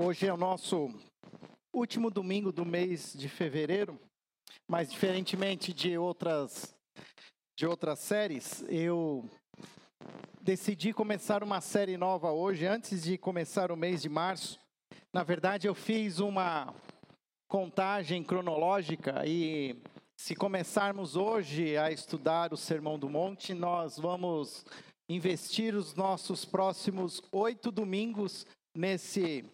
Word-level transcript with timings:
Hoje 0.00 0.28
é 0.28 0.32
o 0.32 0.36
nosso 0.36 0.94
último 1.74 2.08
domingo 2.08 2.52
do 2.52 2.64
mês 2.64 3.14
de 3.14 3.28
fevereiro, 3.28 3.98
mas 4.68 4.92
diferentemente 4.92 5.72
de 5.72 5.98
outras 5.98 6.72
de 7.56 7.66
outras 7.66 7.98
séries, 7.98 8.64
eu 8.68 9.28
decidi 10.40 10.92
começar 10.92 11.42
uma 11.42 11.60
série 11.60 11.96
nova 11.96 12.30
hoje 12.30 12.64
antes 12.64 13.02
de 13.02 13.18
começar 13.18 13.72
o 13.72 13.76
mês 13.76 14.00
de 14.00 14.08
março. 14.08 14.60
Na 15.12 15.24
verdade, 15.24 15.66
eu 15.66 15.74
fiz 15.74 16.20
uma 16.20 16.72
contagem 17.48 18.22
cronológica 18.22 19.26
e 19.26 19.82
se 20.16 20.36
começarmos 20.36 21.16
hoje 21.16 21.76
a 21.76 21.90
estudar 21.90 22.52
o 22.52 22.56
Sermão 22.56 23.00
do 23.00 23.10
Monte, 23.10 23.52
nós 23.52 23.98
vamos 23.98 24.64
investir 25.10 25.74
os 25.74 25.96
nossos 25.96 26.44
próximos 26.44 27.20
oito 27.32 27.72
domingos 27.72 28.46
nesse 28.76 29.44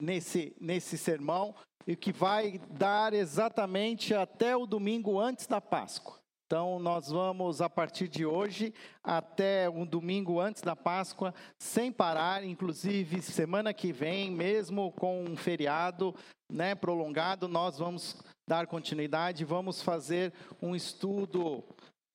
nesse, 0.00 0.54
nesse 0.60 0.96
sermão 0.96 1.54
e 1.86 1.96
que 1.96 2.12
vai 2.12 2.60
dar 2.70 3.12
exatamente 3.12 4.14
até 4.14 4.56
o 4.56 4.66
domingo 4.66 5.18
antes 5.18 5.46
da 5.46 5.60
Páscoa. 5.60 6.20
Então, 6.46 6.80
nós 6.80 7.08
vamos, 7.08 7.60
a 7.60 7.70
partir 7.70 8.08
de 8.08 8.26
hoje, 8.26 8.74
até 9.04 9.70
um 9.70 9.86
domingo 9.86 10.40
antes 10.40 10.62
da 10.62 10.74
Páscoa, 10.74 11.32
sem 11.56 11.92
parar, 11.92 12.42
inclusive 12.42 13.22
semana 13.22 13.72
que 13.72 13.92
vem, 13.92 14.32
mesmo 14.32 14.90
com 14.90 15.22
um 15.22 15.36
feriado 15.36 16.12
né, 16.50 16.74
prolongado, 16.74 17.46
nós 17.46 17.78
vamos 17.78 18.16
dar 18.48 18.66
continuidade, 18.66 19.44
vamos 19.44 19.80
fazer 19.80 20.32
um 20.60 20.74
estudo 20.74 21.62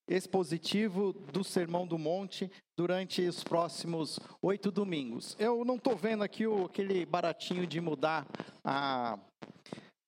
expositivo 0.06 1.14
do 1.14 1.42
Sermão 1.42 1.88
do 1.88 1.98
Monte 1.98 2.52
durante 2.78 3.22
os 3.22 3.44
próximos 3.44 4.20
oito 4.42 4.72
domingos. 4.72 5.36
Eu 5.40 5.64
não 5.64 5.76
estou 5.76 5.96
vendo 5.96 6.24
aqui 6.24 6.46
o, 6.46 6.66
aquele 6.66 7.06
baratinho 7.06 7.66
de 7.66 7.80
mudar 7.80 8.28
a, 8.64 9.18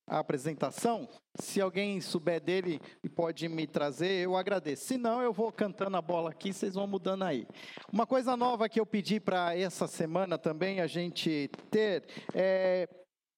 a, 0.09 0.19
apresentação. 0.19 1.07
Se 1.39 1.61
alguém 1.61 2.01
souber 2.01 2.41
dele 2.41 2.81
e 3.03 3.07
pode 3.07 3.47
me 3.47 3.65
trazer, 3.65 4.23
eu 4.23 4.35
agradeço. 4.35 4.85
Se 4.85 4.97
não, 4.97 5.21
eu 5.21 5.31
vou 5.31 5.51
cantando 5.51 5.95
a 5.95 6.01
bola 6.01 6.31
aqui, 6.31 6.51
vocês 6.51 6.73
vão 6.73 6.87
mudando 6.87 7.23
aí. 7.23 7.47
Uma 7.91 8.05
coisa 8.05 8.35
nova 8.35 8.67
que 8.67 8.79
eu 8.79 8.85
pedi 8.85 9.19
para 9.19 9.57
essa 9.57 9.87
semana 9.87 10.37
também 10.37 10.81
a 10.81 10.87
gente 10.87 11.49
ter 11.71 12.05
é 12.33 12.89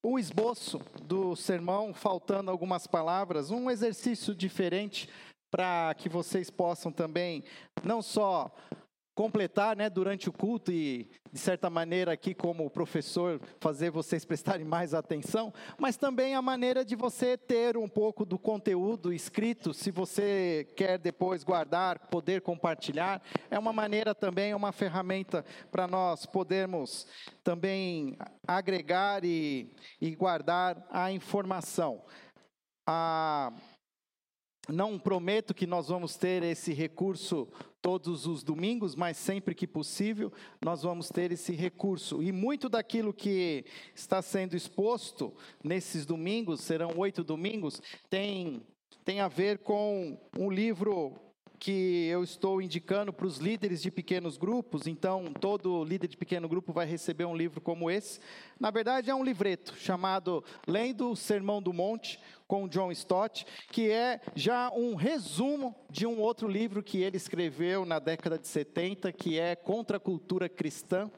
o 0.04 0.18
esboço 0.18 0.80
do 1.04 1.36
sermão, 1.36 1.94
faltando 1.94 2.50
algumas 2.50 2.88
palavras, 2.88 3.52
um 3.52 3.70
exercício 3.70 4.34
diferente 4.34 5.10
para 5.52 5.94
que 5.96 6.08
vocês 6.08 6.50
possam 6.50 6.92
também 6.92 7.44
não 7.84 8.02
só 8.02 8.52
completar, 9.20 9.76
né, 9.76 9.90
durante 9.90 10.30
o 10.30 10.32
culto 10.32 10.72
e 10.72 11.06
de 11.30 11.38
certa 11.38 11.70
maneira 11.70 12.14
aqui 12.14 12.34
como 12.34 12.70
professor 12.70 13.42
fazer 13.60 13.92
vocês 13.92 14.24
prestarem 14.24 14.66
mais 14.66 14.94
atenção, 14.94 15.54
mas 15.78 15.98
também 15.98 16.36
a 16.36 16.42
maneira 16.42 16.86
de 16.86 16.96
você 16.96 17.38
ter 17.38 17.76
um 17.76 17.90
pouco 17.90 18.24
do 18.26 18.40
conteúdo 18.40 19.12
escrito, 19.12 19.74
se 19.74 19.92
você 19.92 20.66
quer 20.74 20.98
depois 20.98 21.44
guardar, 21.44 22.08
poder 22.08 22.40
compartilhar, 22.40 23.22
é 23.52 23.60
uma 23.60 23.74
maneira 23.74 24.16
também, 24.16 24.52
é 24.52 24.56
uma 24.56 24.72
ferramenta 24.72 25.44
para 25.70 25.86
nós 25.86 26.26
podermos 26.26 27.06
também 27.44 28.18
agregar 28.48 29.26
e, 29.26 29.70
e 30.00 30.16
guardar 30.16 30.88
a 30.90 31.12
informação. 31.12 32.06
A 32.88 33.52
não 34.72 35.00
prometo 35.00 35.54
que 35.54 35.66
nós 35.66 35.88
vamos 35.88 36.16
ter 36.16 36.44
esse 36.44 36.74
recurso 36.74 37.48
todos 37.82 38.26
os 38.26 38.44
domingos, 38.44 38.96
mas 38.96 39.18
sempre 39.18 39.56
que 39.56 39.66
possível 39.66 40.32
nós 40.62 40.84
vamos 40.84 41.10
ter 41.10 41.32
esse 41.32 41.54
recurso. 41.54 42.22
E 42.22 42.32
muito 42.32 42.70
daquilo 42.70 43.14
que 43.14 43.66
está 43.96 44.22
sendo 44.22 44.56
exposto 44.56 45.34
nesses 45.64 46.06
domingos, 46.06 46.62
serão 46.62 46.92
oito 46.98 47.24
domingos, 47.24 47.82
tem, 48.10 48.62
tem 49.04 49.20
a 49.22 49.28
ver 49.28 49.60
com 49.60 50.18
um 50.38 50.52
livro 50.52 51.16
que 51.60 52.08
eu 52.08 52.24
estou 52.24 52.62
indicando 52.62 53.12
para 53.12 53.26
os 53.26 53.38
líderes 53.38 53.82
de 53.82 53.92
pequenos 53.92 54.38
grupos, 54.38 54.88
então 54.88 55.26
todo 55.40 55.84
líder 55.84 56.08
de 56.08 56.16
pequeno 56.16 56.48
grupo 56.48 56.72
vai 56.72 56.86
receber 56.86 57.26
um 57.26 57.36
livro 57.36 57.60
como 57.60 57.92
esse. 57.92 58.20
Na 58.60 58.72
verdade, 58.72 59.10
é 59.10 59.16
um 59.16 59.24
livreto 59.24 59.76
chamado 59.76 60.44
Lendo 60.66 61.12
o 61.12 61.16
Sermão 61.16 61.62
do 61.62 61.74
Monte, 61.74 62.20
com 62.48 62.68
John 62.68 62.92
Stott, 62.92 63.46
que 63.72 63.92
é 63.92 64.22
já 64.36 64.72
um 64.72 64.96
resumo 64.96 65.76
de 65.90 66.08
um 66.08 66.20
outro 66.20 66.48
livro 66.48 66.82
que 66.82 67.02
ele 67.02 67.18
escreveu 67.18 67.86
na 67.86 68.00
década 68.00 68.40
de 68.40 68.48
70, 68.48 69.12
que 69.12 69.38
é 69.38 69.56
Contra 69.56 69.98
a 69.98 70.00
Cultura 70.00 70.48
Cristã. 70.48 71.12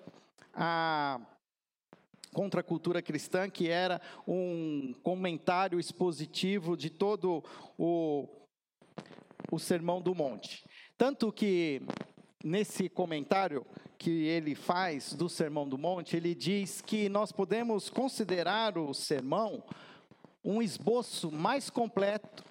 A 0.53 1.21
contra 2.33 2.61
a 2.61 2.63
cultura 2.63 3.01
cristã, 3.01 3.49
que 3.49 3.67
era 3.67 3.99
um 4.25 4.95
comentário 5.03 5.77
expositivo 5.77 6.77
de 6.77 6.89
todo 6.89 7.43
o 7.77 8.25
o 9.49 9.57
Sermão 9.57 10.01
do 10.01 10.13
Monte. 10.13 10.65
Tanto 10.97 11.31
que 11.31 11.81
nesse 12.43 12.89
comentário 12.89 13.65
que 13.97 14.25
ele 14.25 14.55
faz 14.55 15.13
do 15.13 15.29
Sermão 15.29 15.67
do 15.67 15.77
Monte, 15.77 16.17
ele 16.17 16.35
diz 16.35 16.81
que 16.81 17.07
nós 17.07 17.31
podemos 17.31 17.89
considerar 17.89 18.77
o 18.77 18.93
sermão 18.93 19.63
um 20.43 20.61
esboço 20.61 21.31
mais 21.31 21.69
completo 21.69 22.43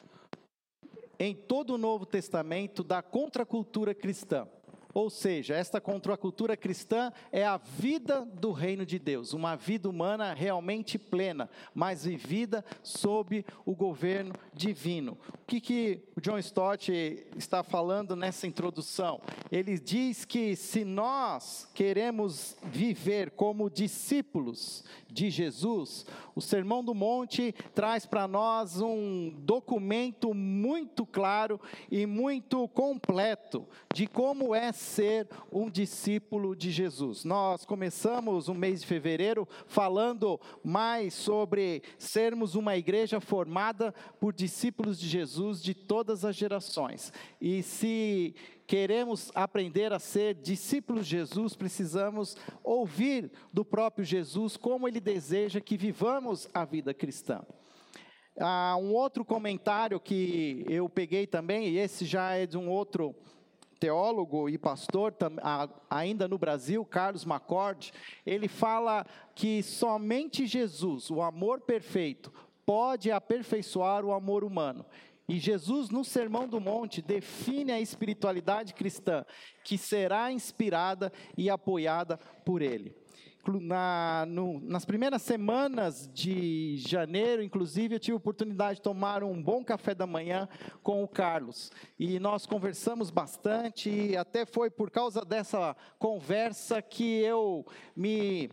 em 1.18 1.34
todo 1.34 1.74
o 1.74 1.78
Novo 1.78 2.06
Testamento 2.06 2.82
da 2.82 3.02
contracultura 3.02 3.94
cristã. 3.94 4.48
Ou 4.92 5.08
seja, 5.08 5.54
esta 5.54 5.80
contracultura 5.80 6.56
cristã 6.56 7.12
é 7.30 7.44
a 7.44 7.56
vida 7.56 8.24
do 8.24 8.52
reino 8.52 8.84
de 8.84 8.98
Deus, 8.98 9.32
uma 9.32 9.56
vida 9.56 9.88
humana 9.88 10.34
realmente 10.34 10.98
plena, 10.98 11.48
mas 11.74 12.04
vivida 12.04 12.64
sob 12.82 13.44
o 13.64 13.74
governo 13.74 14.34
divino. 14.52 15.16
O 15.28 15.46
que, 15.46 15.60
que 15.60 16.02
o 16.16 16.20
John 16.20 16.38
Stott 16.38 16.92
está 17.36 17.62
falando 17.62 18.14
nessa 18.16 18.46
introdução? 18.46 19.20
Ele 19.50 19.78
diz 19.78 20.24
que 20.24 20.54
se 20.56 20.84
nós 20.84 21.68
queremos 21.74 22.56
viver 22.64 23.30
como 23.32 23.70
discípulos 23.70 24.84
de 25.08 25.28
Jesus, 25.28 26.06
o 26.34 26.40
Sermão 26.40 26.84
do 26.84 26.94
Monte 26.94 27.52
traz 27.74 28.06
para 28.06 28.28
nós 28.28 28.80
um 28.80 29.30
documento 29.40 30.32
muito 30.32 31.04
claro 31.04 31.60
e 31.90 32.06
muito 32.06 32.68
completo 32.68 33.66
de 33.92 34.06
como 34.06 34.54
é 34.54 34.72
ser 34.80 35.28
um 35.52 35.70
discípulo 35.70 36.56
de 36.56 36.70
Jesus. 36.70 37.24
Nós 37.24 37.64
começamos 37.64 38.48
o 38.48 38.54
mês 38.54 38.80
de 38.80 38.86
fevereiro 38.86 39.46
falando 39.66 40.41
mais 40.64 41.14
sobre 41.14 41.82
sermos 41.98 42.54
uma 42.54 42.76
igreja 42.76 43.20
formada 43.20 43.94
por 44.19 44.32
discípulos 44.32 44.98
de 44.98 45.06
Jesus 45.08 45.62
de 45.62 45.74
todas 45.74 46.24
as 46.24 46.34
gerações. 46.34 47.12
E 47.40 47.62
se 47.62 48.34
queremos 48.66 49.30
aprender 49.34 49.92
a 49.92 49.98
ser 49.98 50.34
discípulos 50.34 51.06
de 51.06 51.16
Jesus, 51.16 51.54
precisamos 51.54 52.36
ouvir 52.64 53.30
do 53.52 53.64
próprio 53.64 54.04
Jesus 54.04 54.56
como 54.56 54.88
ele 54.88 55.00
deseja 55.00 55.60
que 55.60 55.76
vivamos 55.76 56.48
a 56.54 56.64
vida 56.64 56.94
cristã. 56.94 57.44
Ah, 58.38 58.76
um 58.78 58.94
outro 58.94 59.24
comentário 59.24 60.00
que 60.00 60.64
eu 60.69 60.88
peguei 60.88 61.26
também, 61.26 61.69
e 61.69 61.78
esse 61.78 62.06
já 62.06 62.34
é 62.34 62.46
de 62.46 62.56
um 62.56 62.70
outro 62.70 63.14
teólogo 63.80 64.46
e 64.48 64.58
pastor, 64.58 65.14
ainda 65.88 66.28
no 66.28 66.36
Brasil, 66.36 66.84
Carlos 66.84 67.24
McCord, 67.24 67.92
ele 68.26 68.46
fala 68.46 69.06
que 69.34 69.62
somente 69.62 70.46
Jesus, 70.46 71.10
o 71.10 71.22
amor 71.22 71.62
perfeito, 71.62 72.30
pode 72.66 73.10
aperfeiçoar 73.10 74.04
o 74.04 74.12
amor 74.12 74.44
humano. 74.44 74.84
E 75.26 75.38
Jesus, 75.38 75.90
no 75.90 76.04
Sermão 76.04 76.46
do 76.46 76.60
Monte, 76.60 77.00
define 77.00 77.72
a 77.72 77.80
espiritualidade 77.80 78.74
cristã, 78.74 79.24
que 79.64 79.78
será 79.78 80.30
inspirada 80.30 81.10
e 81.36 81.48
apoiada 81.48 82.19
por 82.44 82.60
ele. 82.60 82.94
Na, 83.46 84.26
no, 84.28 84.60
nas 84.60 84.84
primeiras 84.84 85.22
semanas 85.22 86.10
de 86.12 86.76
janeiro, 86.76 87.42
inclusive, 87.42 87.94
eu 87.94 88.00
tive 88.00 88.12
a 88.12 88.16
oportunidade 88.16 88.76
de 88.76 88.82
tomar 88.82 89.25
um 89.25 89.42
bom 89.42 89.64
café 89.64 89.94
da 89.94 90.06
manhã 90.06 90.46
com 90.82 91.02
o 91.02 91.08
Carlos. 91.08 91.72
E 91.98 92.20
nós 92.20 92.44
conversamos 92.44 93.10
bastante, 93.10 93.88
e 93.88 94.16
até 94.16 94.44
foi 94.44 94.69
por 94.69 94.90
causa 94.90 95.25
dessa 95.25 95.75
conversa 95.98 96.82
que 96.82 97.20
eu 97.20 97.66
me 97.96 98.50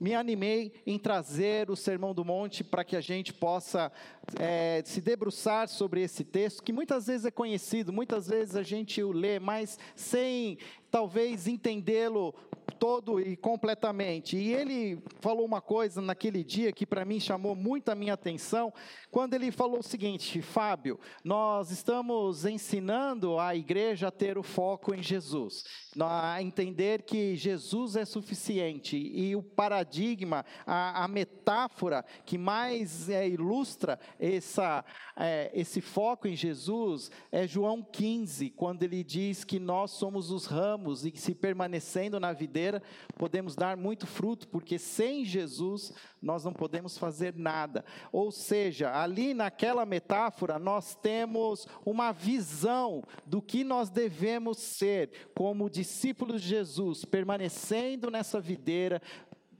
me 0.00 0.14
animei 0.14 0.72
em 0.86 0.98
trazer 0.98 1.70
o 1.70 1.76
Sermão 1.76 2.14
do 2.14 2.24
Monte 2.24 2.64
para 2.64 2.82
que 2.82 2.96
a 2.96 3.02
gente 3.02 3.34
possa 3.34 3.92
é, 4.38 4.82
se 4.82 4.98
debruçar 4.98 5.68
sobre 5.68 6.00
esse 6.00 6.24
texto, 6.24 6.62
que 6.62 6.72
muitas 6.72 7.06
vezes 7.06 7.26
é 7.26 7.30
conhecido, 7.30 7.92
muitas 7.92 8.26
vezes 8.26 8.56
a 8.56 8.62
gente 8.62 9.02
o 9.02 9.12
lê, 9.12 9.38
mas 9.38 9.78
sem 9.94 10.56
talvez 10.90 11.46
entendê-lo 11.46 12.34
todo 12.80 13.20
e 13.20 13.36
completamente. 13.36 14.38
E 14.38 14.54
ele 14.54 15.02
falou 15.20 15.44
uma 15.44 15.60
coisa 15.60 16.00
naquele 16.00 16.42
dia 16.42 16.72
que 16.72 16.86
para 16.86 17.04
mim 17.04 17.20
chamou 17.20 17.54
muito 17.54 17.90
a 17.90 17.94
minha 17.94 18.14
atenção, 18.14 18.72
quando 19.10 19.34
ele 19.34 19.52
falou 19.52 19.80
o 19.80 19.82
seguinte: 19.82 20.40
Fábio, 20.40 20.98
nós 21.22 21.70
estamos 21.70 22.46
ensinando 22.46 23.38
a 23.38 23.54
igreja 23.54 24.08
a 24.08 24.10
ter 24.10 24.38
o 24.38 24.42
foco 24.42 24.94
em 24.94 25.02
Jesus, 25.02 25.64
a 26.00 26.40
entender 26.40 27.02
que 27.02 27.36
Jesus 27.36 27.96
é 27.96 28.06
suficiente 28.06 28.96
e 28.96 29.36
o 29.36 29.42
paradigma, 29.42 30.46
a, 30.66 31.04
a 31.04 31.08
metáfora 31.08 32.02
que 32.24 32.38
mais 32.38 33.10
é, 33.10 33.28
ilustra 33.28 34.00
essa, 34.18 34.82
é, 35.14 35.50
esse 35.52 35.82
foco 35.82 36.26
em 36.26 36.34
Jesus 36.34 37.10
é 37.30 37.46
João 37.46 37.82
15, 37.82 38.48
quando 38.50 38.82
ele 38.84 39.04
diz 39.04 39.44
que 39.44 39.58
nós 39.58 39.90
somos 39.90 40.30
os 40.30 40.46
ramos 40.46 41.04
e 41.04 41.10
que 41.10 41.20
se 41.20 41.34
permanecendo 41.34 42.18
na 42.18 42.32
videira 42.32 42.69
podemos 43.16 43.56
dar 43.56 43.76
muito 43.76 44.06
fruto, 44.06 44.46
porque 44.48 44.78
sem 44.78 45.24
Jesus 45.24 45.92
nós 46.20 46.44
não 46.44 46.52
podemos 46.52 46.98
fazer 46.98 47.34
nada. 47.34 47.84
Ou 48.12 48.30
seja, 48.30 48.94
ali 48.94 49.32
naquela 49.34 49.86
metáfora, 49.86 50.58
nós 50.58 50.94
temos 50.94 51.66
uma 51.84 52.12
visão 52.12 53.02
do 53.26 53.40
que 53.40 53.64
nós 53.64 53.90
devemos 53.90 54.58
ser 54.58 55.10
como 55.34 55.70
discípulos 55.70 56.42
de 56.42 56.48
Jesus, 56.48 57.04
permanecendo 57.04 58.10
nessa 58.10 58.40
videira, 58.40 59.00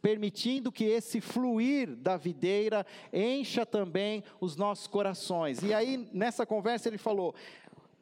permitindo 0.01 0.73
que 0.73 0.85
esse 0.85 1.21
fluir 1.21 1.95
da 1.95 2.17
videira 2.17 2.87
encha 3.13 3.65
também 3.67 4.25
os 4.41 4.57
nossos 4.57 4.87
corações. 4.87 5.63
E 5.63 5.73
aí, 5.73 6.09
nessa 6.13 6.47
conversa, 6.47 6.89
ele 6.89 6.99
falou: 6.99 7.35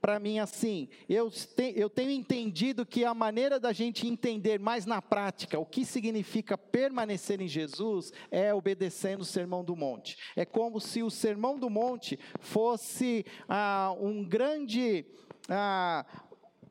para 0.00 0.18
mim 0.18 0.38
assim. 0.38 0.88
Eu, 1.08 1.30
te, 1.30 1.72
eu 1.76 1.90
tenho 1.90 2.10
entendido 2.10 2.86
que 2.86 3.04
a 3.04 3.14
maneira 3.14 3.58
da 3.58 3.72
gente 3.72 4.06
entender 4.06 4.58
mais 4.58 4.86
na 4.86 5.02
prática 5.02 5.58
o 5.58 5.66
que 5.66 5.84
significa 5.84 6.56
permanecer 6.56 7.40
em 7.40 7.48
Jesus 7.48 8.12
é 8.30 8.52
obedecendo 8.54 9.22
o 9.22 9.26
Sermão 9.26 9.64
do 9.64 9.76
Monte. 9.76 10.16
É 10.36 10.44
como 10.44 10.80
se 10.80 11.02
o 11.02 11.10
Sermão 11.10 11.58
do 11.58 11.68
Monte 11.68 12.18
fosse 12.40 13.24
ah, 13.48 13.94
um 14.00 14.24
grande. 14.24 15.04
Ah, 15.48 16.04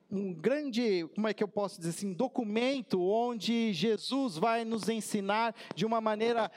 um 0.09 0.33
grande, 0.33 1.06
como 1.15 1.27
é 1.27 1.33
que 1.33 1.44
eu 1.44 1.50
posso 1.50 1.79
dizer 1.79 1.89
assim, 1.89 2.13
documento 2.13 3.01
onde 3.01 3.74
Jesus 3.74 4.38
vai 4.38 4.63
nos 4.63 4.88
ensinar 4.88 5.53
de 5.75 5.85
uma 5.85 6.00
maneira 6.00 6.50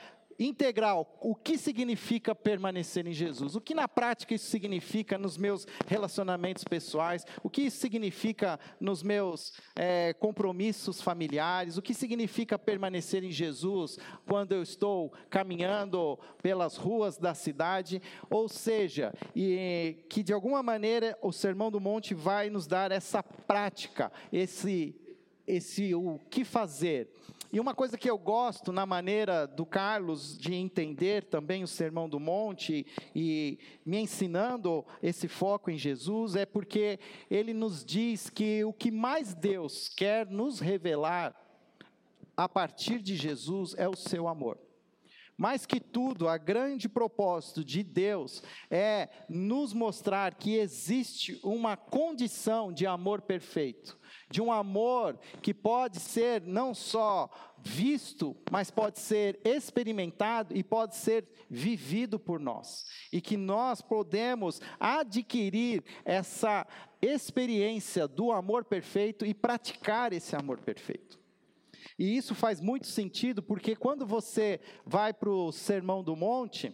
integral 0.45 1.17
o 1.21 1.35
que 1.35 1.57
significa 1.57 2.33
permanecer 2.33 3.05
em 3.05 3.13
Jesus, 3.13 3.55
o 3.55 3.61
que 3.61 3.75
na 3.75 3.87
prática 3.87 4.33
isso 4.33 4.49
significa 4.49 5.17
nos 5.17 5.37
meus 5.37 5.67
relacionamentos 5.87 6.63
pessoais, 6.63 7.25
o 7.43 7.49
que 7.49 7.63
isso 7.63 7.77
significa 7.77 8.59
nos 8.79 9.03
meus 9.03 9.53
é, 9.75 10.13
compromissos 10.13 11.01
familiares, 11.01 11.77
o 11.77 11.81
que 11.81 11.93
significa 11.93 12.57
permanecer 12.57 13.23
em 13.23 13.31
Jesus 13.31 13.97
quando 14.25 14.53
eu 14.53 14.63
estou 14.63 15.13
caminhando 15.29 16.17
pelas 16.41 16.75
ruas 16.75 17.17
da 17.17 17.33
cidade, 17.33 18.01
ou 18.29 18.49
seja, 18.49 19.13
e 19.35 20.05
que 20.09 20.23
de 20.23 20.33
alguma 20.33 20.63
maneira 20.63 21.17
o 21.21 21.31
Sermão 21.31 21.69
do 21.69 21.79
Monte 21.79 22.13
vai 22.13 22.49
nos 22.49 22.65
dar 22.65 22.91
essa 22.91 23.21
prática, 23.21 24.11
esse 24.31 24.95
esse 25.47 25.93
o 25.93 26.19
que 26.29 26.45
fazer. 26.45 27.09
E 27.53 27.59
uma 27.59 27.75
coisa 27.75 27.97
que 27.97 28.09
eu 28.09 28.17
gosto 28.17 28.71
na 28.71 28.85
maneira 28.85 29.45
do 29.45 29.65
Carlos 29.65 30.37
de 30.37 30.53
entender 30.53 31.25
também 31.25 31.63
o 31.63 31.67
Sermão 31.67 32.07
do 32.07 32.17
Monte 32.17 32.87
e 33.13 33.59
me 33.85 33.97
ensinando 33.97 34.85
esse 35.03 35.27
foco 35.27 35.69
em 35.69 35.77
Jesus 35.77 36.37
é 36.37 36.45
porque 36.45 36.97
ele 37.29 37.53
nos 37.53 37.83
diz 37.83 38.29
que 38.29 38.63
o 38.63 38.71
que 38.71 38.89
mais 38.89 39.33
Deus 39.33 39.89
quer 39.89 40.27
nos 40.27 40.61
revelar 40.61 41.35
a 42.37 42.47
partir 42.47 42.99
de 43.01 43.17
Jesus 43.17 43.75
é 43.77 43.89
o 43.89 43.97
seu 43.97 44.29
amor. 44.29 44.57
Mais 45.37 45.65
que 45.65 45.81
tudo, 45.81 46.29
a 46.29 46.37
grande 46.37 46.87
propósito 46.87 47.65
de 47.65 47.83
Deus 47.83 48.41
é 48.69 49.09
nos 49.27 49.73
mostrar 49.73 50.35
que 50.35 50.55
existe 50.55 51.37
uma 51.43 51.75
condição 51.75 52.71
de 52.71 52.87
amor 52.87 53.21
perfeito 53.21 53.99
de 54.31 54.41
um 54.41 54.51
amor 54.51 55.19
que 55.41 55.53
pode 55.53 55.99
ser 55.99 56.41
não 56.41 56.73
só 56.73 57.29
visto, 57.57 58.35
mas 58.49 58.71
pode 58.71 58.99
ser 58.99 59.39
experimentado 59.43 60.55
e 60.57 60.63
pode 60.63 60.95
ser 60.95 61.27
vivido 61.49 62.17
por 62.17 62.39
nós. 62.39 62.85
E 63.11 63.21
que 63.21 63.37
nós 63.37 63.81
podemos 63.81 64.61
adquirir 64.79 65.83
essa 66.03 66.65
experiência 67.01 68.07
do 68.07 68.31
amor 68.31 68.65
perfeito 68.65 69.25
e 69.25 69.33
praticar 69.33 70.13
esse 70.13 70.35
amor 70.35 70.59
perfeito. 70.59 71.19
E 71.97 72.15
isso 72.15 72.33
faz 72.33 72.59
muito 72.59 72.87
sentido, 72.87 73.43
porque 73.43 73.75
quando 73.75 74.05
você 74.05 74.59
vai 74.85 75.13
para 75.13 75.29
o 75.29 75.51
Sermão 75.51 76.03
do 76.03 76.15
Monte, 76.15 76.73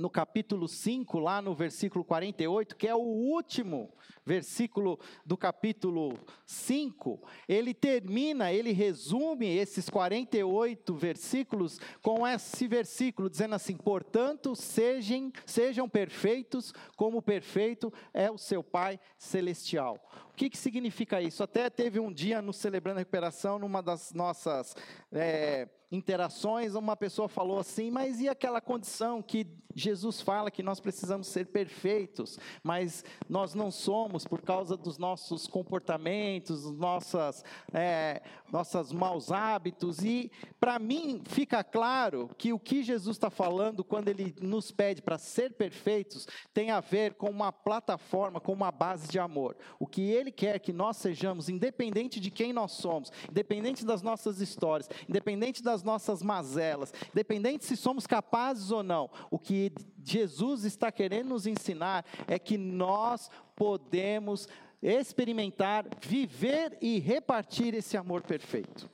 no 0.00 0.08
capítulo 0.08 0.66
5, 0.66 1.18
lá 1.18 1.42
no 1.42 1.54
versículo 1.54 2.02
48, 2.02 2.74
que 2.74 2.88
é 2.88 2.94
o 2.94 2.98
último 2.98 3.92
versículo 4.24 4.98
do 5.24 5.36
capítulo 5.36 6.18
5, 6.46 7.22
ele 7.48 7.74
termina, 7.74 8.52
ele 8.52 8.72
resume 8.72 9.46
esses 9.46 9.88
48 9.88 10.94
versículos 10.94 11.78
com 12.02 12.26
esse 12.26 12.66
versículo 12.66 13.28
dizendo 13.28 13.54
assim: 13.54 13.76
"Portanto, 13.76 14.56
sejam 14.56 15.32
sejam 15.44 15.88
perfeitos, 15.88 16.72
como 16.96 17.20
perfeito 17.20 17.92
é 18.14 18.30
o 18.30 18.38
seu 18.38 18.62
Pai 18.62 18.98
celestial". 19.18 19.98
O 20.32 20.34
que, 20.34 20.48
que 20.48 20.56
significa 20.56 21.20
isso? 21.20 21.42
Até 21.42 21.68
teve 21.68 22.00
um 22.00 22.12
dia 22.12 22.40
no 22.40 22.52
Celebrando 22.52 22.98
a 22.98 23.00
Recuperação, 23.00 23.58
numa 23.58 23.82
das 23.82 24.12
nossas 24.14 24.74
é, 25.12 25.68
interações, 25.90 26.74
uma 26.74 26.96
pessoa 26.96 27.28
falou 27.28 27.58
assim: 27.58 27.90
mas 27.90 28.20
e 28.20 28.28
aquela 28.28 28.60
condição 28.60 29.22
que 29.22 29.46
Jesus 29.74 30.20
fala 30.20 30.50
que 30.50 30.62
nós 30.62 30.80
precisamos 30.80 31.28
ser 31.28 31.46
perfeitos, 31.46 32.38
mas 32.62 33.04
nós 33.28 33.54
não 33.54 33.70
somos 33.70 34.24
por 34.24 34.42
causa 34.42 34.76
dos 34.76 34.98
nossos 34.98 35.46
comportamentos, 35.46 36.70
nossas, 36.72 37.44
é, 37.72 38.22
nossos 38.50 38.92
maus 38.92 39.30
hábitos? 39.30 40.04
E 40.04 40.30
para 40.58 40.78
mim 40.78 41.22
fica 41.24 41.62
claro 41.62 42.30
que 42.36 42.52
o 42.52 42.58
que 42.58 42.82
Jesus 42.82 43.16
está 43.16 43.30
falando 43.30 43.84
quando 43.84 44.08
ele 44.08 44.34
nos 44.40 44.70
pede 44.70 45.02
para 45.02 45.18
ser 45.18 45.52
perfeitos 45.52 46.26
tem 46.52 46.70
a 46.70 46.80
ver 46.80 47.14
com 47.14 47.30
uma 47.30 47.52
plataforma, 47.52 48.40
com 48.40 48.52
uma 48.52 48.72
base 48.72 49.08
de 49.08 49.18
amor. 49.18 49.56
O 49.78 49.86
que 49.86 50.02
ele 50.02 50.32
quer 50.32 50.58
que 50.58 50.72
nós 50.72 50.96
sejamos, 50.96 51.48
independente 51.48 52.18
de 52.18 52.30
quem 52.30 52.52
nós 52.52 52.72
somos, 52.72 53.12
independente 53.28 53.84
das 53.84 54.02
nossas 54.02 54.40
histórias, 54.40 54.88
independente 55.08 55.62
das 55.62 55.79
das 55.80 55.82
nossas 55.82 56.22
mazelas, 56.22 56.92
independente 57.10 57.64
se 57.64 57.76
somos 57.76 58.06
capazes 58.06 58.70
ou 58.70 58.82
não, 58.82 59.10
o 59.30 59.38
que 59.38 59.72
Jesus 60.04 60.64
está 60.64 60.92
querendo 60.92 61.30
nos 61.30 61.46
ensinar 61.46 62.04
é 62.26 62.38
que 62.38 62.58
nós 62.58 63.30
podemos 63.56 64.48
experimentar, 64.82 65.86
viver 66.00 66.76
e 66.80 66.98
repartir 66.98 67.74
esse 67.74 67.96
amor 67.96 68.22
perfeito. 68.22 68.88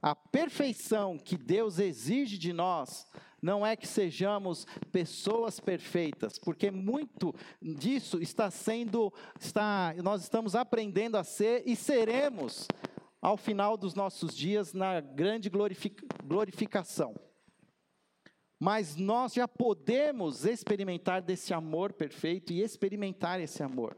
A 0.00 0.14
perfeição 0.14 1.18
que 1.18 1.36
Deus 1.36 1.78
exige 1.78 2.38
de 2.38 2.52
nós 2.52 3.06
não 3.40 3.66
é 3.66 3.76
que 3.76 3.86
sejamos 3.86 4.66
pessoas 4.90 5.60
perfeitas, 5.60 6.38
porque 6.38 6.70
muito 6.70 7.34
disso 7.60 8.20
está 8.20 8.50
sendo, 8.50 9.12
está, 9.38 9.94
nós 10.02 10.22
estamos 10.22 10.54
aprendendo 10.54 11.16
a 11.16 11.24
ser 11.24 11.62
e 11.66 11.76
seremos 11.76 12.66
ao 13.26 13.36
final 13.36 13.76
dos 13.76 13.92
nossos 13.92 14.36
dias 14.36 14.72
na 14.72 15.00
grande 15.00 15.50
glorificação. 16.22 17.12
Mas 18.56 18.94
nós 18.94 19.34
já 19.34 19.48
podemos 19.48 20.44
experimentar 20.44 21.20
desse 21.20 21.52
amor 21.52 21.92
perfeito 21.92 22.52
e 22.52 22.62
experimentar 22.62 23.40
esse 23.40 23.64
amor 23.64 23.96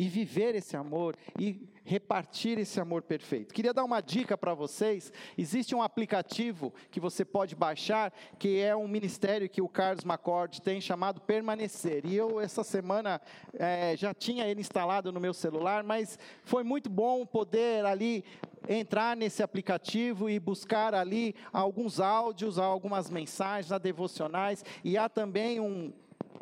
e 0.00 0.08
viver 0.08 0.54
esse 0.54 0.78
amor 0.78 1.14
e 1.38 1.68
repartir 1.84 2.58
esse 2.58 2.80
amor 2.80 3.02
perfeito. 3.02 3.52
Queria 3.52 3.74
dar 3.74 3.84
uma 3.84 4.00
dica 4.00 4.38
para 4.38 4.54
vocês: 4.54 5.12
existe 5.36 5.74
um 5.74 5.82
aplicativo 5.82 6.72
que 6.90 6.98
você 6.98 7.22
pode 7.22 7.54
baixar, 7.54 8.10
que 8.38 8.58
é 8.58 8.74
um 8.74 8.88
ministério 8.88 9.46
que 9.46 9.60
o 9.60 9.68
Carlos 9.68 10.02
Macord 10.02 10.58
tem 10.60 10.80
chamado 10.80 11.20
Permanecer. 11.20 12.06
E 12.06 12.16
eu, 12.16 12.40
essa 12.40 12.64
semana, 12.64 13.20
é, 13.52 13.94
já 13.94 14.14
tinha 14.14 14.46
ele 14.46 14.62
instalado 14.62 15.12
no 15.12 15.20
meu 15.20 15.34
celular, 15.34 15.84
mas 15.84 16.18
foi 16.44 16.64
muito 16.64 16.88
bom 16.88 17.26
poder 17.26 17.84
ali 17.84 18.24
entrar 18.66 19.14
nesse 19.14 19.42
aplicativo 19.42 20.30
e 20.30 20.40
buscar 20.40 20.94
ali 20.94 21.34
alguns 21.52 22.00
áudios, 22.00 22.58
algumas 22.58 23.10
mensagens 23.10 23.78
devocionais, 23.82 24.64
e 24.82 24.96
há 24.96 25.10
também 25.10 25.60
um 25.60 25.92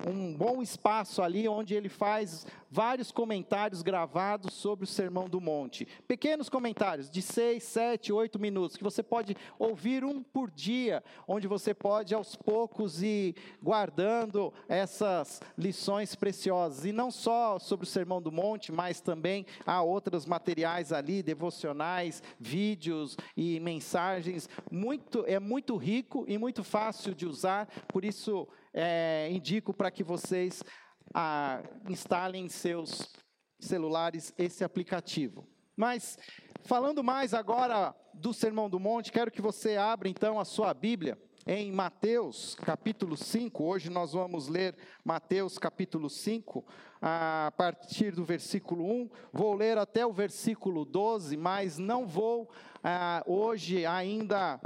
um 0.06 0.34
bom 0.34 0.62
espaço 0.62 1.22
ali 1.22 1.48
onde 1.48 1.74
ele 1.74 1.88
faz 1.88 2.46
vários 2.70 3.10
comentários 3.10 3.82
gravados 3.82 4.54
sobre 4.54 4.84
o 4.84 4.86
Sermão 4.86 5.28
do 5.28 5.40
Monte. 5.40 5.86
Pequenos 6.06 6.48
comentários 6.48 7.10
de 7.10 7.22
seis, 7.22 7.64
sete, 7.64 8.12
oito 8.12 8.38
minutos, 8.38 8.76
que 8.76 8.84
você 8.84 9.02
pode 9.02 9.36
ouvir 9.58 10.04
um 10.04 10.22
por 10.22 10.50
dia, 10.50 11.02
onde 11.26 11.48
você 11.48 11.72
pode 11.72 12.14
aos 12.14 12.36
poucos 12.36 13.02
ir 13.02 13.34
guardando 13.62 14.52
essas 14.68 15.40
lições 15.56 16.14
preciosas. 16.14 16.84
E 16.84 16.92
não 16.92 17.10
só 17.10 17.58
sobre 17.58 17.84
o 17.84 17.88
Sermão 17.88 18.20
do 18.20 18.30
Monte, 18.30 18.70
mas 18.70 19.00
também 19.00 19.46
há 19.66 19.82
outros 19.82 20.26
materiais 20.26 20.92
ali, 20.92 21.22
devocionais, 21.22 22.22
vídeos 22.38 23.16
e 23.36 23.58
mensagens. 23.60 24.48
Muito, 24.70 25.24
é 25.26 25.40
muito 25.40 25.76
rico 25.76 26.24
e 26.28 26.36
muito 26.36 26.62
fácil 26.62 27.14
de 27.14 27.26
usar, 27.26 27.66
por 27.88 28.04
isso 28.04 28.46
é, 28.80 29.28
indico 29.32 29.74
para 29.74 29.90
que 29.90 30.04
vocês 30.04 30.62
ah, 31.12 31.60
instalem 31.88 32.44
em 32.44 32.48
seus 32.48 33.10
celulares 33.58 34.32
esse 34.38 34.62
aplicativo. 34.62 35.44
Mas, 35.76 36.16
falando 36.62 37.02
mais 37.02 37.34
agora 37.34 37.92
do 38.14 38.32
Sermão 38.32 38.70
do 38.70 38.78
Monte, 38.78 39.10
quero 39.10 39.32
que 39.32 39.42
você 39.42 39.76
abra 39.76 40.08
então 40.08 40.38
a 40.38 40.44
sua 40.44 40.72
Bíblia 40.72 41.18
em 41.44 41.72
Mateus 41.72 42.54
capítulo 42.54 43.16
5. 43.16 43.64
Hoje 43.64 43.90
nós 43.90 44.12
vamos 44.12 44.46
ler 44.46 44.76
Mateus 45.04 45.58
capítulo 45.58 46.08
5, 46.08 46.64
a 47.02 47.52
partir 47.56 48.12
do 48.12 48.24
versículo 48.24 48.84
1. 48.84 49.10
Vou 49.32 49.54
ler 49.54 49.76
até 49.76 50.06
o 50.06 50.12
versículo 50.12 50.84
12, 50.84 51.36
mas 51.36 51.78
não 51.78 52.06
vou 52.06 52.48
ah, 52.84 53.24
hoje 53.26 53.84
ainda 53.84 54.60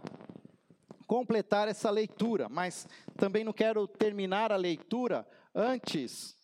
completar 1.13 1.69
essa 1.69 1.91
leitura, 1.91 2.49
mas 2.49 2.89
também 3.19 3.45
não 3.45 3.53
quero 3.53 3.87
terminar 3.87 4.51
a 4.51 4.57
leitura 4.57 5.29
antes. 5.55 6.35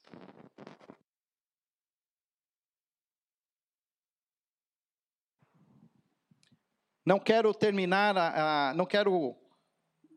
Não 7.03 7.19
quero 7.19 7.55
terminar, 7.55 8.15
a, 8.19 8.69
a, 8.69 8.75
não 8.75 8.85
quero 8.85 9.35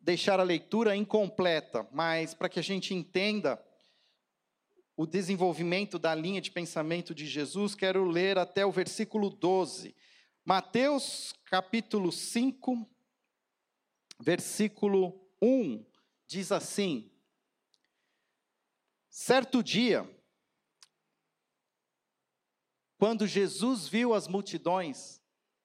deixar 0.02 0.38
a 0.38 0.44
leitura 0.44 0.98
incompleta, 0.98 1.88
mas 1.90 2.34
para 2.34 2.50
que 2.50 2.60
a 2.60 2.64
gente 2.64 2.94
entenda 2.94 3.58
o 4.98 5.06
desenvolvimento 5.06 5.98
da 5.98 6.14
linha 6.14 6.42
de 6.42 6.52
pensamento 6.52 7.16
de 7.16 7.26
Jesus, 7.26 7.74
quero 7.74 8.04
ler 8.04 8.38
até 8.38 8.66
o 8.66 8.72
versículo 8.72 9.30
12. 9.30 9.96
Mateus 10.44 11.34
capítulo 11.46 12.12
5, 12.12 12.91
versículo 14.22 15.20
1, 15.42 15.86
diz 16.28 16.52
assim: 16.52 17.12
Certo 19.10 19.64
dia, 19.64 20.10
quando 22.98 23.28
Jesus 23.28 23.88
viu 23.88 24.14
as 24.14 24.28
multidões 24.28 25.20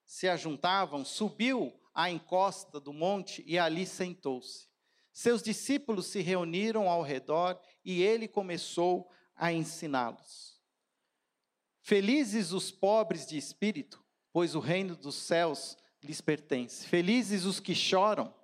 se 0.07 0.29
ajuntavam, 0.29 1.05
subiu 1.05 1.79
à 1.95 2.11
encosta 2.11 2.81
do 2.81 2.93
monte 2.93 3.45
e 3.47 3.59
ali 3.59 3.87
sentou-se. 3.87 4.69
Seus 5.13 5.43
discípulos 5.43 6.07
se 6.07 6.21
reuniram 6.21 6.89
ao 6.89 7.03
redor 7.03 7.61
e 7.85 8.03
ele 8.03 8.29
começou 8.29 9.11
a 9.35 9.53
ensiná-los. 9.53 10.61
Felizes 11.81 12.53
os 12.53 12.71
pobres 12.71 13.27
de 13.27 13.37
espírito, 13.37 14.05
pois 14.33 14.55
o 14.55 14.61
reino 14.61 14.97
dos 14.97 15.15
céus 15.15 15.77
lhes 16.03 16.21
pertence. 16.21 16.87
Felizes 16.87 17.45
os 17.45 17.61
que 17.61 17.75
choram, 17.75 18.35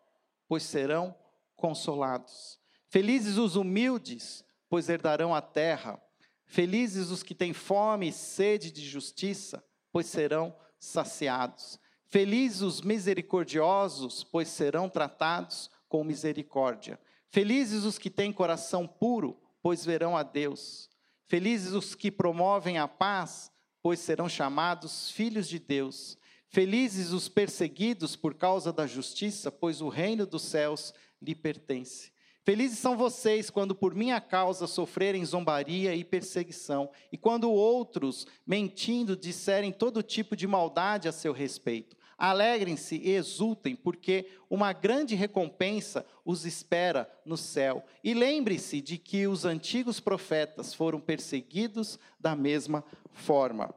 pois 0.52 0.64
serão 0.64 1.16
consolados. 1.56 2.60
Felizes 2.90 3.38
os 3.38 3.56
humildes, 3.56 4.44
pois 4.68 4.90
herdarão 4.90 5.34
a 5.34 5.40
terra. 5.40 5.98
Felizes 6.44 7.08
os 7.08 7.22
que 7.22 7.34
têm 7.34 7.54
fome 7.54 8.08
e 8.08 8.12
sede 8.12 8.70
de 8.70 8.86
justiça, 8.86 9.64
pois 9.90 10.04
serão 10.04 10.54
saciados. 10.78 11.80
Felizes 12.04 12.60
os 12.60 12.82
misericordiosos, 12.82 14.24
pois 14.24 14.46
serão 14.48 14.90
tratados 14.90 15.70
com 15.88 16.04
misericórdia. 16.04 17.00
Felizes 17.30 17.84
os 17.84 17.96
que 17.96 18.10
têm 18.10 18.30
coração 18.30 18.86
puro, 18.86 19.40
pois 19.62 19.86
verão 19.86 20.18
a 20.18 20.22
Deus. 20.22 20.90
Felizes 21.28 21.72
os 21.72 21.94
que 21.94 22.10
promovem 22.10 22.76
a 22.76 22.86
paz, 22.86 23.50
pois 23.82 24.00
serão 24.00 24.28
chamados 24.28 25.10
filhos 25.12 25.48
de 25.48 25.58
Deus. 25.58 26.18
Felizes 26.52 27.12
os 27.12 27.30
perseguidos 27.30 28.14
por 28.14 28.34
causa 28.34 28.70
da 28.70 28.86
justiça, 28.86 29.50
pois 29.50 29.80
o 29.80 29.88
reino 29.88 30.26
dos 30.26 30.42
céus 30.42 30.92
lhe 31.20 31.34
pertence. 31.34 32.12
Felizes 32.44 32.78
são 32.78 32.94
vocês 32.94 33.48
quando 33.48 33.74
por 33.74 33.94
minha 33.94 34.20
causa 34.20 34.66
sofrerem 34.66 35.24
zombaria 35.24 35.94
e 35.94 36.04
perseguição, 36.04 36.90
e 37.10 37.16
quando 37.16 37.50
outros, 37.50 38.26
mentindo, 38.46 39.16
disserem 39.16 39.72
todo 39.72 40.02
tipo 40.02 40.36
de 40.36 40.46
maldade 40.46 41.08
a 41.08 41.12
seu 41.12 41.32
respeito. 41.32 41.96
Alegrem-se 42.18 42.96
e 42.96 43.12
exultem, 43.12 43.74
porque 43.74 44.28
uma 44.50 44.74
grande 44.74 45.14
recompensa 45.14 46.04
os 46.22 46.44
espera 46.44 47.10
no 47.24 47.38
céu. 47.38 47.82
E 48.04 48.12
lembre-se 48.12 48.82
de 48.82 48.98
que 48.98 49.26
os 49.26 49.46
antigos 49.46 50.00
profetas 50.00 50.74
foram 50.74 51.00
perseguidos 51.00 51.98
da 52.20 52.36
mesma 52.36 52.84
forma. 53.10 53.74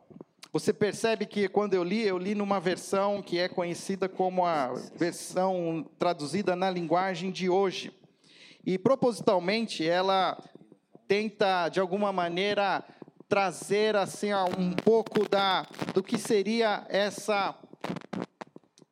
Você 0.55 0.71
percebe 0.71 1.25
que 1.25 1.49
quando 1.49 1.73
eu 1.73 1.83
li, 1.83 2.01
eu 2.01 2.17
li 2.17 2.33
numa 2.33 2.61
versão 2.61 3.21
que 3.21 3.37
é 3.37 3.49
conhecida 3.49 4.07
como 4.07 4.45
a 4.45 4.71
versão 4.95 5.85
traduzida 5.99 6.55
na 6.55 6.71
linguagem 6.71 7.29
de 7.29 7.49
hoje. 7.49 7.91
E 8.65 8.77
propositalmente 8.77 9.85
ela 9.85 10.41
tenta 11.09 11.67
de 11.67 11.81
alguma 11.81 12.13
maneira 12.13 12.85
trazer 13.27 13.97
assim 13.97 14.29
um 14.57 14.71
pouco 14.71 15.27
da 15.27 15.67
do 15.93 16.01
que 16.01 16.17
seria 16.17 16.85
essa 16.87 17.53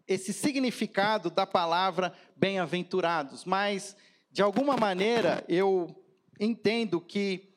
esse 0.06 0.34
significado 0.34 1.30
da 1.30 1.48
palavra 1.48 2.14
bem-aventurados, 2.36 3.46
mas 3.46 3.96
de 4.30 4.42
alguma 4.42 4.76
maneira 4.76 5.46
eu 5.48 5.96
entendo 6.38 7.00
que 7.00 7.53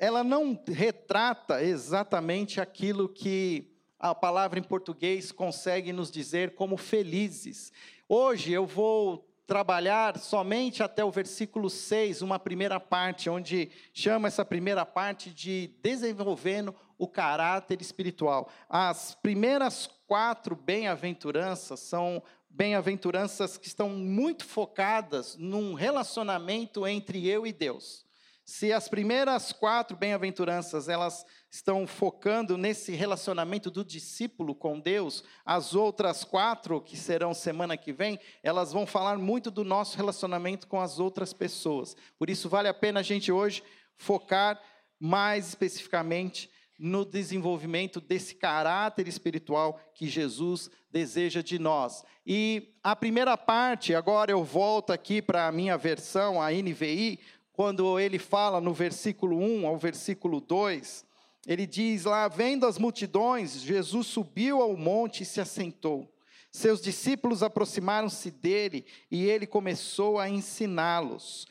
ela 0.00 0.24
não 0.24 0.58
retrata 0.66 1.62
exatamente 1.62 2.58
aquilo 2.58 3.06
que 3.06 3.70
a 3.98 4.14
palavra 4.14 4.58
em 4.58 4.62
português 4.62 5.30
consegue 5.30 5.92
nos 5.92 6.10
dizer 6.10 6.54
como 6.54 6.78
felizes. 6.78 7.70
Hoje 8.08 8.50
eu 8.50 8.64
vou 8.66 9.28
trabalhar 9.46 10.18
somente 10.18 10.82
até 10.82 11.04
o 11.04 11.10
versículo 11.10 11.68
6, 11.68 12.22
uma 12.22 12.38
primeira 12.38 12.80
parte, 12.80 13.28
onde 13.28 13.70
chama 13.92 14.28
essa 14.28 14.42
primeira 14.42 14.86
parte 14.86 15.28
de 15.28 15.70
desenvolvendo 15.82 16.74
o 16.96 17.06
caráter 17.06 17.82
espiritual. 17.82 18.50
As 18.70 19.14
primeiras 19.14 19.86
quatro 20.06 20.56
bem-aventuranças 20.56 21.78
são 21.78 22.22
bem-aventuranças 22.48 23.58
que 23.58 23.66
estão 23.66 23.90
muito 23.90 24.46
focadas 24.46 25.36
num 25.36 25.74
relacionamento 25.74 26.86
entre 26.86 27.28
eu 27.28 27.46
e 27.46 27.52
Deus. 27.52 28.08
Se 28.50 28.72
as 28.72 28.88
primeiras 28.88 29.52
quatro 29.52 29.96
bem-aventuranças 29.96 30.88
elas 30.88 31.24
estão 31.48 31.86
focando 31.86 32.58
nesse 32.58 32.90
relacionamento 32.90 33.70
do 33.70 33.84
discípulo 33.84 34.56
com 34.56 34.80
Deus, 34.80 35.22
as 35.46 35.72
outras 35.72 36.24
quatro 36.24 36.80
que 36.80 36.96
serão 36.96 37.32
semana 37.32 37.76
que 37.76 37.92
vem, 37.92 38.18
elas 38.42 38.72
vão 38.72 38.86
falar 38.86 39.16
muito 39.18 39.52
do 39.52 39.62
nosso 39.62 39.96
relacionamento 39.96 40.66
com 40.66 40.80
as 40.80 40.98
outras 40.98 41.32
pessoas. 41.32 41.96
Por 42.18 42.28
isso 42.28 42.48
vale 42.48 42.66
a 42.66 42.74
pena 42.74 42.98
a 42.98 43.04
gente 43.04 43.30
hoje 43.30 43.62
focar 43.96 44.60
mais 44.98 45.50
especificamente 45.50 46.50
no 46.76 47.04
desenvolvimento 47.04 48.00
desse 48.00 48.34
caráter 48.34 49.06
espiritual 49.06 49.78
que 49.94 50.08
Jesus 50.08 50.68
deseja 50.90 51.40
de 51.40 51.56
nós. 51.56 52.02
E 52.26 52.74
a 52.82 52.96
primeira 52.96 53.36
parte, 53.36 53.94
agora 53.94 54.32
eu 54.32 54.42
volto 54.42 54.92
aqui 54.92 55.20
para 55.22 55.46
a 55.46 55.52
minha 55.52 55.76
versão, 55.76 56.40
a 56.42 56.50
NVI, 56.50 57.20
quando 57.52 57.98
ele 57.98 58.18
fala 58.18 58.60
no 58.60 58.72
versículo 58.72 59.38
1 59.38 59.66
ao 59.66 59.76
versículo 59.76 60.40
2, 60.40 61.04
ele 61.46 61.66
diz 61.66 62.04
lá: 62.04 62.28
Vendo 62.28 62.66
as 62.66 62.78
multidões, 62.78 63.60
Jesus 63.60 64.06
subiu 64.06 64.60
ao 64.62 64.76
monte 64.76 65.22
e 65.22 65.26
se 65.26 65.40
assentou. 65.40 66.12
Seus 66.52 66.80
discípulos 66.80 67.42
aproximaram-se 67.42 68.30
dele 68.30 68.84
e 69.10 69.24
ele 69.24 69.46
começou 69.46 70.18
a 70.18 70.28
ensiná-los. 70.28 71.46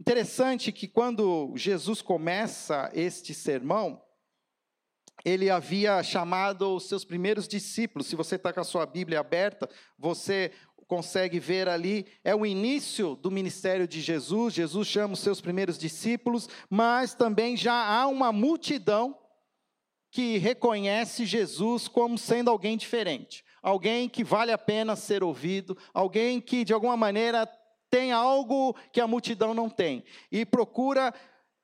Interessante 0.00 0.72
que 0.72 0.88
quando 0.88 1.52
Jesus 1.56 2.02
começa 2.02 2.90
este 2.92 3.32
sermão, 3.32 4.02
ele 5.24 5.48
havia 5.48 6.02
chamado 6.02 6.74
os 6.74 6.88
seus 6.88 7.04
primeiros 7.04 7.46
discípulos. 7.46 8.08
Se 8.08 8.16
você 8.16 8.34
está 8.34 8.52
com 8.52 8.60
a 8.60 8.64
sua 8.64 8.84
Bíblia 8.84 9.20
aberta, 9.20 9.70
você 9.96 10.52
consegue 10.86 11.38
ver 11.38 11.68
ali, 11.68 12.06
é 12.22 12.34
o 12.34 12.46
início 12.46 13.16
do 13.16 13.30
ministério 13.30 13.88
de 13.88 14.00
Jesus. 14.00 14.54
Jesus 14.54 14.86
chama 14.88 15.14
os 15.14 15.20
seus 15.20 15.40
primeiros 15.40 15.78
discípulos, 15.78 16.48
mas 16.68 17.14
também 17.14 17.56
já 17.56 17.74
há 17.74 18.06
uma 18.06 18.32
multidão 18.32 19.18
que 20.10 20.38
reconhece 20.38 21.26
Jesus 21.26 21.88
como 21.88 22.16
sendo 22.16 22.48
alguém 22.48 22.76
diferente, 22.76 23.44
alguém 23.62 24.08
que 24.08 24.22
vale 24.22 24.52
a 24.52 24.58
pena 24.58 24.94
ser 24.94 25.24
ouvido, 25.24 25.76
alguém 25.92 26.40
que 26.40 26.64
de 26.64 26.72
alguma 26.72 26.96
maneira 26.96 27.46
tem 27.90 28.12
algo 28.12 28.76
que 28.92 29.00
a 29.00 29.06
multidão 29.06 29.54
não 29.54 29.68
tem 29.68 30.04
e 30.30 30.44
procura 30.44 31.14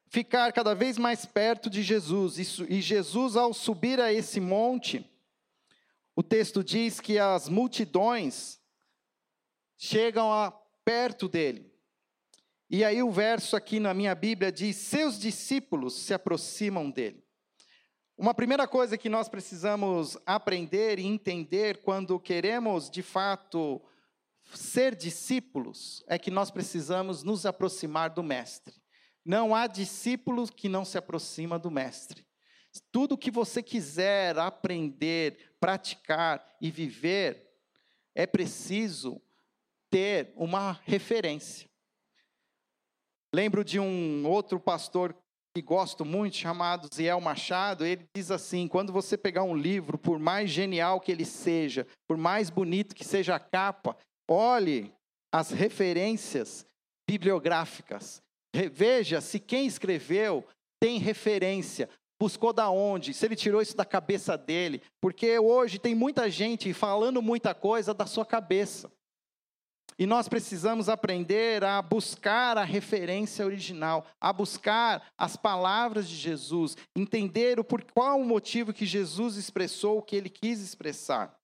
ficar 0.09 0.53
cada 0.53 0.75
vez 0.75 0.99
mais 0.99 1.25
perto 1.25 1.71
de 1.71 1.83
Jesus. 1.83 2.39
E 2.69 2.81
Jesus, 2.81 3.37
ao 3.37 3.55
subir 3.55 4.00
a 4.00 4.12
esse 4.12 4.41
monte, 4.41 5.09
o 6.15 6.23
texto 6.23 6.62
diz 6.62 7.00
que 7.00 7.19
as 7.19 7.49
multidões 7.49 8.60
chegam 9.83 10.31
a 10.31 10.53
perto 10.85 11.27
dele. 11.27 11.73
E 12.69 12.85
aí 12.85 13.03
o 13.03 13.11
verso 13.11 13.57
aqui 13.57 13.81
na 13.81 13.95
minha 13.95 14.15
Bíblia 14.15 14.53
diz: 14.53 14.77
seus 14.77 15.19
discípulos 15.19 15.95
se 15.95 16.13
aproximam 16.13 16.91
dele. 16.91 17.25
Uma 18.17 18.35
primeira 18.35 18.69
coisa 18.69 18.99
que 18.99 19.09
nós 19.09 19.27
precisamos 19.27 20.19
aprender 20.27 20.99
e 20.99 21.07
entender 21.07 21.79
quando 21.79 22.21
queremos 22.21 22.91
de 22.91 23.03
fato 23.03 23.81
ser 24.53 24.95
discípulos 24.95 26.05
é 26.07 26.19
que 26.19 26.31
nós 26.31 26.51
precisamos 26.51 27.23
nos 27.23 27.47
aproximar 27.47 28.11
do 28.11 28.23
mestre. 28.23 28.75
Não 29.25 29.55
há 29.55 29.67
discípulo 29.67 30.47
que 30.47 30.69
não 30.69 30.85
se 30.85 30.99
aproxima 30.99 31.59
do 31.59 31.71
mestre. 31.71 32.27
Tudo 32.93 33.17
que 33.17 33.31
você 33.31 33.63
quiser 33.63 34.39
aprender, 34.39 35.55
praticar 35.59 36.45
e 36.61 36.71
viver, 36.71 37.51
é 38.15 38.27
preciso 38.27 39.21
ter 39.90 40.32
uma 40.37 40.80
referência. 40.85 41.68
Lembro 43.35 43.64
de 43.64 43.78
um 43.78 44.26
outro 44.26 44.59
pastor 44.59 45.14
que 45.54 45.62
gosto 45.62 46.04
muito, 46.04 46.37
chamado 46.37 46.88
Ziel 46.94 47.20
Machado, 47.20 47.85
ele 47.85 48.06
diz 48.14 48.30
assim: 48.30 48.68
quando 48.68 48.92
você 48.92 49.16
pegar 49.16 49.42
um 49.42 49.56
livro, 49.56 49.99
por 49.99 50.18
mais 50.18 50.50
genial 50.50 51.00
que 51.00 51.11
ele 51.11 51.25
seja, 51.25 51.87
por 52.09 52.16
mais 52.16 52.50
bonito 52.50 52.94
que 52.94 53.04
seja 53.04 53.35
a 53.35 53.40
capa, 53.40 53.97
olhe 54.28 54.92
as 55.32 55.50
referências 55.50 56.66
bibliográficas. 57.09 58.23
Veja 58.73 59.20
se 59.20 59.38
quem 59.38 59.66
escreveu 59.66 60.44
tem 60.80 60.99
referência, 60.99 61.88
buscou 62.20 62.52
da 62.52 62.68
onde, 62.70 63.14
se 63.14 63.25
ele 63.25 63.37
tirou 63.37 63.62
isso 63.62 63.76
da 63.76 63.85
cabeça 63.85 64.37
dele, 64.37 64.82
porque 65.00 65.38
hoje 65.38 65.78
tem 65.78 65.94
muita 65.94 66.28
gente 66.30 66.73
falando 66.73 67.23
muita 67.23 67.54
coisa 67.54 67.94
da 67.94 68.06
sua 68.06 68.26
cabeça. 68.26 68.90
E 70.00 70.07
nós 70.07 70.30
precisamos 70.30 70.88
aprender 70.88 71.62
a 71.62 71.83
buscar 71.83 72.57
a 72.57 72.64
referência 72.64 73.45
original, 73.45 74.07
a 74.19 74.33
buscar 74.33 75.12
as 75.19 75.37
palavras 75.37 76.09
de 76.09 76.16
Jesus, 76.16 76.75
entender 76.97 77.61
o 77.61 77.64
por 77.64 77.85
qual 77.85 78.19
motivo 78.25 78.73
que 78.73 78.87
Jesus 78.87 79.37
expressou 79.37 79.99
o 79.99 80.02
que 80.02 80.16
ele 80.16 80.30
quis 80.30 80.59
expressar. 80.61 81.38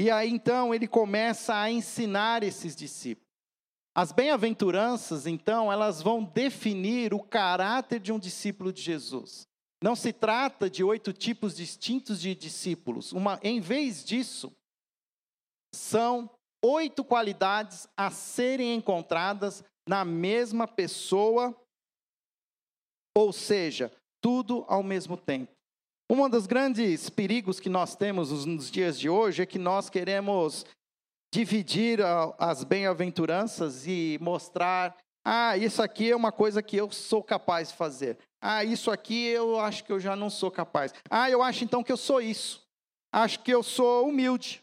E 0.00 0.10
aí 0.10 0.30
então 0.30 0.74
ele 0.74 0.88
começa 0.88 1.54
a 1.54 1.70
ensinar 1.70 2.42
esses 2.42 2.74
discípulos. 2.74 3.30
As 3.94 4.10
bem-aventuranças, 4.10 5.26
então, 5.26 5.70
elas 5.70 6.00
vão 6.00 6.24
definir 6.24 7.12
o 7.12 7.22
caráter 7.22 8.00
de 8.00 8.12
um 8.12 8.18
discípulo 8.18 8.72
de 8.72 8.80
Jesus. 8.80 9.46
Não 9.82 9.94
se 9.94 10.10
trata 10.10 10.70
de 10.70 10.82
oito 10.82 11.12
tipos 11.12 11.54
distintos 11.54 12.18
de 12.18 12.34
discípulos. 12.34 13.12
Uma, 13.12 13.38
em 13.42 13.60
vez 13.60 14.02
disso, 14.02 14.50
são 15.74 16.30
oito 16.64 17.04
qualidades 17.04 17.86
a 17.94 18.10
serem 18.10 18.74
encontradas 18.74 19.62
na 19.86 20.02
mesma 20.02 20.66
pessoa, 20.66 21.54
ou 23.14 23.32
seja, 23.32 23.92
tudo 24.22 24.64
ao 24.66 24.82
mesmo 24.82 25.16
tempo. 25.16 25.52
Um 26.10 26.28
dos 26.28 26.46
grandes 26.46 27.10
perigos 27.10 27.60
que 27.60 27.68
nós 27.68 27.94
temos 27.94 28.46
nos 28.46 28.70
dias 28.70 28.98
de 28.98 29.10
hoje 29.10 29.42
é 29.42 29.46
que 29.46 29.58
nós 29.58 29.90
queremos 29.90 30.64
dividir 31.32 32.00
as 32.38 32.64
bem-aventuranças 32.64 33.86
e 33.86 34.18
mostrar: 34.20 34.96
ah, 35.24 35.56
isso 35.56 35.82
aqui 35.82 36.10
é 36.10 36.16
uma 36.16 36.32
coisa 36.32 36.62
que 36.62 36.76
eu 36.76 36.90
sou 36.90 37.22
capaz 37.22 37.68
de 37.68 37.74
fazer. 37.74 38.18
Ah, 38.40 38.64
isso 38.64 38.90
aqui 38.90 39.26
eu 39.26 39.58
acho 39.58 39.84
que 39.84 39.92
eu 39.92 40.00
já 40.00 40.14
não 40.16 40.30
sou 40.30 40.50
capaz. 40.50 40.94
Ah, 41.10 41.30
eu 41.30 41.42
acho 41.42 41.64
então 41.64 41.82
que 41.82 41.92
eu 41.92 41.96
sou 41.96 42.20
isso. 42.20 42.62
Acho 43.12 43.40
que 43.40 43.50
eu 43.50 43.62
sou 43.62 44.08
humilde. 44.08 44.62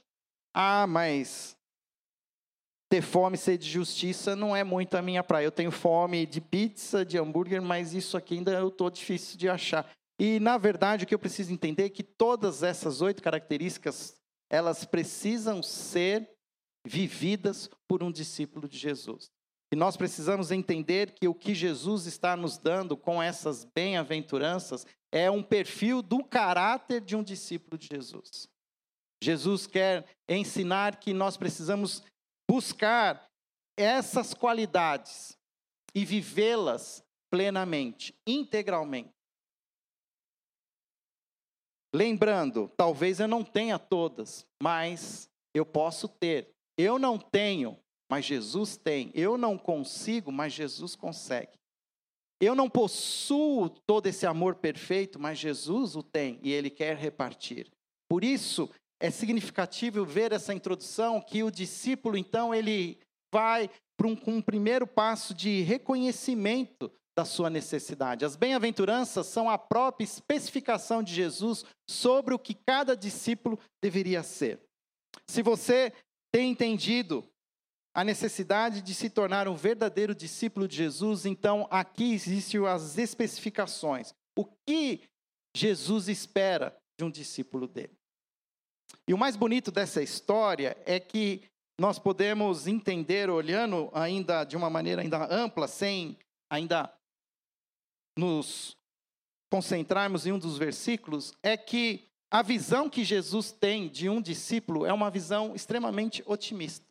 Ah, 0.54 0.86
mas 0.88 1.56
ter 2.92 3.02
fome 3.02 3.38
e 3.38 3.40
sede 3.40 3.64
de 3.64 3.72
justiça 3.72 4.36
não 4.36 4.54
é 4.54 4.66
muito 4.66 4.98
a 4.98 5.02
minha 5.02 5.24
praia. 5.24 5.46
Eu 5.46 5.52
tenho 5.52 5.72
fome 5.72 6.26
de 6.26 6.42
pizza, 6.42 7.06
de 7.06 7.18
hambúrguer, 7.18 7.62
mas 7.62 7.94
isso 7.94 8.18
aqui 8.18 8.34
ainda 8.34 8.52
eu 8.52 8.68
estou 8.68 8.90
difícil 8.90 9.38
de 9.38 9.48
achar. 9.48 9.90
E, 10.20 10.42
na 10.42 10.58
verdade, 10.58 11.06
o 11.06 11.08
que 11.08 11.16
eu 11.16 11.20
preciso 11.20 11.54
entender 11.54 11.86
é 11.86 11.90
que 11.90 12.04
todas 12.04 12.64
essas 12.64 13.02
oito 13.02 13.24
características, 13.24 14.18
elas 14.52 14.84
precisam 14.84 15.64
ser 15.64 16.30
vividas 16.86 17.70
por 17.88 18.04
um 18.04 18.12
discípulo 18.12 18.68
de 18.68 18.78
Jesus. 18.78 19.32
E 19.72 19.76
nós 19.78 19.96
precisamos 19.96 20.52
entender 20.52 21.14
que 21.14 21.30
o 21.30 21.34
que 21.34 21.56
Jesus 21.56 22.06
está 22.08 22.36
nos 22.36 22.58
dando 22.58 22.98
com 22.98 23.24
essas 23.24 23.64
bem-aventuranças 23.74 24.86
é 25.14 25.32
um 25.32 25.42
perfil 25.42 26.02
do 26.02 26.22
caráter 26.26 27.00
de 27.00 27.16
um 27.16 27.24
discípulo 27.24 27.78
de 27.78 27.88
Jesus. 27.90 28.50
Jesus 29.24 29.66
quer 29.66 30.06
ensinar 30.28 30.98
que 30.98 31.14
nós 31.14 31.38
precisamos 31.38 32.04
buscar 32.52 33.32
essas 33.78 34.34
qualidades 34.34 35.38
e 35.96 36.04
vivê-las 36.04 37.02
plenamente, 37.32 38.14
integralmente. 38.28 39.14
Lembrando, 41.96 42.70
talvez 42.76 43.22
eu 43.22 43.28
não 43.30 43.42
tenha 43.42 43.80
todas, 43.80 44.46
mas 44.62 45.30
eu 45.54 45.66
posso 45.66 46.10
ter. 46.10 46.54
Eu 46.78 47.00
não 47.00 47.18
tenho, 47.18 47.80
mas 48.12 48.26
Jesus 48.26 48.76
tem. 48.76 49.12
Eu 49.16 49.38
não 49.38 49.58
consigo, 49.58 50.30
mas 50.30 50.52
Jesus 50.52 50.94
consegue. 50.94 51.58
Eu 52.42 52.54
não 52.54 52.70
possuo 52.70 53.70
todo 53.70 54.08
esse 54.08 54.26
amor 54.26 54.56
perfeito, 54.56 55.18
mas 55.18 55.40
Jesus 55.40 55.96
o 55.96 56.04
tem 56.04 56.38
e 56.44 56.52
ele 56.52 56.70
quer 56.70 56.98
repartir. 56.98 57.72
Por 58.10 58.26
isso, 58.26 58.70
é 59.02 59.10
significativo 59.10 60.06
ver 60.06 60.32
essa 60.32 60.54
introdução 60.54 61.20
que 61.20 61.44
o 61.44 61.52
discípulo, 61.52 62.16
então, 62.16 62.54
ele 62.54 63.00
vai 63.34 63.70
para 63.98 64.08
um, 64.08 64.18
um 64.28 64.42
primeiro 64.42 64.86
passo 64.86 65.34
de 65.34 65.62
reconhecimento 65.62 66.92
da 67.18 67.26
sua 67.26 67.50
necessidade. 67.50 68.24
As 68.24 68.36
bem-aventuranças 68.36 69.28
são 69.28 69.50
a 69.50 69.58
própria 69.58 70.06
especificação 70.06 71.04
de 71.04 71.14
Jesus 71.14 71.66
sobre 71.90 72.34
o 72.34 72.40
que 72.40 72.54
cada 72.54 72.96
discípulo 72.96 73.60
deveria 73.82 74.24
ser. 74.24 74.60
Se 75.28 75.42
você 75.42 75.92
tem 76.32 76.52
entendido 76.52 77.28
a 77.94 78.04
necessidade 78.04 78.82
de 78.82 78.94
se 78.94 79.10
tornar 79.10 79.48
um 79.48 79.56
verdadeiro 79.56 80.16
discípulo 80.16 80.68
de 80.68 80.78
Jesus, 80.78 81.26
então 81.26 81.68
aqui 81.70 82.14
existem 82.14 82.66
as 82.66 82.98
especificações. 82.98 84.14
O 84.38 84.46
que 84.66 85.02
Jesus 85.56 86.08
espera 86.08 86.76
de 86.98 87.04
um 87.04 87.12
discípulo 87.12 87.68
dele? 87.68 88.01
E 89.08 89.14
o 89.14 89.18
mais 89.18 89.36
bonito 89.36 89.72
dessa 89.72 90.02
história 90.02 90.78
é 90.86 91.00
que 91.00 91.44
nós 91.80 91.98
podemos 91.98 92.68
entender, 92.68 93.30
olhando 93.30 93.90
ainda 93.94 94.44
de 94.44 94.56
uma 94.56 94.70
maneira 94.70 95.02
ainda 95.02 95.28
ampla, 95.34 95.68
sem 95.68 96.18
ainda 96.50 96.94
nos 98.18 98.78
concentrarmos 99.52 100.26
em 100.26 100.32
um 100.32 100.40
dos 100.40 100.58
versículos, 100.58 101.34
é 101.42 101.58
que 101.58 102.08
a 102.32 102.42
visão 102.42 102.90
que 102.90 103.04
Jesus 103.04 103.52
tem 103.52 103.90
de 103.90 104.08
um 104.08 104.22
discípulo 104.22 104.86
é 104.86 104.94
uma 104.94 105.10
visão 105.10 105.54
extremamente 105.54 106.24
otimista. 106.26 106.86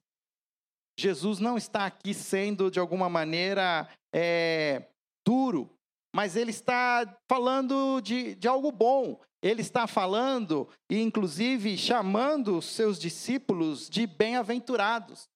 Jesus 0.98 1.38
não 1.38 1.56
está 1.56 1.86
aqui 1.86 2.12
sendo, 2.12 2.70
de 2.70 2.78
alguma 2.78 3.08
maneira, 3.08 3.88
é, 4.12 4.86
duro, 5.26 5.70
mas 6.14 6.36
ele 6.36 6.50
está 6.50 7.18
falando 7.26 8.00
de, 8.02 8.34
de 8.34 8.46
algo 8.46 8.70
bom. 8.70 9.18
Ele 9.42 9.62
está 9.62 9.86
falando 9.86 10.68
e, 10.88 11.00
inclusive, 11.00 11.76
chamando 11.76 12.58
os 12.58 12.66
seus 12.66 12.98
discípulos 12.98 13.88
de 13.88 14.06
bem-aventurados. 14.06 15.28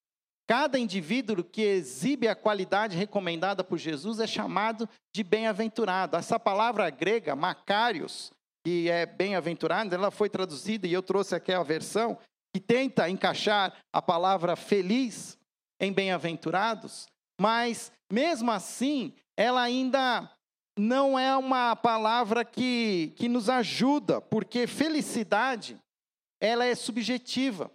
Cada 0.47 0.79
indivíduo 0.79 1.43
que 1.43 1.63
exibe 1.63 2.29
a 2.29 2.35
qualidade 2.35 2.97
recomendada 2.97 3.65
por 3.65 3.79
Jesus 3.79 4.21
é 4.21 4.27
chamado 4.27 4.87
de 5.15 5.25
bem-aventurado. 5.25 6.17
Essa 6.17 6.39
palavra 6.39 6.91
grega, 6.91 7.35
macários, 7.35 8.31
que 8.63 8.91
é 8.91 9.07
bem-aventurado, 9.07 9.95
ela 9.95 10.11
foi 10.11 10.29
traduzida, 10.29 10.87
e 10.87 10.93
eu 10.93 11.03
trouxe 11.03 11.35
aqui 11.35 11.53
a 11.53 11.63
versão, 11.63 12.19
que 12.55 12.61
tenta 12.61 13.09
encaixar 13.09 13.75
a 13.93 14.03
palavra 14.03 14.55
feliz 14.55 15.39
em 15.81 15.93
bem-aventurados, 15.93 17.07
mas 17.41 17.91
mesmo 18.13 18.51
assim, 18.51 19.15
ela 19.37 19.61
ainda 19.61 20.31
não 20.77 21.19
é 21.19 21.37
uma 21.37 21.77
palavra 21.77 22.45
que, 22.45 23.13
que 23.17 23.29
nos 23.29 23.49
ajuda, 23.49 24.21
porque 24.21 24.67
felicidade, 24.67 25.81
ela 26.41 26.65
é 26.65 26.75
subjetiva. 26.75 27.71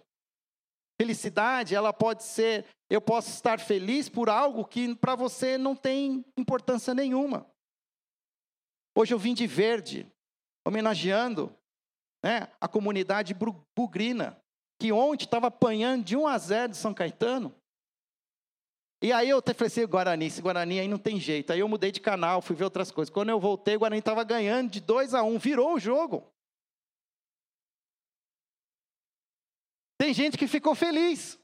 Felicidade, 1.00 1.74
ela 1.74 1.92
pode 1.92 2.22
ser, 2.22 2.66
eu 2.90 3.00
posso 3.00 3.30
estar 3.30 3.58
feliz 3.58 4.08
por 4.08 4.28
algo 4.28 4.66
que 4.66 4.94
para 4.94 5.14
você 5.14 5.56
não 5.56 5.74
tem 5.74 6.24
importância 6.36 6.94
nenhuma. 6.94 7.46
Hoje 8.94 9.14
eu 9.14 9.18
vim 9.18 9.32
de 9.32 9.46
verde, 9.46 10.06
homenageando 10.66 11.54
né, 12.22 12.48
a 12.60 12.68
comunidade 12.68 13.34
bugrina, 13.74 14.38
que 14.78 14.92
ontem 14.92 15.24
estava 15.24 15.46
apanhando 15.46 16.04
de 16.04 16.16
1 16.16 16.26
a 16.26 16.36
0 16.36 16.72
de 16.72 16.76
São 16.76 16.92
Caetano. 16.92 17.54
E 19.02 19.12
aí 19.12 19.30
eu 19.30 19.42
falei 19.42 19.66
assim, 19.66 19.86
Guarani, 19.86 20.26
esse 20.26 20.42
Guarani 20.42 20.78
aí 20.78 20.88
não 20.88 20.98
tem 20.98 21.18
jeito. 21.18 21.52
Aí 21.52 21.60
eu 21.60 21.68
mudei 21.68 21.90
de 21.90 22.00
canal, 22.00 22.42
fui 22.42 22.54
ver 22.54 22.64
outras 22.64 22.90
coisas. 22.90 23.12
Quando 23.12 23.30
eu 23.30 23.40
voltei, 23.40 23.76
o 23.76 23.78
Guarani 23.78 24.00
estava 24.00 24.22
ganhando 24.22 24.70
de 24.70 24.80
2 24.80 25.14
a 25.14 25.22
1, 25.22 25.34
um, 25.34 25.38
virou 25.38 25.74
o 25.74 25.80
jogo. 25.80 26.30
Tem 29.98 30.12
gente 30.12 30.36
que 30.36 30.46
ficou 30.46 30.74
feliz. 30.74 31.38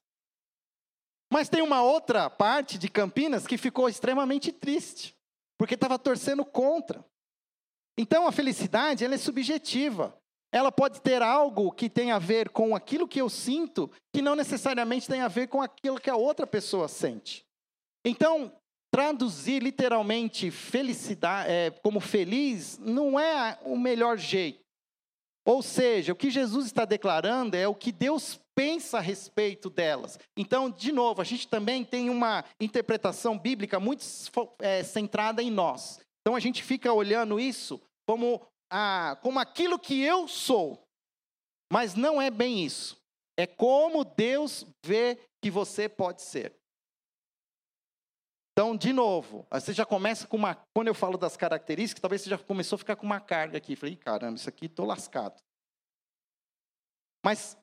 Mas 1.33 1.49
tem 1.49 1.62
uma 1.62 1.83
outra 1.83 2.29
parte 2.29 2.79
de 2.79 2.88
Campinas 2.88 3.47
que 3.47 3.57
ficou 3.57 3.88
extremamente 3.88 4.53
triste, 4.53 5.16
porque 5.59 5.75
estava 5.75 5.99
torcendo 5.99 6.45
contra. 6.45 7.05
Então 7.99 8.27
a 8.27 8.33
felicidade, 8.33 9.05
ela 9.05 9.14
é 9.14 9.19
subjetiva. 9.19 10.16
Ela 10.53 10.71
pode 10.71 11.01
ter 11.01 11.23
algo 11.23 11.73
que 11.73 11.90
tem 11.90 12.12
a 12.12 12.19
ver 12.19 12.51
com 12.51 12.77
aquilo 12.77 13.09
que 13.09 13.21
eu 13.21 13.29
sinto, 13.29 13.90
que 14.14 14.23
não 14.23 14.35
necessariamente 14.35 15.09
tem 15.09 15.21
a 15.21 15.29
ver 15.29 15.49
com 15.49 15.61
aquilo 15.61 16.01
que 16.01 16.11
a 16.11 16.16
outra 16.16 16.47
pessoa 16.47 16.87
sente. 16.87 17.46
Então, 18.09 18.53
traduzir 18.95 19.61
literalmente 19.61 20.49
felicidade 20.49 21.51
é, 21.51 21.71
como 21.83 21.99
feliz 21.99 22.79
não 22.79 23.19
é 23.19 23.59
o 23.64 23.77
melhor 23.77 24.16
jeito. 24.16 24.61
Ou 25.45 25.61
seja, 25.61 26.12
o 26.12 26.16
que 26.16 26.31
Jesus 26.31 26.66
está 26.66 26.85
declarando 26.85 27.57
é 27.57 27.66
o 27.66 27.75
que 27.75 27.90
Deus 27.90 28.40
pensa 28.55 28.99
a 28.99 29.01
respeito 29.01 29.69
delas. 29.69 30.19
Então, 30.37 30.71
de 30.71 30.92
novo, 30.92 31.21
a 31.21 31.25
gente 31.25 31.49
também 31.49 31.85
tem 31.85 32.09
uma 32.09 32.45
interpretação 32.61 33.37
bíblica 33.37 33.81
muito 33.81 34.05
é, 34.61 34.85
centrada 34.85 35.42
em 35.42 35.51
nós. 35.51 36.01
Então, 36.21 36.37
a 36.37 36.40
gente 36.40 36.62
fica 36.62 36.92
olhando 36.92 37.40
isso 37.40 37.81
como, 38.09 38.40
a, 38.71 39.19
como 39.21 39.40
aquilo 39.40 39.81
que 39.81 40.01
eu 40.01 40.29
sou. 40.29 40.81
Mas 41.73 41.95
não 41.97 42.23
é 42.23 42.31
bem 42.31 42.64
isso. 42.64 42.97
É 43.37 43.47
como 43.47 44.05
Deus 44.05 44.64
vê 44.85 45.19
que 45.42 45.51
você 45.51 45.88
pode 45.88 46.23
ser. 46.23 46.56
Então, 48.59 48.75
de 48.75 48.90
novo, 48.90 49.47
você 49.51 49.75
já 49.75 49.85
começa 49.85 50.27
com 50.27 50.38
uma. 50.38 50.55
Quando 50.73 50.88
eu 50.88 50.95
falo 50.95 51.19
das 51.19 51.37
características, 51.37 52.01
talvez 52.01 52.23
você 52.23 52.31
já 52.31 52.38
começou 52.38 52.77
a 52.77 52.79
ficar 52.79 52.97
com 52.97 53.05
uma 53.05 53.21
carga 53.21 53.59
aqui. 53.59 53.77
Falei, 53.77 53.97
caramba, 53.97 54.38
isso 54.38 54.49
aqui 54.49 54.64
estou 54.64 54.87
lascado. 54.87 55.38
Mas 57.23 57.55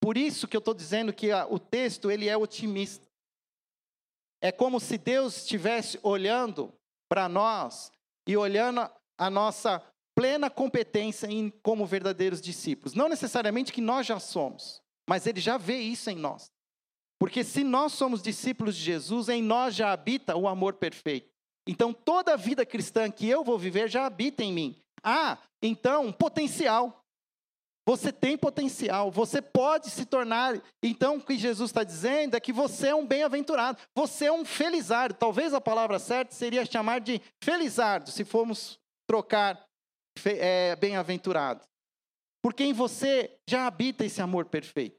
por 0.00 0.16
isso 0.16 0.48
que 0.48 0.56
eu 0.56 0.60
estou 0.60 0.72
dizendo 0.72 1.12
que 1.12 1.30
a, 1.30 1.46
o 1.46 1.58
texto 1.58 2.10
ele 2.10 2.30
é 2.30 2.34
otimista. 2.34 3.06
É 4.40 4.50
como 4.50 4.80
se 4.80 4.96
Deus 4.96 5.36
estivesse 5.36 6.00
olhando 6.02 6.72
para 7.10 7.28
nós 7.28 7.92
e 8.26 8.34
olhando 8.34 8.90
a 9.18 9.28
nossa 9.28 9.84
plena 10.16 10.48
competência 10.48 11.26
em, 11.26 11.50
como 11.62 11.84
verdadeiros 11.84 12.40
discípulos. 12.40 12.94
Não 12.94 13.10
necessariamente 13.10 13.70
que 13.70 13.82
nós 13.82 14.06
já 14.06 14.18
somos, 14.18 14.82
mas 15.06 15.26
Ele 15.26 15.42
já 15.42 15.58
vê 15.58 15.76
isso 15.76 16.08
em 16.08 16.16
nós. 16.16 16.50
Porque 17.18 17.42
se 17.42 17.64
nós 17.64 17.92
somos 17.92 18.22
discípulos 18.22 18.76
de 18.76 18.82
Jesus, 18.82 19.28
em 19.28 19.42
nós 19.42 19.74
já 19.74 19.92
habita 19.92 20.36
o 20.36 20.46
amor 20.46 20.74
perfeito. 20.74 21.28
Então 21.66 21.92
toda 21.92 22.34
a 22.34 22.36
vida 22.36 22.64
cristã 22.64 23.10
que 23.10 23.28
eu 23.28 23.42
vou 23.42 23.58
viver 23.58 23.88
já 23.88 24.06
habita 24.06 24.42
em 24.42 24.52
mim. 24.52 24.76
Ah, 25.02 25.38
então 25.62 26.12
potencial. 26.12 27.04
Você 27.88 28.12
tem 28.12 28.36
potencial, 28.36 29.10
você 29.10 29.40
pode 29.40 29.88
se 29.88 30.04
tornar. 30.04 30.60
Então, 30.82 31.16
o 31.16 31.24
que 31.24 31.38
Jesus 31.38 31.70
está 31.70 31.82
dizendo 31.82 32.36
é 32.36 32.40
que 32.40 32.52
você 32.52 32.88
é 32.88 32.94
um 32.94 33.06
bem-aventurado, 33.06 33.78
você 33.94 34.26
é 34.26 34.32
um 34.32 34.44
felizardo. 34.44 35.14
Talvez 35.14 35.54
a 35.54 35.60
palavra 35.60 35.98
certa 35.98 36.34
seria 36.34 36.66
chamar 36.66 37.00
de 37.00 37.18
felizardo, 37.42 38.10
se 38.10 38.26
formos 38.26 38.78
trocar 39.08 39.66
é, 40.22 40.76
bem-aventurado. 40.76 41.64
Porque 42.42 42.62
em 42.62 42.74
você 42.74 43.34
já 43.48 43.66
habita 43.66 44.04
esse 44.04 44.20
amor 44.20 44.44
perfeito. 44.44 44.97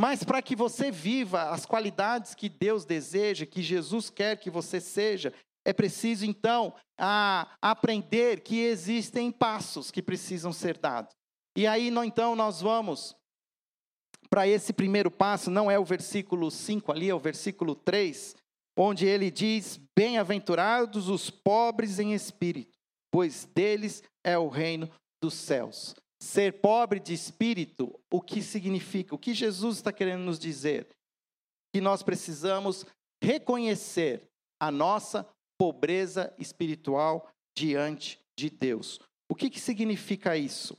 Mas 0.00 0.24
para 0.24 0.40
que 0.40 0.56
você 0.56 0.90
viva 0.90 1.50
as 1.50 1.66
qualidades 1.66 2.34
que 2.34 2.48
Deus 2.48 2.86
deseja, 2.86 3.44
que 3.44 3.60
Jesus 3.60 4.08
quer 4.08 4.38
que 4.38 4.48
você 4.48 4.80
seja, 4.80 5.30
é 5.62 5.74
preciso 5.74 6.24
então 6.24 6.74
a, 6.98 7.54
aprender 7.60 8.40
que 8.40 8.60
existem 8.60 9.30
passos 9.30 9.90
que 9.90 10.00
precisam 10.00 10.54
ser 10.54 10.78
dados. 10.78 11.14
E 11.54 11.66
aí, 11.66 11.88
então, 11.88 12.34
nós 12.34 12.62
vamos 12.62 13.14
para 14.30 14.48
esse 14.48 14.72
primeiro 14.72 15.10
passo, 15.10 15.50
não 15.50 15.70
é 15.70 15.78
o 15.78 15.84
versículo 15.84 16.50
5 16.50 16.90
ali, 16.90 17.10
é 17.10 17.14
o 17.14 17.18
versículo 17.18 17.74
3, 17.74 18.34
onde 18.78 19.04
ele 19.04 19.30
diz: 19.30 19.78
Bem-aventurados 19.94 21.10
os 21.10 21.28
pobres 21.28 21.98
em 21.98 22.14
espírito, 22.14 22.78
pois 23.12 23.44
deles 23.54 24.02
é 24.24 24.38
o 24.38 24.48
reino 24.48 24.88
dos 25.22 25.34
céus. 25.34 25.94
Ser 26.22 26.60
pobre 26.60 27.00
de 27.00 27.14
espírito, 27.14 27.98
o 28.10 28.20
que 28.20 28.42
significa? 28.42 29.14
O 29.14 29.18
que 29.18 29.32
Jesus 29.32 29.78
está 29.78 29.92
querendo 29.92 30.22
nos 30.22 30.38
dizer? 30.38 30.86
Que 31.72 31.80
nós 31.80 32.02
precisamos 32.02 32.84
reconhecer 33.22 34.28
a 34.60 34.70
nossa 34.70 35.26
pobreza 35.58 36.34
espiritual 36.38 37.30
diante 37.56 38.20
de 38.36 38.50
Deus. 38.50 39.00
O 39.28 39.34
que, 39.34 39.48
que 39.48 39.60
significa 39.60 40.36
isso? 40.36 40.76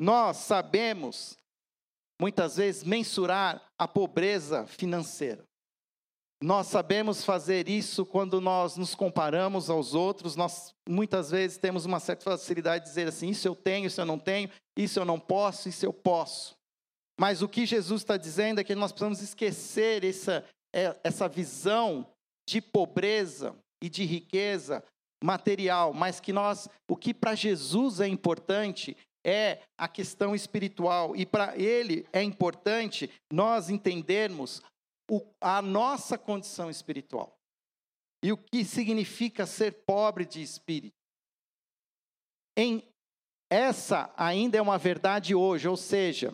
Nós 0.00 0.38
sabemos, 0.38 1.38
muitas 2.20 2.56
vezes, 2.56 2.84
mensurar 2.84 3.62
a 3.78 3.86
pobreza 3.86 4.66
financeira. 4.66 5.44
Nós 6.42 6.66
sabemos 6.66 7.24
fazer 7.24 7.68
isso 7.68 8.04
quando 8.04 8.40
nós 8.40 8.76
nos 8.76 8.96
comparamos 8.96 9.70
aos 9.70 9.94
outros. 9.94 10.34
Nós 10.34 10.74
muitas 10.88 11.30
vezes 11.30 11.56
temos 11.56 11.84
uma 11.84 12.00
certa 12.00 12.24
facilidade 12.24 12.84
de 12.84 12.90
dizer 12.90 13.06
assim: 13.06 13.28
isso 13.28 13.46
eu 13.46 13.54
tenho, 13.54 13.86
isso 13.86 14.00
eu 14.00 14.04
não 14.04 14.18
tenho, 14.18 14.50
isso 14.76 14.98
eu 14.98 15.04
não 15.04 15.20
posso, 15.20 15.68
isso 15.68 15.86
eu 15.86 15.92
posso. 15.92 16.56
Mas 17.18 17.42
o 17.42 17.48
que 17.48 17.64
Jesus 17.64 18.02
está 18.02 18.16
dizendo 18.16 18.60
é 18.60 18.64
que 18.64 18.74
nós 18.74 18.90
precisamos 18.90 19.22
esquecer 19.22 20.02
essa, 20.02 20.44
é, 20.74 20.96
essa 21.04 21.28
visão 21.28 22.04
de 22.48 22.60
pobreza 22.60 23.54
e 23.80 23.88
de 23.88 24.04
riqueza 24.04 24.82
material, 25.22 25.94
mas 25.94 26.18
que 26.18 26.32
nós, 26.32 26.68
o 26.90 26.96
que 26.96 27.14
para 27.14 27.36
Jesus 27.36 28.00
é 28.00 28.08
importante 28.08 28.96
é 29.24 29.60
a 29.78 29.86
questão 29.86 30.34
espiritual. 30.34 31.14
E 31.14 31.24
para 31.24 31.56
ele 31.56 32.04
é 32.12 32.20
importante 32.20 33.08
nós 33.32 33.70
entendermos 33.70 34.60
a 35.40 35.60
nossa 35.60 36.16
condição 36.16 36.70
espiritual. 36.70 37.36
E 38.22 38.32
o 38.32 38.36
que 38.36 38.64
significa 38.64 39.46
ser 39.46 39.82
pobre 39.84 40.24
de 40.24 40.40
espírito. 40.40 40.96
Em 42.56 42.86
essa 43.50 44.12
ainda 44.16 44.56
é 44.56 44.62
uma 44.62 44.78
verdade 44.78 45.34
hoje, 45.34 45.68
ou 45.68 45.76
seja, 45.76 46.32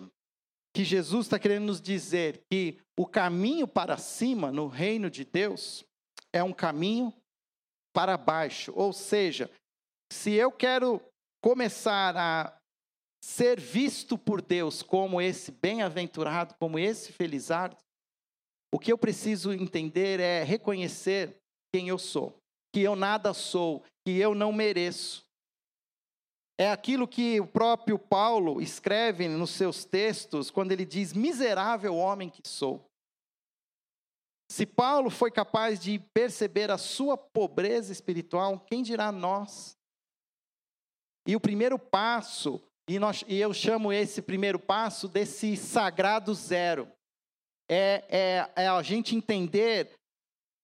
que 0.75 0.85
Jesus 0.85 1.27
está 1.27 1.39
querendo 1.39 1.65
nos 1.65 1.81
dizer 1.81 2.45
que 2.51 2.79
o 2.97 3.07
caminho 3.07 3.67
para 3.67 3.97
cima 3.97 4.53
no 4.53 4.69
reino 4.69 5.11
de 5.11 5.25
Deus 5.25 5.85
é 6.33 6.43
um 6.43 6.53
caminho 6.53 7.13
para 7.93 8.17
baixo. 8.17 8.73
Ou 8.77 8.93
seja, 8.93 9.51
se 10.13 10.33
eu 10.33 10.53
quero 10.53 11.01
começar 11.43 12.17
a 12.17 12.57
ser 13.25 13.59
visto 13.59 14.17
por 14.17 14.41
Deus 14.41 14.83
como 14.83 15.21
esse 15.21 15.51
bem-aventurado, 15.51 16.55
como 16.61 16.79
esse 16.79 17.13
felizardo, 17.13 17.77
o 18.73 18.79
que 18.79 18.93
eu 18.93 18.99
preciso 18.99 19.53
entender 19.53 20.21
é 20.21 20.43
reconhecer 20.43 21.37
quem 21.73 21.89
eu 21.89 21.99
sou, 21.99 22.37
que 22.73 22.81
eu 22.81 22.95
nada 22.95 23.33
sou, 23.33 23.83
que 24.07 24.19
eu 24.19 24.35
não 24.35 24.53
mereço. 24.53 25.25
É 26.61 26.71
aquilo 26.71 27.07
que 27.07 27.41
o 27.41 27.47
próprio 27.47 27.99
Paulo 27.99 28.61
escreve 28.61 29.29
nos 29.29 29.51
seus 29.51 29.85
textos, 29.85 30.51
quando 30.51 30.73
ele 30.73 30.85
diz: 30.85 31.13
miserável 31.13 31.95
homem 31.95 32.29
que 32.29 32.47
sou. 32.47 32.85
Se 34.51 34.67
Paulo 34.67 35.11
foi 35.11 35.31
capaz 35.31 35.79
de 35.79 35.99
perceber 36.13 36.71
a 36.71 36.79
sua 36.79 37.17
pobreza 37.17 37.93
espiritual, 37.93 38.59
quem 38.61 38.83
dirá 38.83 39.13
nós? 39.13 39.77
E 41.27 41.37
o 41.37 41.41
primeiro 41.41 41.79
passo 41.79 42.61
e, 42.89 42.99
nós, 42.99 43.23
e 43.29 43.37
eu 43.37 43.53
chamo 43.53 43.93
esse 43.93 44.23
primeiro 44.23 44.59
passo 44.59 45.07
desse 45.07 45.55
sagrado 45.57 46.35
zero. 46.35 46.91
É, 47.69 48.05
é, 48.57 48.63
é 48.65 48.69
a 48.69 48.83
gente 48.83 49.15
entender 49.15 49.93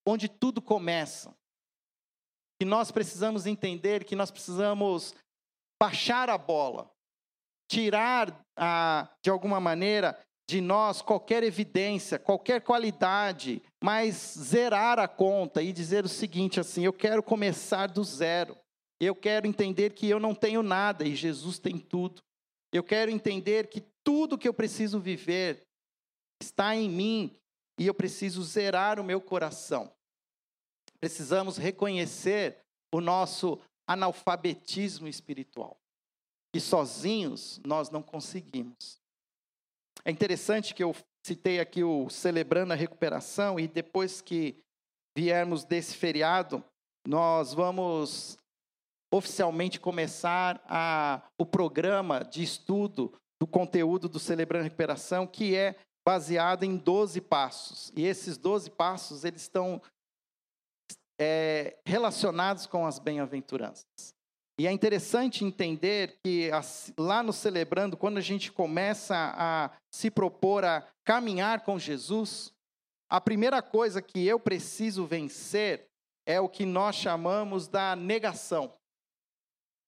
onde 0.07 0.27
tudo 0.27 0.61
começa. 0.61 1.35
Que 2.59 2.65
nós 2.65 2.91
precisamos 2.91 3.45
entender 3.45 4.05
que 4.05 4.15
nós 4.15 4.31
precisamos 4.31 5.13
baixar 5.81 6.29
a 6.29 6.37
bola, 6.37 6.89
tirar, 7.69 8.39
a, 8.57 9.09
de 9.21 9.29
alguma 9.29 9.59
maneira, 9.59 10.17
de 10.47 10.61
nós 10.61 11.01
qualquer 11.01 11.43
evidência, 11.43 12.19
qualquer 12.19 12.61
qualidade, 12.61 13.61
mas 13.83 14.15
zerar 14.37 14.99
a 14.99 15.07
conta 15.07 15.61
e 15.61 15.73
dizer 15.73 16.05
o 16.05 16.09
seguinte 16.09 16.59
assim: 16.59 16.85
eu 16.85 16.93
quero 16.93 17.23
começar 17.23 17.87
do 17.87 18.03
zero. 18.03 18.55
Eu 18.99 19.13
quero 19.13 19.45
entender 19.45 19.93
que 19.93 20.07
eu 20.07 20.19
não 20.19 20.33
tenho 20.33 20.63
nada 20.63 21.05
e 21.05 21.15
Jesus 21.15 21.59
tem 21.59 21.77
tudo. 21.77 22.21
Eu 22.71 22.83
quero 22.83 23.11
entender 23.11 23.67
que 23.67 23.81
tudo 24.03 24.37
que 24.37 24.47
eu 24.47 24.53
preciso 24.53 24.99
viver 24.99 25.64
está 26.41 26.75
em 26.75 26.89
mim 26.89 27.35
e 27.79 27.87
eu 27.87 27.93
preciso 27.93 28.43
zerar 28.43 28.99
o 28.99 29.03
meu 29.03 29.19
coração. 29.19 29.91
Precisamos 30.99 31.57
reconhecer 31.57 32.59
o 32.93 33.01
nosso 33.01 33.59
analfabetismo 33.87 35.07
espiritual, 35.07 35.77
que 36.53 36.59
sozinhos 36.59 37.59
nós 37.65 37.89
não 37.89 38.01
conseguimos. 38.01 38.99
É 40.03 40.11
interessante 40.11 40.73
que 40.73 40.83
eu 40.83 40.95
citei 41.25 41.59
aqui 41.59 41.83
o 41.83 42.09
Celebrando 42.09 42.73
a 42.73 42.75
Recuperação 42.75 43.59
e 43.59 43.67
depois 43.67 44.21
que 44.21 44.63
viermos 45.17 45.63
desse 45.63 45.95
feriado, 45.95 46.63
nós 47.07 47.53
vamos 47.53 48.37
oficialmente 49.13 49.79
começar 49.79 50.63
a, 50.67 51.21
o 51.39 51.45
programa 51.45 52.23
de 52.23 52.43
estudo 52.43 53.13
do 53.39 53.47
conteúdo 53.47 54.09
do 54.09 54.19
Celebrando 54.19 54.63
Recuperação, 54.63 55.25
que 55.25 55.55
é 55.55 55.75
baseado 56.05 56.63
em 56.63 56.77
12 56.77 57.19
passos. 57.21 57.91
E 57.95 58.05
esses 58.05 58.37
12 58.37 58.69
passos, 58.69 59.25
eles 59.25 59.41
estão 59.41 59.81
é, 61.19 61.77
relacionados 61.85 62.65
com 62.65 62.85
as 62.85 62.99
bem-aventuranças. 62.99 64.13
E 64.57 64.67
é 64.67 64.71
interessante 64.71 65.43
entender 65.43 66.17
que 66.23 66.49
lá 66.97 67.21
no 67.21 67.33
Celebrando, 67.33 67.97
quando 67.97 68.17
a 68.17 68.21
gente 68.21 68.51
começa 68.51 69.33
a 69.35 69.71
se 69.93 70.09
propor 70.09 70.63
a 70.63 70.87
caminhar 71.03 71.61
com 71.61 71.77
Jesus, 71.77 72.53
a 73.09 73.19
primeira 73.19 73.61
coisa 73.61 74.01
que 74.01 74.25
eu 74.25 74.39
preciso 74.39 75.05
vencer 75.05 75.87
é 76.25 76.39
o 76.39 76.47
que 76.47 76.65
nós 76.65 76.95
chamamos 76.95 77.67
da 77.67 77.95
negação. 77.95 78.73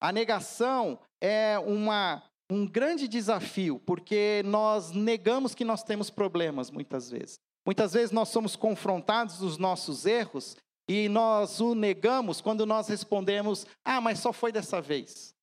A 0.01 0.11
negação 0.11 0.99
é 1.21 1.57
uma, 1.59 2.21
um 2.49 2.65
grande 2.65 3.07
desafio, 3.07 3.79
porque 3.85 4.41
nós 4.45 4.91
negamos 4.91 5.53
que 5.53 5.65
nós 5.65 5.83
temos 5.83 6.09
problemas 6.09 6.71
muitas 6.71 7.09
vezes. 7.09 7.39
Muitas 7.65 7.93
vezes 7.93 8.11
nós 8.11 8.29
somos 8.29 8.55
confrontados 8.55 9.39
dos 9.39 9.57
nossos 9.57 10.05
erros 10.05 10.55
e 10.87 11.09
nós 11.09 11.59
o 11.59 11.75
negamos 11.75 12.39
quando 12.39 12.65
nós 12.65 12.87
respondemos: 12.87 13.67
ah, 13.83 13.99
mas 13.99 14.19
só 14.19 14.31
foi 14.31 14.51
dessa 14.51 14.81
vez. 14.81 15.35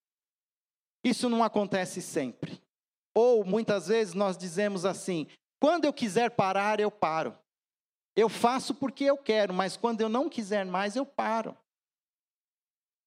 Isso 1.04 1.28
não 1.28 1.44
acontece 1.44 2.00
sempre. 2.00 2.58
Ou 3.14 3.44
muitas 3.44 3.88
vezes 3.88 4.14
nós 4.14 4.38
dizemos 4.38 4.86
assim: 4.86 5.26
quando 5.60 5.84
eu 5.84 5.92
quiser 5.92 6.30
parar, 6.30 6.80
eu 6.80 6.90
paro. 6.90 7.36
Eu 8.16 8.28
faço 8.28 8.74
porque 8.74 9.04
eu 9.04 9.18
quero, 9.18 9.52
mas 9.52 9.76
quando 9.76 10.00
eu 10.00 10.08
não 10.08 10.28
quiser 10.28 10.64
mais, 10.64 10.96
eu 10.96 11.04
paro. 11.04 11.56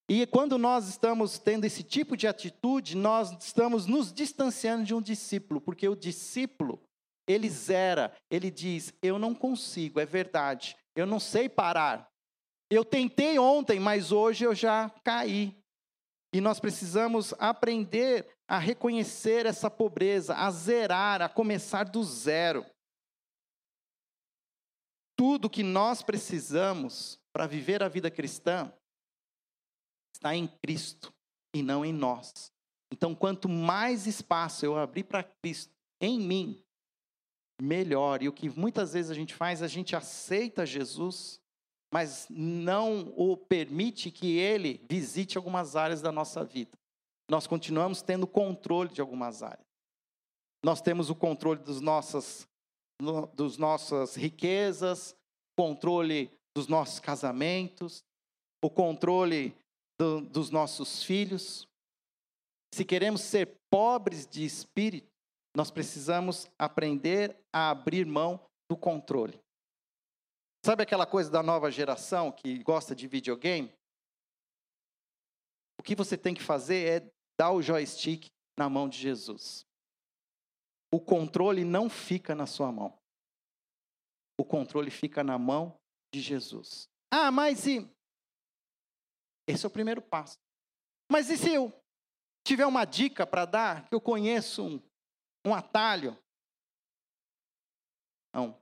E 0.10 0.26
quando 0.26 0.58
nós 0.58 0.88
estamos 0.88 1.38
tendo 1.38 1.66
esse 1.66 1.84
tipo 1.84 2.16
de 2.16 2.28
atitude, 2.28 2.96
nós 2.96 3.32
estamos 3.44 3.86
nos 3.86 4.14
distanciando 4.14 4.86
de 4.86 4.94
um 4.94 5.02
discípulo, 5.02 5.60
porque 5.60 5.88
o 5.88 5.96
discípulo, 5.96 6.82
ele 7.28 7.50
zera, 7.50 8.16
ele 8.32 8.50
diz: 8.50 8.94
Eu 9.02 9.20
não 9.20 9.36
consigo, 9.36 10.00
é 10.00 10.06
verdade, 10.06 10.78
eu 10.96 11.06
não 11.06 11.20
sei 11.20 11.50
parar. 11.50 12.10
Eu 12.70 12.86
tentei 12.86 13.38
ontem, 13.38 13.80
mas 13.80 14.12
hoje 14.12 14.46
eu 14.46 14.56
já 14.56 14.90
caí. 15.04 15.58
E 16.34 16.40
nós 16.40 16.60
precisamos 16.60 17.34
aprender 17.40 18.28
a 18.48 18.58
reconhecer 18.58 19.46
essa 19.46 19.70
pobreza, 19.70 20.36
a 20.36 20.50
zerar, 20.52 21.22
a 21.22 21.30
começar 21.30 21.84
do 21.86 22.04
zero. 22.04 22.66
Tudo 25.18 25.50
que 25.50 25.64
nós 25.64 26.02
precisamos 26.02 27.20
para 27.34 27.48
viver 27.48 27.82
a 27.82 27.88
vida 27.90 28.12
cristã 28.12 28.72
está 30.18 30.36
em 30.36 30.48
Cristo 30.48 31.14
e 31.56 31.64
não 31.64 31.86
em 31.86 31.94
nós. 31.94 32.52
Então, 32.92 33.16
quanto 33.16 33.48
mais 33.48 34.08
espaço 34.08 34.66
eu 34.66 34.78
abrir 34.78 35.04
para 35.04 35.24
Cristo 35.24 35.74
em 36.02 36.20
mim, 36.20 36.64
melhor. 37.62 38.22
E 38.22 38.28
o 38.28 38.34
que 38.34 38.50
muitas 38.50 38.94
vezes 38.94 39.12
a 39.12 39.14
gente 39.14 39.34
faz, 39.34 39.62
a 39.62 39.68
gente 39.68 39.96
aceita 39.96 40.66
Jesus, 40.66 41.40
mas 41.94 42.28
não 42.30 43.14
o 43.16 43.36
permite 43.38 44.12
que 44.12 44.38
ele 44.38 44.86
visite 44.90 45.38
algumas 45.38 45.76
áreas 45.76 46.02
da 46.02 46.12
nossa 46.12 46.44
vida. 46.44 46.78
Nós 47.30 47.48
continuamos 47.48 48.02
tendo 48.02 48.28
controle 48.28 48.90
de 48.90 49.02
algumas 49.02 49.44
áreas. 49.44 49.68
Nós 50.64 50.82
temos 50.82 51.10
o 51.10 51.16
controle 51.16 51.62
dos 51.62 51.82
nossas 51.82 52.48
dos 53.36 53.60
nossas 53.60 54.16
riquezas, 54.16 55.16
controle 55.56 56.32
dos 56.56 56.68
nossos 56.68 57.00
casamentos, 57.00 58.04
o 58.64 58.72
controle 58.72 59.56
do, 60.00 60.22
dos 60.22 60.50
nossos 60.50 61.04
filhos. 61.04 61.68
Se 62.74 62.86
queremos 62.86 63.22
ser 63.22 63.58
pobres 63.70 64.28
de 64.28 64.46
espírito, 64.46 65.12
nós 65.56 65.72
precisamos 65.72 66.48
aprender 66.58 67.36
a 67.52 67.72
abrir 67.72 68.06
mão 68.06 68.40
do 68.70 68.78
controle. 68.78 69.40
Sabe 70.64 70.84
aquela 70.84 71.06
coisa 71.06 71.32
da 71.32 71.42
nova 71.42 71.72
geração 71.72 72.32
que 72.32 72.62
gosta 72.64 72.96
de 72.96 73.08
videogame? 73.08 73.74
O 75.80 75.84
que 75.84 75.96
você 75.96 76.18
tem 76.18 76.34
que 76.34 76.44
fazer 76.44 77.04
é 77.04 77.12
dar 77.40 77.52
o 77.52 77.62
joystick 77.62 78.28
na 78.58 78.70
mão 78.70 78.90
de 78.90 78.98
Jesus. 78.98 79.66
O 80.92 81.00
controle 81.00 81.64
não 81.64 81.90
fica 81.90 82.36
na 82.36 82.46
sua 82.46 82.72
mão. 82.72 82.98
O 84.40 84.46
controle 84.46 84.92
fica 84.92 85.24
na 85.24 85.38
mão 85.38 85.78
de 86.14 86.22
Jesus. 86.22 86.88
Ah, 87.12 87.32
mas 87.32 87.66
e. 87.66 87.90
Esse 89.48 89.66
é 89.66 89.68
o 89.68 89.72
primeiro 89.72 90.02
passo. 90.02 90.38
Mas 91.10 91.30
e 91.30 91.38
se 91.38 91.54
eu 91.54 91.74
tiver 92.44 92.66
uma 92.66 92.86
dica 92.86 93.26
para 93.26 93.46
dar, 93.46 93.88
que 93.88 93.96
eu 93.96 94.02
conheço 94.02 94.64
um, 94.64 94.82
um 95.46 95.54
atalho? 95.54 96.18
Não. 98.34 98.58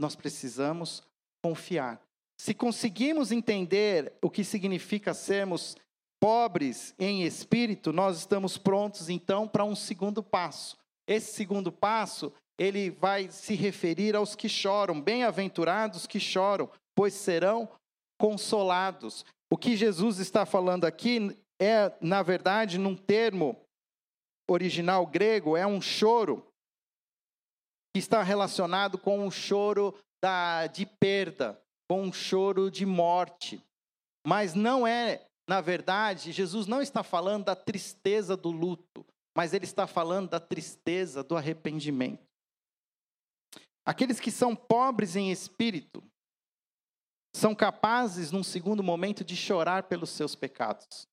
Nós 0.00 0.16
precisamos 0.16 1.02
confiar. 1.42 2.00
Se 2.38 2.54
conseguimos 2.54 3.30
entender 3.30 4.12
o 4.20 4.30
que 4.30 4.42
significa 4.42 5.14
sermos 5.14 5.76
pobres 6.20 6.94
em 6.98 7.24
espírito, 7.24 7.92
nós 7.92 8.18
estamos 8.18 8.56
prontos 8.56 9.08
então 9.08 9.46
para 9.46 9.64
um 9.64 9.76
segundo 9.76 10.22
passo. 10.22 10.76
Esse 11.06 11.34
segundo 11.34 11.70
passo, 11.70 12.32
ele 12.58 12.90
vai 12.90 13.30
se 13.30 13.54
referir 13.54 14.14
aos 14.14 14.34
que 14.34 14.48
choram, 14.48 15.00
bem-aventurados 15.00 16.06
que 16.06 16.20
choram, 16.20 16.70
pois 16.94 17.14
serão 17.14 17.68
consolados. 18.18 19.24
O 19.52 19.58
que 19.58 19.76
Jesus 19.76 20.18
está 20.18 20.46
falando 20.46 20.86
aqui 20.86 21.38
é, 21.60 21.94
na 22.00 22.22
verdade, 22.22 22.78
num 22.78 22.96
termo 22.96 23.54
original 24.48 25.06
grego, 25.06 25.58
é 25.58 25.66
um 25.66 25.78
choro 25.78 26.42
que 27.94 27.98
está 27.98 28.22
relacionado 28.22 28.96
com 28.96 29.26
o 29.26 29.30
choro 29.30 29.94
da, 30.24 30.66
de 30.68 30.86
perda, 30.86 31.60
com 31.86 32.00
um 32.00 32.10
choro 32.10 32.70
de 32.70 32.86
morte. 32.86 33.62
Mas 34.26 34.54
não 34.54 34.86
é, 34.86 35.26
na 35.46 35.60
verdade, 35.60 36.32
Jesus 36.32 36.66
não 36.66 36.80
está 36.80 37.02
falando 37.02 37.44
da 37.44 37.54
tristeza 37.54 38.34
do 38.34 38.50
luto, 38.50 39.04
mas 39.36 39.52
ele 39.52 39.66
está 39.66 39.86
falando 39.86 40.30
da 40.30 40.40
tristeza 40.40 41.22
do 41.22 41.36
arrependimento. 41.36 42.26
Aqueles 43.84 44.18
que 44.18 44.30
são 44.30 44.56
pobres 44.56 45.14
em 45.14 45.30
espírito 45.30 46.02
são 47.34 47.54
capazes, 47.54 48.30
num 48.30 48.42
segundo 48.42 48.82
momento, 48.82 49.24
de 49.24 49.36
chorar 49.36 49.84
pelos 49.84 50.10
seus 50.10 50.34
pecados. 50.34 51.08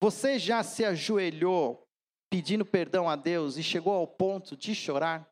Você 0.00 0.38
já 0.38 0.62
se 0.62 0.84
ajoelhou 0.84 1.86
pedindo 2.30 2.66
perdão 2.66 3.08
a 3.08 3.16
Deus 3.16 3.56
e 3.56 3.62
chegou 3.62 3.94
ao 3.94 4.06
ponto 4.06 4.56
de 4.56 4.74
chorar? 4.74 5.28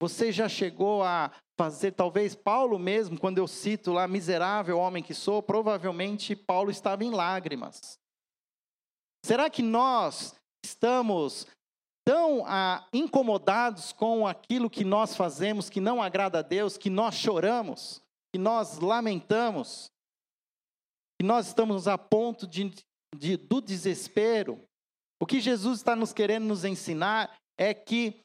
Você 0.00 0.32
já 0.32 0.48
chegou 0.48 1.02
a 1.02 1.30
fazer, 1.58 1.92
talvez 1.92 2.34
Paulo 2.34 2.78
mesmo, 2.78 3.20
quando 3.20 3.36
eu 3.36 3.46
cito 3.46 3.92
lá, 3.92 4.08
miserável 4.08 4.78
homem 4.78 5.02
que 5.02 5.12
sou, 5.12 5.42
provavelmente 5.42 6.34
Paulo 6.34 6.70
estava 6.70 7.04
em 7.04 7.10
lágrimas. 7.10 7.98
Será 9.22 9.50
que 9.50 9.60
nós 9.62 10.34
estamos 10.64 11.46
tão 12.02 12.44
ah, 12.46 12.88
incomodados 12.94 13.92
com 13.92 14.26
aquilo 14.26 14.70
que 14.70 14.84
nós 14.84 15.14
fazemos 15.14 15.68
que 15.68 15.80
não 15.80 16.02
agrada 16.02 16.38
a 16.38 16.42
Deus, 16.42 16.78
que 16.78 16.88
nós 16.88 17.14
choramos, 17.14 18.02
que 18.32 18.38
nós 18.38 18.78
lamentamos, 18.78 19.90
que 21.18 21.26
nós 21.26 21.48
estamos 21.48 21.88
a 21.88 21.98
ponto 21.98 22.46
de, 22.46 22.72
de, 23.16 23.36
do 23.36 23.60
desespero? 23.60 24.62
O 25.20 25.26
que 25.26 25.40
Jesus 25.40 25.78
está 25.78 25.94
nos 25.94 26.12
querendo 26.12 26.46
nos 26.46 26.64
ensinar 26.64 27.36
é 27.58 27.74
que 27.74 28.20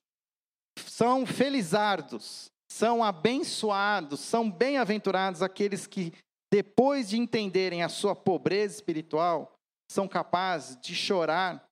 são 0.77 1.25
felizardos, 1.25 2.51
são 2.71 3.03
abençoados, 3.03 4.19
são 4.19 4.49
bem-aventurados 4.49 5.41
aqueles 5.41 5.87
que, 5.87 6.13
depois 6.51 7.09
de 7.09 7.17
entenderem 7.17 7.83
a 7.83 7.89
sua 7.89 8.15
pobreza 8.15 8.75
espiritual, 8.75 9.53
são 9.91 10.07
capazes 10.07 10.79
de 10.79 10.95
chorar 10.95 11.65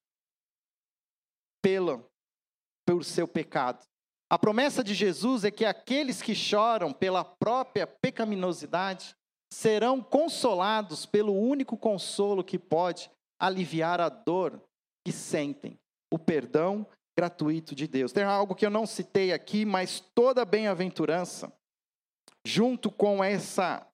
pelo, 1.62 2.04
pelo 2.86 3.02
seu 3.02 3.26
pecado. 3.26 3.82
A 4.30 4.38
promessa 4.38 4.82
de 4.82 4.94
Jesus 4.94 5.44
é 5.44 5.50
que 5.50 5.64
aqueles 5.64 6.22
que 6.22 6.34
choram 6.34 6.92
pela 6.92 7.24
própria 7.24 7.86
pecaminosidade 7.86 9.14
serão 9.52 10.02
consolados 10.02 11.06
pelo 11.06 11.32
único 11.32 11.76
consolo 11.76 12.42
que 12.42 12.58
pode 12.58 13.10
aliviar 13.38 14.00
a 14.00 14.08
dor 14.08 14.60
que 15.06 15.12
sentem, 15.12 15.78
o 16.12 16.18
perdão 16.18 16.86
gratuito 17.16 17.74
de 17.74 17.86
Deus. 17.86 18.12
Tem 18.12 18.24
algo 18.24 18.54
que 18.54 18.66
eu 18.66 18.70
não 18.70 18.86
citei 18.86 19.32
aqui, 19.32 19.64
mas 19.64 20.00
toda 20.14 20.44
bem-aventurança, 20.44 21.52
junto 22.44 22.90
com 22.90 23.22
essa 23.22 23.86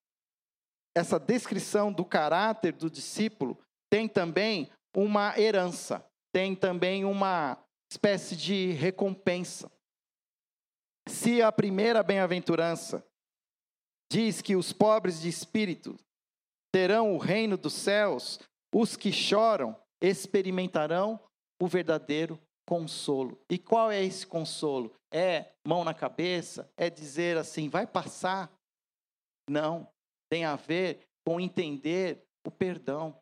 essa 0.97 1.21
descrição 1.21 1.93
do 1.93 2.05
caráter 2.05 2.73
do 2.73 2.91
discípulo, 2.91 3.57
tem 3.89 4.09
também 4.09 4.69
uma 4.97 5.39
herança, 5.39 6.05
tem 6.35 6.55
também 6.55 7.05
uma 7.05 7.57
espécie 7.91 8.37
de 8.37 8.73
recompensa. 8.73 9.71
Se 11.11 11.43
a 11.43 11.51
primeira 11.51 12.05
bem-aventurança 12.05 13.05
diz 14.11 14.41
que 14.41 14.55
os 14.55 14.73
pobres 14.73 15.21
de 15.21 15.29
espírito 15.29 15.99
terão 16.73 17.15
o 17.15 17.19
reino 17.19 17.59
dos 17.59 17.75
céus, 17.75 18.39
os 18.73 18.97
que 18.97 19.13
choram 19.13 19.77
experimentarão 20.01 21.21
o 21.61 21.67
verdadeiro 21.67 22.41
consolo. 22.67 23.39
E 23.51 23.59
qual 23.59 23.91
é 23.91 24.03
esse 24.03 24.25
consolo? 24.25 24.95
É 25.13 25.53
mão 25.67 25.85
na 25.85 25.93
cabeça? 25.93 26.73
É 26.77 26.89
dizer 26.89 27.37
assim, 27.37 27.69
vai 27.69 27.87
passar? 27.87 28.51
Não. 29.49 29.89
Tem 30.31 30.45
a 30.45 30.55
ver 30.55 31.09
com 31.27 31.41
entender 31.41 32.25
o 32.47 32.53
perdão. 32.53 33.21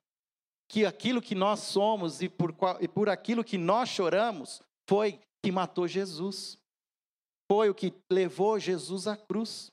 Que 0.70 0.85
aquilo 0.85 1.22
que 1.22 1.35
nós 1.35 1.61
somos 1.61 2.20
e 2.20 2.29
por, 2.29 2.55
e 2.81 2.87
por 2.87 3.09
aquilo 3.09 3.42
que 3.42 3.57
nós 3.57 3.88
choramos 3.88 4.62
foi 4.88 5.18
que 5.42 5.51
matou 5.51 5.88
Jesus. 5.88 6.59
Foi 7.51 7.71
o 7.71 7.75
que 7.75 7.95
levou 8.11 8.59
Jesus 8.59 9.07
à 9.07 9.17
cruz. 9.17 9.73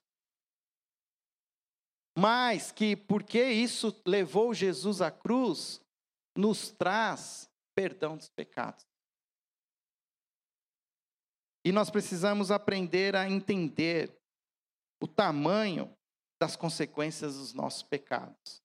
Mas 2.17 2.71
que 2.71 2.95
porque 2.95 3.43
isso 3.43 3.93
levou 4.05 4.53
Jesus 4.53 5.01
à 5.01 5.11
cruz, 5.11 5.81
nos 6.35 6.71
traz 6.71 7.49
perdão 7.75 8.15
dos 8.15 8.29
pecados. 8.29 8.85
E 11.65 11.71
nós 11.71 11.89
precisamos 11.89 12.51
aprender 12.51 13.15
a 13.15 13.29
entender 13.29 14.15
o 15.01 15.07
tamanho 15.07 15.93
das 16.39 16.55
consequências 16.55 17.35
dos 17.35 17.53
nossos 17.53 17.83
pecados. 17.83 18.61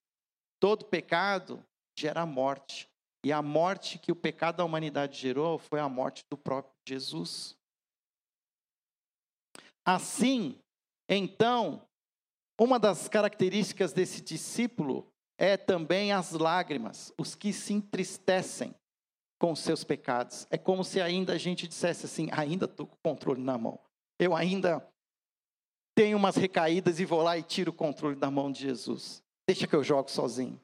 Todo 0.61 0.85
pecado 0.85 1.65
gera 1.99 2.25
morte. 2.27 2.89
E 3.25 3.33
a 3.33 3.43
morte 3.43 3.99
que 3.99 4.13
o 4.13 4.17
pecado 4.17 4.57
da 4.57 4.65
humanidade 4.65 5.19
gerou 5.19 5.59
foi 5.59 5.81
a 5.81 5.89
morte 5.89 6.25
do 6.31 6.37
próprio 6.37 6.75
Jesus. 6.87 7.57
Assim, 9.85 10.59
então, 11.09 11.83
uma 12.59 12.79
das 12.79 13.09
características 13.09 13.93
desse 13.93 14.21
discípulo 14.21 15.11
é 15.39 15.57
também 15.57 16.13
as 16.13 16.33
lágrimas, 16.33 17.13
os 17.19 17.35
que 17.35 17.53
se 17.53 17.73
entristecem 17.73 18.75
com 19.39 19.57
seus 19.57 19.83
pecados. 19.83 20.47
É 20.51 20.59
como 20.59 20.85
se 20.85 21.01
ainda 21.01 21.33
a 21.33 21.39
gente 21.39 21.67
dissesse 21.67 22.05
assim: 22.05 22.29
ainda 22.31 22.67
estou 22.67 22.87
com 22.87 22.95
o 22.95 22.99
controle 23.03 23.43
na 23.43 23.57
mão. 23.57 23.81
Eu 24.19 24.37
ainda 24.37 24.87
tenho 25.97 26.17
umas 26.17 26.37
recaídas 26.37 27.01
e 27.01 27.05
vou 27.07 27.23
lá 27.23 27.39
e 27.39 27.43
tiro 27.43 27.71
o 27.71 27.75
controle 27.75 28.17
da 28.17 28.31
mão 28.31 28.53
de 28.53 28.61
Jesus. 28.61 29.23
Deixa 29.49 29.67
que 29.67 29.75
eu 29.75 29.83
jogo 29.83 30.11
sozinho. 30.11 30.61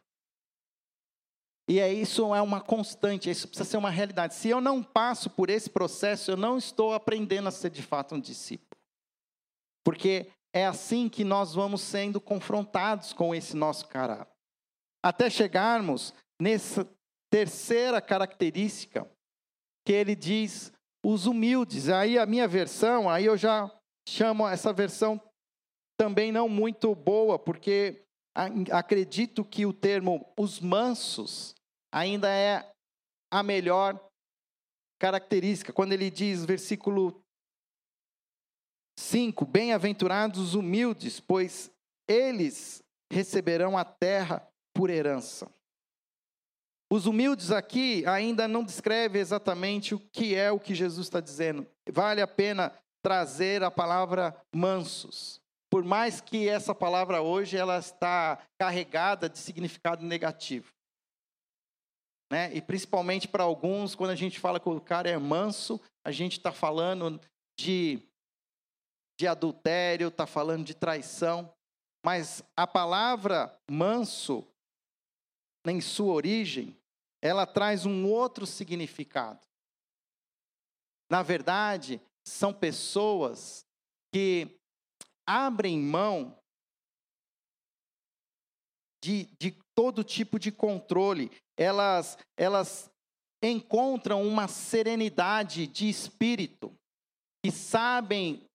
E 1.69 1.81
é 1.81 1.93
isso 1.93 2.33
é 2.35 2.41
uma 2.41 2.61
constante, 2.61 3.29
isso 3.29 3.49
precisa 3.49 3.69
ser 3.69 3.77
uma 3.77 3.91
realidade. 3.91 4.35
Se 4.35 4.49
eu 4.49 4.61
não 4.61 4.83
passo 4.83 5.29
por 5.29 5.51
esse 5.51 5.69
processo, 5.69 6.31
eu 6.31 6.37
não 6.37 6.57
estou 6.57 6.93
aprendendo 6.93 7.49
a 7.49 7.51
ser 7.51 7.71
de 7.71 7.83
fato 7.83 8.15
um 8.15 8.21
discípulo. 8.21 8.66
Porque 9.87 10.29
é 10.53 10.66
assim 10.66 11.09
que 11.09 11.22
nós 11.22 11.55
vamos 11.55 11.81
sendo 11.81 12.20
confrontados 12.20 13.12
com 13.12 13.33
esse 13.33 13.57
nosso 13.57 13.87
caráter. 13.87 14.35
Até 15.01 15.31
chegarmos 15.31 16.12
nessa 16.42 16.85
terceira 17.31 18.01
característica, 18.01 19.09
que 19.87 19.92
ele 19.92 20.16
diz 20.16 20.72
os 21.05 21.27
humildes. 21.27 21.88
Aí 21.88 22.18
a 22.18 22.27
minha 22.27 22.49
versão, 22.49 23.09
aí 23.09 23.27
eu 23.27 23.37
já 23.37 23.70
chamo 24.09 24.49
essa 24.49 24.72
versão 24.72 25.22
também 25.96 26.33
não 26.33 26.49
muito 26.49 26.92
boa, 26.92 27.38
porque 27.38 28.03
acredito 28.72 29.44
que 29.44 29.64
o 29.64 29.72
termo 29.72 30.33
os 30.37 30.59
mansos 30.59 31.55
ainda 31.94 32.29
é 32.29 32.68
a 33.33 33.40
melhor 33.40 34.05
característica. 34.99 35.72
Quando 35.72 35.92
ele 35.92 36.11
diz, 36.11 36.44
versículo 36.44 37.25
5: 38.99 39.45
Bem-aventurados 39.45 40.41
os 40.41 40.55
humildes, 40.55 41.21
pois 41.21 41.71
eles 42.09 42.83
receberão 43.11 43.77
a 43.77 43.85
terra 43.85 44.47
por 44.75 44.91
herança. 44.91 45.51
Os 46.91 47.07
humildes 47.07 47.51
aqui 47.51 48.07
ainda 48.07 48.47
não 48.47 48.63
descreve 48.63 49.19
exatamente 49.19 49.95
o 49.95 49.99
que 49.99 50.35
é 50.35 50.53
o 50.53 50.61
que 50.61 50.75
Jesus 50.75 51.07
está 51.07 51.21
dizendo. 51.21 51.67
Vale 51.91 52.21
a 52.21 52.27
pena 52.27 52.73
trazer 53.03 53.63
a 53.63 53.71
palavra 53.71 54.37
mansos. 54.55 55.41
Por 55.69 55.83
mais 55.83 56.21
que 56.21 56.49
essa 56.49 56.75
palavra 56.75 57.21
hoje 57.21 57.57
ela 57.57 57.79
está 57.79 58.39
carregada 58.59 59.29
de 59.29 59.39
significado 59.39 60.05
negativo. 60.05 60.73
Né? 62.31 62.55
E 62.55 62.61
principalmente 62.61 63.27
para 63.29 63.45
alguns, 63.45 63.95
quando 63.95 64.11
a 64.11 64.17
gente 64.17 64.39
fala 64.39 64.61
que 64.61 64.69
o 64.69 64.81
cara 64.81 65.11
é 65.11 65.19
manso, 65.19 65.81
a 66.05 66.13
gente 66.13 66.39
está 66.39 66.53
falando 66.53 67.21
de, 67.59 68.01
de 69.19 69.27
adultério, 69.27 70.09
está 70.09 70.27
falando 70.27 70.65
de 70.65 70.75
traição. 70.75 71.53
Mas 72.05 72.43
a 72.57 72.67
palavra 72.67 73.59
manso, 73.69 74.47
em 75.67 75.81
sua 75.81 76.13
origem, 76.15 76.77
ela 77.21 77.47
traz 77.47 77.85
um 77.85 78.07
outro 78.07 78.47
significado. 78.47 79.41
Na 81.11 81.23
verdade, 81.23 82.01
são 82.25 82.53
pessoas 82.53 83.67
que 84.13 84.59
abrem 85.27 85.79
mão 85.81 86.37
de, 89.03 89.25
de 89.41 89.53
todo 89.75 90.05
tipo 90.05 90.39
de 90.39 90.53
controle. 90.53 91.31
Elas, 91.57 92.19
elas 92.37 92.91
encontram 93.43 94.27
uma 94.27 94.49
serenidade 94.49 95.67
de 95.67 95.89
espírito 95.89 96.77
e 97.45 97.51
sabem 97.51 98.46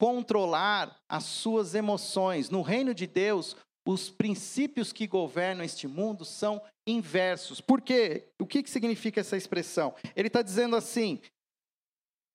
controlar 0.00 0.98
as 1.06 1.24
suas 1.24 1.74
emoções. 1.74 2.48
No 2.48 2.62
reino 2.62 2.94
de 2.94 3.06
Deus, 3.06 3.54
os 3.86 4.08
princípios 4.08 4.94
que 4.94 5.06
governam 5.06 5.62
este 5.62 5.86
mundo 5.86 6.24
são 6.24 6.62
inversos. 6.86 7.60
Por 7.60 7.82
quê? 7.82 8.26
O 8.40 8.46
que, 8.46 8.62
que 8.62 8.70
significa 8.70 9.20
essa 9.20 9.36
expressão? 9.36 9.94
Ele 10.16 10.28
está 10.28 10.40
dizendo 10.40 10.74
assim: 10.74 11.20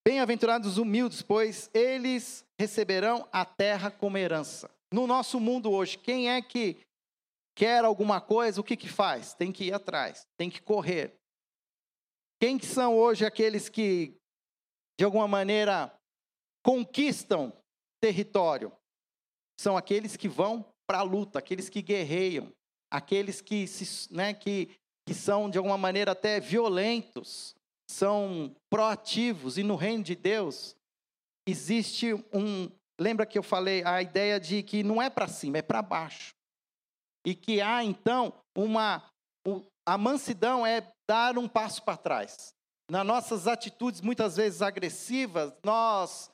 Bem-aventurados 0.06 0.70
os 0.70 0.78
humildes, 0.78 1.22
pois 1.22 1.68
eles 1.74 2.44
receberão 2.56 3.28
a 3.32 3.44
terra 3.44 3.90
como 3.90 4.16
herança. 4.16 4.70
No 4.92 5.04
nosso 5.04 5.40
mundo 5.40 5.72
hoje, 5.72 5.98
quem 5.98 6.30
é 6.30 6.40
que 6.40 6.76
quer 7.56 7.84
alguma 7.84 8.20
coisa, 8.20 8.60
o 8.60 8.64
que, 8.64 8.76
que 8.76 8.88
faz? 8.88 9.34
Tem 9.34 9.50
que 9.50 9.64
ir 9.64 9.72
atrás, 9.74 10.24
tem 10.38 10.48
que 10.48 10.62
correr. 10.62 11.16
Quem 12.40 12.58
que 12.58 12.66
são 12.66 12.96
hoje 12.96 13.26
aqueles 13.26 13.68
que, 13.68 14.14
de 14.96 15.04
alguma 15.04 15.26
maneira, 15.26 15.92
conquistam 16.66 17.52
território? 18.02 18.72
São 19.60 19.76
aqueles 19.76 20.16
que 20.16 20.28
vão 20.28 20.64
para 20.84 20.98
a 20.98 21.02
luta, 21.02 21.38
aqueles 21.38 21.68
que 21.68 21.80
guerreiam, 21.80 22.52
aqueles 22.90 23.40
que, 23.40 23.68
se, 23.68 24.12
né, 24.12 24.34
que, 24.34 24.76
que 25.06 25.14
são, 25.14 25.48
de 25.48 25.58
alguma 25.58 25.78
maneira, 25.78 26.10
até 26.10 26.40
violentos, 26.40 27.54
são 27.88 28.52
proativos. 28.68 29.56
E 29.56 29.62
no 29.62 29.76
reino 29.76 30.02
de 30.02 30.16
Deus, 30.16 30.74
existe 31.46 32.12
um. 32.32 32.68
Lembra 33.00 33.26
que 33.26 33.38
eu 33.38 33.42
falei 33.42 33.84
a 33.84 34.02
ideia 34.02 34.40
de 34.40 34.62
que 34.62 34.82
não 34.82 35.00
é 35.00 35.08
para 35.08 35.28
cima, 35.28 35.58
é 35.58 35.62
para 35.62 35.82
baixo 35.82 36.34
e 37.26 37.34
que 37.34 37.60
há 37.60 37.84
então 37.84 38.32
uma 38.56 39.02
a 39.84 39.98
mansidão 39.98 40.66
é 40.66 40.92
dar 41.08 41.36
um 41.36 41.48
passo 41.48 41.82
para 41.82 41.96
trás. 41.96 42.54
Nas 42.90 43.04
nossas 43.04 43.46
atitudes 43.46 44.00
muitas 44.00 44.36
vezes 44.36 44.62
agressivas, 44.62 45.52
nós 45.64 46.30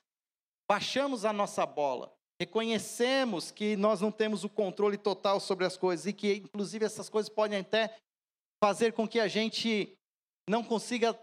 baixamos 0.68 1.25
a 1.25 1.33
nossa 1.33 1.64
bola. 1.66 2.12
Reconhecemos 2.40 3.51
que 3.51 3.77
nós 3.77 4.01
não 4.01 4.11
temos 4.11 4.42
o 4.42 4.48
controle 4.48 4.98
total 4.98 5.38
sobre 5.38 5.64
as 5.64 5.77
coisas 5.77 6.07
e 6.07 6.12
que 6.12 6.35
inclusive 6.35 6.85
essas 6.85 7.09
coisas 7.09 7.29
podem 7.29 7.61
até 7.61 7.96
fazer 8.62 8.92
com 8.92 9.07
que 9.07 9.20
a 9.20 9.29
gente 9.29 9.96
não 10.48 10.64
consiga 10.64 11.18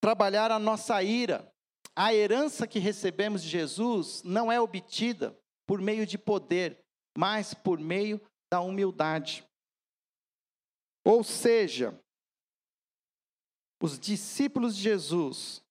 trabalhar 0.00 0.50
a 0.50 0.58
nossa 0.58 1.02
ira. 1.02 1.48
A 1.94 2.12
herança 2.12 2.66
que 2.66 2.78
recebemos 2.78 3.42
de 3.42 3.48
Jesus 3.48 4.22
não 4.24 4.50
é 4.50 4.60
obtida 4.60 5.38
por 5.66 5.80
meio 5.80 6.06
de 6.06 6.18
poder, 6.18 6.78
mas 7.16 7.54
por 7.54 7.78
meio 7.78 8.20
da 8.50 8.60
humildade. 8.60 9.44
Ou 11.04 11.22
seja, 11.22 11.98
os 13.82 13.98
discípulos 13.98 14.76
de 14.76 14.82
Jesus, 14.82 15.61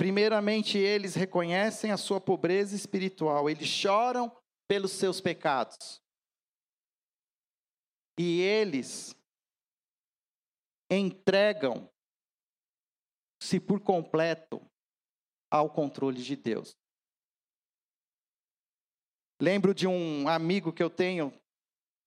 primeiramente 0.00 0.78
eles 0.78 1.14
reconhecem 1.14 1.90
a 1.90 1.96
sua 1.98 2.18
pobreza 2.18 2.74
espiritual, 2.74 3.50
eles 3.50 3.68
choram 3.68 4.34
pelos 4.66 4.92
seus 4.92 5.20
pecados. 5.20 6.00
E 8.18 8.40
eles 8.40 9.14
entregam-se 10.90 11.90
por 13.60 13.78
completo 13.80 14.66
ao 15.50 15.68
controle 15.68 16.22
de 16.22 16.34
Deus. 16.34 16.74
Lembro 19.38 19.74
de 19.74 19.86
um 19.86 20.26
amigo 20.28 20.72
que 20.72 20.82
eu 20.82 20.88
tenho 20.88 21.30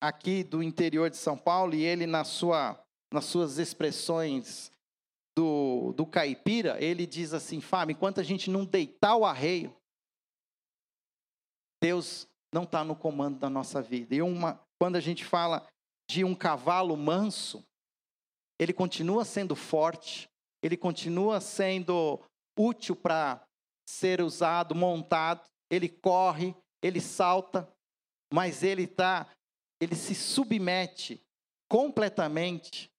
aqui 0.01 0.43
do 0.43 0.63
interior 0.63 1.11
de 1.11 1.17
São 1.17 1.37
Paulo 1.37 1.75
e 1.75 1.83
ele 1.83 2.07
na 2.07 2.23
sua 2.23 2.83
nas 3.11 3.25
suas 3.25 3.59
expressões 3.59 4.72
do, 5.35 5.93
do 5.93 6.05
caipira, 6.05 6.81
ele 6.83 7.05
diz 7.05 7.33
assim, 7.33 7.59
Fábio, 7.59 7.93
enquanto 7.93 8.19
a 8.19 8.23
gente 8.23 8.49
não 8.49 8.65
deitar 8.65 9.15
o 9.15 9.25
arreio, 9.25 9.75
Deus 11.81 12.27
não 12.53 12.63
está 12.63 12.83
no 12.83 12.95
comando 12.95 13.39
da 13.39 13.49
nossa 13.49 13.81
vida. 13.81 14.15
E 14.15 14.21
uma, 14.21 14.63
quando 14.79 14.95
a 14.95 14.99
gente 14.99 15.25
fala 15.25 15.67
de 16.09 16.23
um 16.23 16.35
cavalo 16.35 16.95
manso, 16.95 17.65
ele 18.59 18.71
continua 18.71 19.25
sendo 19.25 19.55
forte, 19.55 20.29
ele 20.61 20.77
continua 20.77 21.41
sendo 21.41 22.21
útil 22.57 22.95
para 22.95 23.45
ser 23.89 24.21
usado, 24.21 24.75
montado, 24.75 25.49
ele 25.69 25.89
corre, 25.89 26.55
ele 26.81 27.01
salta, 27.01 27.67
mas 28.31 28.63
ele 28.63 28.87
tá, 28.87 29.27
ele 29.81 29.95
se 29.95 30.13
submete 30.13 31.21
completamente 31.69 32.89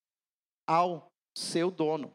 ao 0.66 1.11
seu 1.37 1.70
dono. 1.70 2.14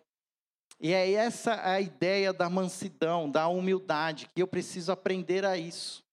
E 0.79 0.93
é 0.93 1.11
essa 1.11 1.69
a 1.69 1.81
ideia 1.81 2.31
da 2.31 2.49
mansidão, 2.49 3.29
da 3.29 3.47
humildade, 3.47 4.29
que 4.33 4.41
eu 4.41 4.47
preciso 4.47 4.91
aprender 4.91 5.43
a 5.43 5.57
isso. 5.57 6.03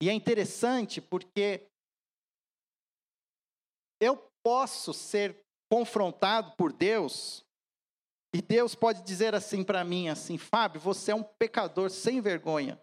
E 0.00 0.08
é 0.08 0.12
interessante 0.12 1.00
porque 1.00 1.66
eu 4.00 4.16
posso 4.44 4.92
ser 4.92 5.36
confrontado 5.68 6.52
por 6.56 6.72
Deus 6.72 7.44
e 8.36 8.42
Deus 8.42 8.74
pode 8.74 9.02
dizer 9.02 9.34
assim 9.34 9.64
para 9.64 9.82
mim, 9.82 10.08
assim, 10.08 10.36
Fábio, 10.36 10.80
você 10.80 11.10
é 11.10 11.14
um 11.14 11.22
pecador 11.22 11.88
sem 11.88 12.20
vergonha, 12.20 12.78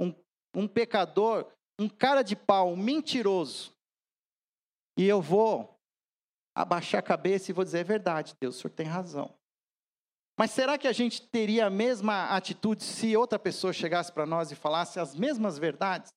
um, 0.00 0.14
um 0.54 0.68
pecador, 0.68 1.52
um 1.78 1.88
cara 1.88 2.22
de 2.22 2.36
pau, 2.36 2.72
um 2.72 2.76
mentiroso. 2.76 3.74
E 4.96 5.04
eu 5.04 5.20
vou 5.20 5.76
abaixar 6.54 7.00
a 7.00 7.02
cabeça 7.02 7.50
e 7.50 7.54
vou 7.54 7.64
dizer, 7.64 7.80
é 7.80 7.84
verdade, 7.84 8.36
Deus, 8.40 8.56
o 8.56 8.60
senhor 8.60 8.74
tem 8.74 8.86
razão. 8.86 9.35
Mas 10.38 10.50
será 10.50 10.76
que 10.76 10.86
a 10.86 10.92
gente 10.92 11.22
teria 11.22 11.66
a 11.66 11.70
mesma 11.70 12.26
atitude 12.26 12.84
se 12.84 13.16
outra 13.16 13.38
pessoa 13.38 13.72
chegasse 13.72 14.12
para 14.12 14.26
nós 14.26 14.52
e 14.52 14.54
falasse 14.54 15.00
as 15.00 15.14
mesmas 15.14 15.58
verdades? 15.58 16.12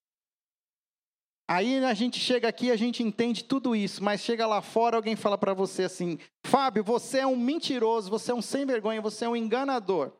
Aí 1.49 1.83
a 1.83 1.93
gente 1.95 2.19
chega 2.19 2.47
aqui, 2.47 2.69
a 2.69 2.75
gente 2.75 3.01
entende 3.01 3.43
tudo 3.43 3.75
isso, 3.75 4.03
mas 4.03 4.21
chega 4.21 4.45
lá 4.45 4.61
fora, 4.61 4.97
alguém 4.97 5.15
fala 5.15 5.35
para 5.35 5.53
você 5.53 5.83
assim: 5.83 6.19
Fábio, 6.45 6.83
você 6.83 7.19
é 7.19 7.25
um 7.25 7.35
mentiroso, 7.35 8.09
você 8.09 8.31
é 8.31 8.35
um 8.35 8.41
sem 8.41 8.65
vergonha, 8.65 9.01
você 9.01 9.25
é 9.25 9.29
um 9.29 9.35
enganador. 9.35 10.11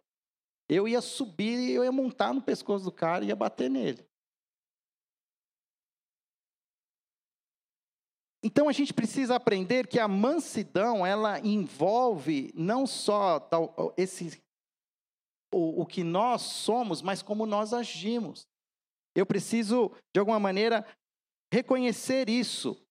Eu 0.68 0.88
ia 0.88 1.02
subir 1.02 1.72
eu 1.72 1.84
ia 1.84 1.92
montar 1.92 2.34
no 2.34 2.42
pescoço 2.42 2.86
do 2.86 2.92
cara 2.92 3.24
e 3.24 3.28
ia 3.28 3.36
bater 3.36 3.70
nele. 3.70 4.09
Então 8.44 8.70
a 8.70 8.72
gente 8.72 8.94
precisa 8.94 9.36
aprender 9.36 9.88
que 9.88 10.00
a 10.00 10.08
mansidão 10.08 11.06
ela 11.06 11.40
envolve 11.40 12.52
não 12.56 12.88
só 12.88 13.40
tal, 13.40 13.94
esse 13.98 14.42
o, 15.54 15.82
o 15.82 15.86
que 15.86 16.04
nós 16.04 16.42
somos, 16.42 17.02
mas 17.02 17.22
como 17.22 17.46
nós 17.46 17.74
agimos. 17.74 18.48
Eu 19.16 19.26
preciso 19.26 19.92
de 20.14 20.20
alguma 20.20 20.40
maneira 20.40 20.86
reconhecer 21.52 22.30
isso. 22.30 22.82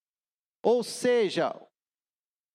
Ou 0.63 0.83
seja, 0.83 1.55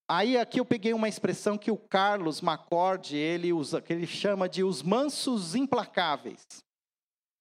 aí 0.09 0.37
aqui 0.37 0.61
eu 0.61 0.65
peguei 0.65 0.93
uma 0.93 1.09
expressão 1.09 1.57
que 1.57 1.71
o 1.71 1.77
Carlos 1.77 2.41
Macorde, 2.41 3.17
ele 3.17 3.53
usa, 3.53 3.81
que 3.81 3.93
ele 3.93 4.07
chama 4.07 4.49
de 4.49 4.63
os 4.63 4.83
mansos 4.83 5.55
implacáveis. 5.55 6.47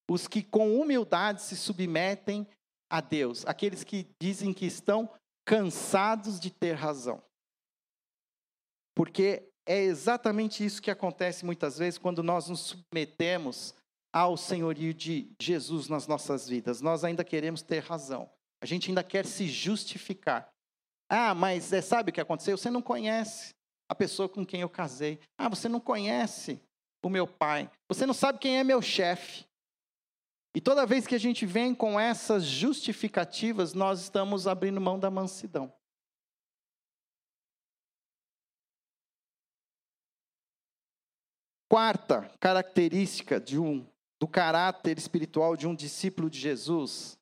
Os 0.10 0.28
que 0.28 0.42
com 0.42 0.80
humildade 0.80 1.42
se 1.42 1.56
submetem 1.56 2.48
a 2.90 3.02
Deus, 3.02 3.46
aqueles 3.46 3.84
que 3.84 4.08
dizem 4.22 4.54
que 4.54 4.66
estão 4.66 5.10
cansados 5.46 6.40
de 6.40 6.50
ter 6.50 6.74
razão. 6.74 7.22
Porque 8.96 9.50
é 9.66 9.80
exatamente 9.80 10.64
isso 10.64 10.82
que 10.82 10.92
acontece 10.92 11.46
muitas 11.46 11.78
vezes 11.78 11.98
quando 11.98 12.22
nós 12.22 12.50
nos 12.50 12.60
submetemos 12.62 13.74
ao 14.12 14.38
senhorio 14.38 14.94
de 14.94 15.32
Jesus 15.42 15.88
nas 15.88 16.08
nossas 16.08 16.48
vidas. 16.48 16.82
Nós 16.82 17.04
ainda 17.04 17.24
queremos 17.24 17.62
ter 17.62 17.80
razão. 17.80 18.30
A 18.62 18.66
gente 18.66 18.90
ainda 18.90 19.04
quer 19.04 19.26
se 19.26 19.48
justificar. 19.48 20.50
Ah, 21.10 21.34
mas 21.34 21.74
é, 21.74 21.82
sabe 21.82 22.12
o 22.12 22.14
que 22.14 22.22
aconteceu? 22.22 22.58
Você 22.58 22.70
não 22.70 22.82
conhece 22.82 23.54
a 23.90 23.96
pessoa 23.96 24.30
com 24.30 24.46
quem 24.46 24.62
eu 24.62 24.70
casei. 24.70 25.20
Ah, 25.38 25.50
você 25.50 25.68
não 25.68 25.80
conhece 25.80 26.62
o 27.04 27.10
meu 27.10 27.28
pai. 27.28 27.70
Você 27.90 28.06
não 28.06 28.14
sabe 28.14 28.40
quem 28.40 28.58
é 28.58 28.64
meu 28.64 28.82
chefe. 28.82 29.46
E 30.56 30.62
toda 30.62 30.86
vez 30.86 31.08
que 31.08 31.16
a 31.16 31.20
gente 31.20 31.46
vem 31.46 31.74
com 31.74 32.00
essas 32.00 32.44
justificativas, 32.44 33.74
nós 33.74 34.02
estamos 34.02 34.48
abrindo 34.48 34.80
mão 34.80 35.00
da 35.00 35.10
mansidão. 35.10 35.74
Quarta 41.68 42.30
característica 42.40 43.40
de 43.40 43.58
um, 43.58 43.84
do 44.22 44.28
caráter 44.28 44.96
espiritual 45.00 45.58
de 45.58 45.66
um 45.66 45.74
discípulo 45.74 46.30
de 46.30 46.40
Jesus 46.40 47.18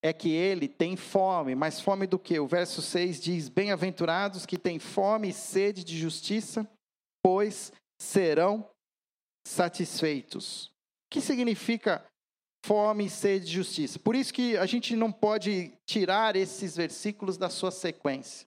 é 0.00 0.12
que 0.12 0.30
ele 0.30 0.68
tem 0.68 0.96
fome, 0.96 1.56
mas 1.56 1.80
fome 1.80 2.06
do 2.06 2.16
que? 2.16 2.38
O 2.38 2.46
verso 2.46 2.80
6 2.80 3.20
diz: 3.20 3.48
Bem-aventurados 3.48 4.46
que 4.46 4.56
têm 4.56 4.78
fome 4.78 5.30
e 5.30 5.32
sede 5.32 5.82
de 5.82 5.98
justiça, 5.98 6.70
pois 7.20 7.72
serão 8.00 8.70
satisfeitos. 9.44 10.66
O 10.66 11.10
que 11.10 11.20
significa 11.20 12.06
fome 12.66 13.06
e 13.06 13.10
sede 13.10 13.46
de 13.46 13.52
justiça? 13.52 13.98
Por 13.98 14.14
isso 14.14 14.34
que 14.34 14.56
a 14.56 14.66
gente 14.66 14.96
não 14.96 15.12
pode 15.12 15.72
tirar 15.86 16.36
esses 16.36 16.76
versículos 16.76 17.36
da 17.36 17.48
sua 17.48 17.70
sequência. 17.70 18.46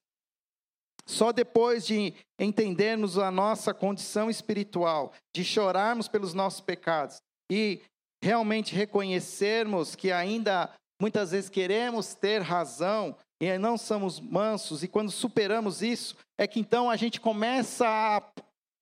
Só 1.07 1.32
depois 1.32 1.86
de 1.86 2.13
entendermos 2.39 3.17
a 3.17 3.32
nossa 3.32 3.74
condição 3.74 4.30
espiritual, 4.30 5.13
de 5.36 5.43
chorarmos 5.43 6.07
pelos 6.07 6.34
nossos 6.34 6.61
pecados 6.61 7.17
e 7.51 7.82
realmente 8.24 8.76
reconhecermos 8.76 9.95
que 9.95 10.11
ainda 10.11 10.70
Muitas 11.01 11.32
vezes 11.32 11.49
queremos 11.49 12.13
ter 12.13 12.41
razão 12.41 13.15
e 13.41 13.57
não 13.57 13.78
somos 13.78 14.20
mansos, 14.20 14.84
e 14.84 14.88
quando 14.88 15.09
superamos 15.09 15.82
isso, 15.82 16.17
é 16.38 16.45
que 16.45 16.59
então 16.59 16.89
a 16.89 16.97
gente 16.97 17.22
começa 17.22 17.88
a 17.88 18.22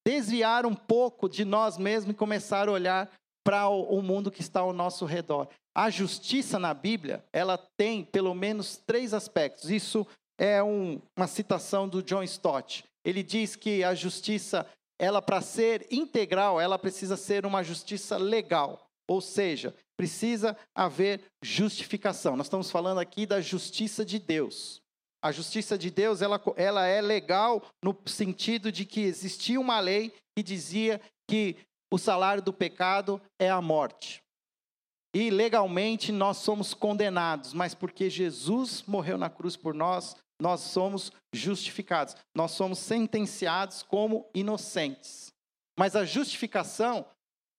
desviar 0.06 0.66
um 0.66 0.74
pouco 0.74 1.30
de 1.30 1.46
nós 1.46 1.78
mesmos 1.78 2.16
e 2.16 2.18
começar 2.18 2.68
a 2.68 2.72
olhar 2.72 3.12
para 3.48 3.70
o 3.70 4.02
mundo 4.02 4.30
que 4.30 4.42
está 4.42 4.60
ao 4.60 4.74
nosso 4.74 5.06
redor. 5.06 5.48
A 5.74 5.90
justiça 5.90 6.60
na 6.60 6.74
Bíblia, 6.74 7.24
ela 7.32 7.58
tem 7.58 8.04
pelo 8.04 8.36
menos 8.36 8.76
três 8.76 9.14
aspectos. 9.14 9.72
Isso 9.72 10.06
é 10.38 10.62
um, 10.62 11.02
uma 11.16 11.28
citação 11.28 11.88
do 11.88 12.04
John 12.04 12.22
Stott. 12.24 12.84
Ele 13.06 13.24
diz 13.24 13.56
que 13.56 13.86
a 13.86 13.96
justiça, 13.96 14.68
ela 15.00 15.22
para 15.22 15.40
ser 15.40 15.88
integral, 15.90 16.60
ela 16.60 16.78
precisa 16.78 17.16
ser 17.16 17.46
uma 17.46 17.64
justiça 17.64 18.18
legal. 18.18 18.86
Ou 19.08 19.22
seja, 19.22 19.74
precisa 19.96 20.58
haver 20.76 21.22
justificação. 21.42 22.36
Nós 22.36 22.48
estamos 22.48 22.70
falando 22.70 23.00
aqui 23.00 23.26
da 23.26 23.40
justiça 23.40 24.04
de 24.04 24.20
Deus. 24.20 24.82
A 25.24 25.32
justiça 25.32 25.78
de 25.78 25.90
Deus, 25.90 26.22
ela, 26.22 26.42
ela 26.58 26.86
é 26.86 27.00
legal 27.00 27.64
no 27.82 27.98
sentido 28.08 28.74
de 28.74 28.84
que 28.84 29.00
existia 29.00 29.58
uma 29.58 29.80
lei 29.80 30.12
que 30.36 30.44
dizia 30.44 31.00
que 31.30 31.56
o 31.92 31.98
salário 31.98 32.42
do 32.42 32.54
pecado 32.54 33.22
é 33.40 33.50
a 33.50 33.62
morte. 33.62 34.22
E 35.14 35.30
legalmente 35.30 36.12
nós 36.12 36.38
somos 36.38 36.74
condenados, 36.74 37.54
mas 37.54 37.74
porque 37.74 38.10
Jesus 38.10 38.84
morreu 38.86 39.18
na 39.18 39.30
cruz 39.30 39.56
por 39.56 39.74
nós, 39.74 40.16
nós 40.40 40.62
somos 40.62 41.12
justificados. 41.34 42.16
Nós 42.36 42.52
somos 42.52 42.80
sentenciados 42.80 43.82
como 43.82 44.30
inocentes. 44.34 45.34
Mas 45.78 45.96
a 45.96 46.06
justificação, 46.06 47.06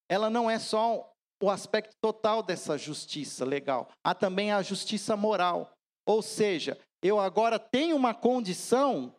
ela 0.08 0.30
não 0.30 0.50
é 0.50 0.58
só 0.58 1.12
o 1.42 1.50
aspecto 1.50 1.94
total 2.00 2.42
dessa 2.42 2.76
justiça 2.76 3.44
legal. 3.44 3.88
Há 4.04 4.14
também 4.14 4.52
a 4.52 4.62
justiça 4.62 5.16
moral. 5.16 5.72
Ou 6.06 6.22
seja, 6.22 6.78
eu 7.02 7.20
agora 7.20 7.58
tenho 7.58 7.96
uma 7.96 8.14
condição 8.14 9.14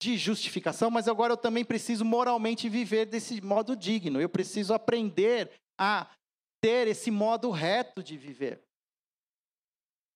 de 0.00 0.16
justificação, 0.16 0.90
mas 0.90 1.08
agora 1.08 1.32
eu 1.32 1.36
também 1.36 1.64
preciso 1.64 2.04
moralmente 2.04 2.68
viver 2.68 3.06
desse 3.06 3.40
modo 3.40 3.74
digno. 3.74 4.20
Eu 4.20 4.28
preciso 4.28 4.72
aprender 4.72 5.50
a 5.78 6.06
ter 6.62 6.86
esse 6.86 7.10
modo 7.10 7.50
reto 7.50 8.02
de 8.02 8.16
viver. 8.16 8.62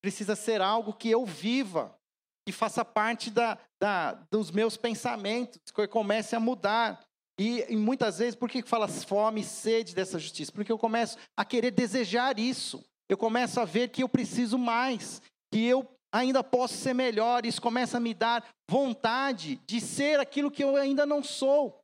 Precisa 0.01 0.35
ser 0.35 0.61
algo 0.61 0.93
que 0.93 1.09
eu 1.09 1.25
viva, 1.25 1.97
que 2.45 2.51
faça 2.51 2.83
parte 2.83 3.29
da, 3.29 3.57
da, 3.81 4.13
dos 4.31 4.51
meus 4.51 4.77
pensamentos, 4.77 5.59
que 5.73 5.81
eu 5.81 5.87
comece 5.87 6.35
a 6.35 6.39
mudar. 6.39 7.03
E, 7.39 7.65
e, 7.69 7.75
muitas 7.75 8.19
vezes, 8.19 8.35
por 8.35 8.49
que 8.49 8.61
fala 8.63 8.87
fome 8.87 9.41
e 9.41 9.45
sede 9.45 9.95
dessa 9.95 10.19
justiça? 10.19 10.51
Porque 10.51 10.71
eu 10.71 10.77
começo 10.77 11.17
a 11.37 11.43
querer 11.43 11.71
desejar 11.71 12.37
isso. 12.37 12.83
Eu 13.09 13.17
começo 13.17 13.59
a 13.59 13.65
ver 13.65 13.89
que 13.89 14.03
eu 14.03 14.09
preciso 14.09 14.57
mais, 14.57 15.21
que 15.51 15.65
eu 15.65 15.89
ainda 16.13 16.43
posso 16.43 16.75
ser 16.75 16.93
melhor. 16.93 17.45
Isso 17.45 17.61
começa 17.61 17.97
a 17.97 17.99
me 17.99 18.13
dar 18.13 18.47
vontade 18.69 19.59
de 19.65 19.81
ser 19.81 20.19
aquilo 20.19 20.51
que 20.51 20.63
eu 20.63 20.75
ainda 20.75 21.05
não 21.05 21.23
sou. 21.23 21.79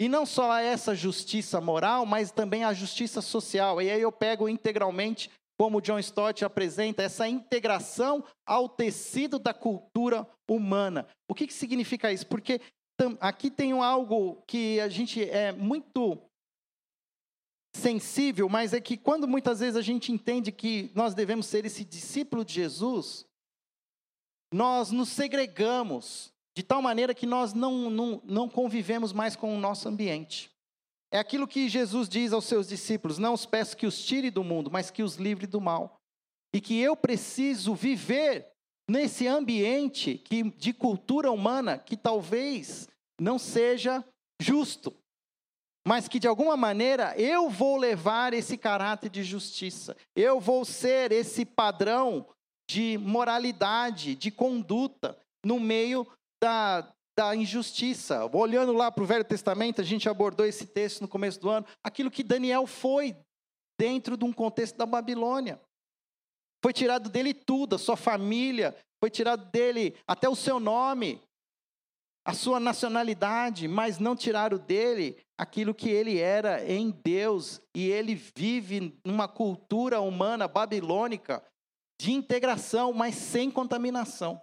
E 0.00 0.08
não 0.08 0.26
só 0.26 0.58
essa 0.58 0.96
justiça 0.96 1.60
moral, 1.60 2.04
mas 2.04 2.32
também 2.32 2.64
a 2.64 2.74
justiça 2.74 3.22
social. 3.22 3.80
E 3.80 3.88
aí 3.88 4.00
eu 4.00 4.10
pego 4.10 4.48
integralmente, 4.48 5.30
como 5.56 5.80
John 5.80 6.00
Stott 6.00 6.44
apresenta, 6.44 7.04
essa 7.04 7.28
integração 7.28 8.24
ao 8.44 8.68
tecido 8.68 9.38
da 9.38 9.54
cultura 9.54 10.26
humana. 10.50 11.06
O 11.30 11.34
que, 11.34 11.46
que 11.46 11.54
significa 11.54 12.12
isso? 12.12 12.26
Porque 12.26 12.60
aqui 13.20 13.48
tem 13.50 13.72
algo 13.72 14.42
que 14.46 14.80
a 14.80 14.88
gente 14.88 15.22
é 15.22 15.52
muito 15.52 16.18
sensível, 17.74 18.48
mas 18.48 18.72
é 18.72 18.80
que 18.80 18.96
quando 18.96 19.26
muitas 19.26 19.60
vezes 19.60 19.76
a 19.76 19.82
gente 19.82 20.12
entende 20.12 20.52
que 20.52 20.90
nós 20.94 21.14
devemos 21.14 21.46
ser 21.46 21.64
esse 21.64 21.84
discípulo 21.84 22.44
de 22.44 22.54
Jesus, 22.54 23.26
nós 24.52 24.90
nos 24.90 25.08
segregamos 25.08 26.32
de 26.54 26.62
tal 26.62 26.82
maneira 26.82 27.14
que 27.14 27.26
nós 27.26 27.54
não, 27.54 27.90
não, 27.90 28.22
não 28.24 28.48
convivemos 28.48 29.12
mais 29.12 29.34
com 29.34 29.54
o 29.56 29.58
nosso 29.58 29.88
ambiente. 29.88 30.50
É 31.10 31.18
aquilo 31.18 31.48
que 31.48 31.68
Jesus 31.68 32.08
diz 32.08 32.32
aos 32.32 32.44
seus 32.44 32.68
discípulos: 32.68 33.18
Não 33.18 33.34
os 33.34 33.46
peço 33.46 33.76
que 33.76 33.86
os 33.86 34.04
tire 34.04 34.30
do 34.30 34.44
mundo, 34.44 34.70
mas 34.70 34.90
que 34.90 35.02
os 35.02 35.16
livre 35.16 35.46
do 35.46 35.60
mal. 35.60 35.98
E 36.54 36.60
que 36.60 36.78
eu 36.78 36.94
preciso 36.94 37.74
viver 37.74 38.46
nesse 38.88 39.26
ambiente 39.26 40.18
que, 40.18 40.42
de 40.42 40.72
cultura 40.72 41.30
humana 41.30 41.78
que 41.78 41.96
talvez 41.96 42.88
não 43.18 43.38
seja 43.38 44.04
justo, 44.40 44.94
mas 45.86 46.08
que 46.08 46.18
de 46.18 46.28
alguma 46.28 46.56
maneira 46.56 47.14
eu 47.18 47.50
vou 47.50 47.76
levar 47.76 48.32
esse 48.32 48.56
caráter 48.56 49.10
de 49.10 49.22
justiça, 49.22 49.96
eu 50.14 50.38
vou 50.38 50.64
ser 50.64 51.12
esse 51.12 51.44
padrão 51.44 52.26
de 52.68 52.96
moralidade, 52.98 54.14
de 54.14 54.30
conduta 54.30 55.18
no 55.44 55.58
meio 55.58 56.06
da, 56.42 56.88
da 57.16 57.34
injustiça. 57.34 58.24
Olhando 58.32 58.72
lá 58.72 58.90
para 58.90 59.02
o 59.02 59.06
Velho 59.06 59.24
Testamento, 59.24 59.80
a 59.80 59.84
gente 59.84 60.08
abordou 60.08 60.46
esse 60.46 60.66
texto 60.66 61.00
no 61.00 61.08
começo 61.08 61.40
do 61.40 61.50
ano, 61.50 61.66
aquilo 61.82 62.10
que 62.10 62.22
Daniel 62.22 62.66
foi 62.66 63.16
dentro 63.78 64.16
de 64.16 64.24
um 64.24 64.32
contexto 64.32 64.76
da 64.76 64.86
Babilônia. 64.86 65.60
Foi 66.62 66.72
tirado 66.72 67.10
dele 67.10 67.34
tudo, 67.34 67.74
a 67.74 67.78
sua 67.78 67.96
família, 67.96 68.76
foi 69.02 69.10
tirado 69.10 69.50
dele 69.50 69.96
até 70.06 70.28
o 70.28 70.36
seu 70.36 70.60
nome, 70.60 71.20
a 72.24 72.32
sua 72.32 72.60
nacionalidade, 72.60 73.66
mas 73.66 73.98
não 73.98 74.14
tiraram 74.14 74.56
dele 74.56 75.16
aquilo 75.36 75.74
que 75.74 75.90
ele 75.90 76.18
era 76.18 76.64
em 76.64 76.90
Deus. 76.90 77.60
E 77.74 77.88
ele 77.88 78.14
vive 78.14 78.98
numa 79.04 79.26
cultura 79.26 80.00
humana 80.00 80.46
babilônica 80.46 81.42
de 82.00 82.12
integração, 82.12 82.92
mas 82.92 83.14
sem 83.14 83.50
contaminação. 83.50 84.40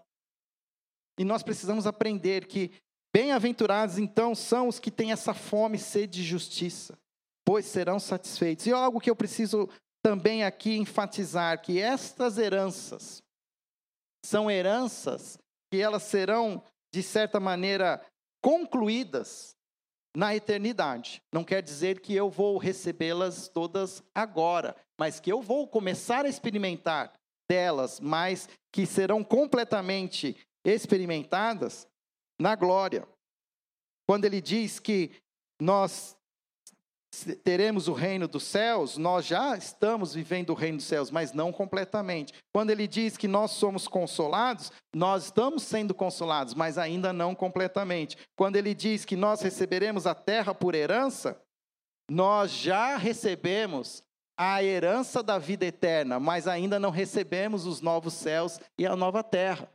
E 1.17 1.23
nós 1.23 1.43
precisamos 1.43 1.87
aprender 1.87 2.47
que 2.47 2.71
bem-aventurados 3.13 3.97
então 3.97 4.35
são 4.35 4.67
os 4.67 4.79
que 4.79 4.91
têm 4.91 5.11
essa 5.11 5.33
fome 5.33 5.77
e 5.77 5.81
sede 5.81 6.21
de 6.21 6.23
justiça, 6.23 6.97
pois 7.45 7.65
serão 7.65 7.99
satisfeitos. 7.99 8.65
E 8.65 8.71
algo 8.71 8.99
que 8.99 9.09
eu 9.09 9.15
preciso 9.15 9.69
também 10.01 10.43
aqui 10.43 10.77
enfatizar 10.77 11.61
que 11.61 11.79
estas 11.79 12.37
heranças 12.37 13.21
são 14.25 14.49
heranças 14.49 15.37
que 15.71 15.81
elas 15.81 16.03
serão 16.03 16.63
de 16.93 17.03
certa 17.03 17.39
maneira, 17.39 18.03
concluídas 18.41 19.55
na 20.15 20.35
eternidade. 20.35 21.21
Não 21.31 21.43
quer 21.43 21.61
dizer 21.61 22.01
que 22.01 22.15
eu 22.15 22.29
vou 22.29 22.57
recebê-las 22.57 23.47
todas 23.47 24.03
agora, 24.13 24.75
mas 24.97 25.19
que 25.19 25.31
eu 25.31 25.41
vou 25.41 25.67
começar 25.67 26.25
a 26.25 26.29
experimentar 26.29 27.13
delas, 27.49 27.99
mas 27.99 28.49
que 28.71 28.85
serão 28.85 29.23
completamente 29.23 30.35
experimentadas 30.63 31.87
na 32.39 32.55
glória. 32.55 33.07
Quando 34.07 34.25
ele 34.25 34.41
diz 34.41 34.79
que 34.79 35.11
nós 35.59 36.15
teremos 37.43 37.87
o 37.87 37.93
reino 37.93 38.27
dos 38.27 38.43
céus, 38.43 38.97
nós 38.97 39.25
já 39.25 39.57
estamos 39.57 40.13
vivendo 40.13 40.51
o 40.51 40.53
reino 40.53 40.77
dos 40.77 40.85
céus, 40.85 41.09
mas 41.09 41.33
não 41.33 41.51
completamente. 41.51 42.33
Quando 42.53 42.69
ele 42.69 42.87
diz 42.87 43.17
que 43.17 43.27
nós 43.27 43.51
somos 43.51 43.87
consolados, 43.87 44.71
nós 44.95 45.25
estamos 45.25 45.63
sendo 45.63 45.93
consolados, 45.93 46.53
mas 46.53 46.77
ainda 46.77 47.11
não 47.11 47.33
completamente. 47.33 48.17
Quando 48.35 48.55
ele 48.55 48.73
diz 48.73 49.05
que 49.05 49.15
nós 49.15 49.41
receberemos 49.41 50.05
a 50.05 50.13
terra 50.13 50.53
por 50.53 50.75
herança, 50.75 51.41
nós 52.09 52.51
já 52.51 52.95
recebemos 52.97 54.03
a 54.37 54.63
herança 54.63 55.21
da 55.21 55.37
vida 55.37 55.65
eterna, 55.65 56.19
mas 56.19 56.47
ainda 56.47 56.79
não 56.79 56.91
recebemos 56.91 57.65
os 57.65 57.81
novos 57.81 58.13
céus 58.13 58.59
e 58.77 58.85
a 58.85 58.95
nova 58.95 59.21
terra. 59.21 59.69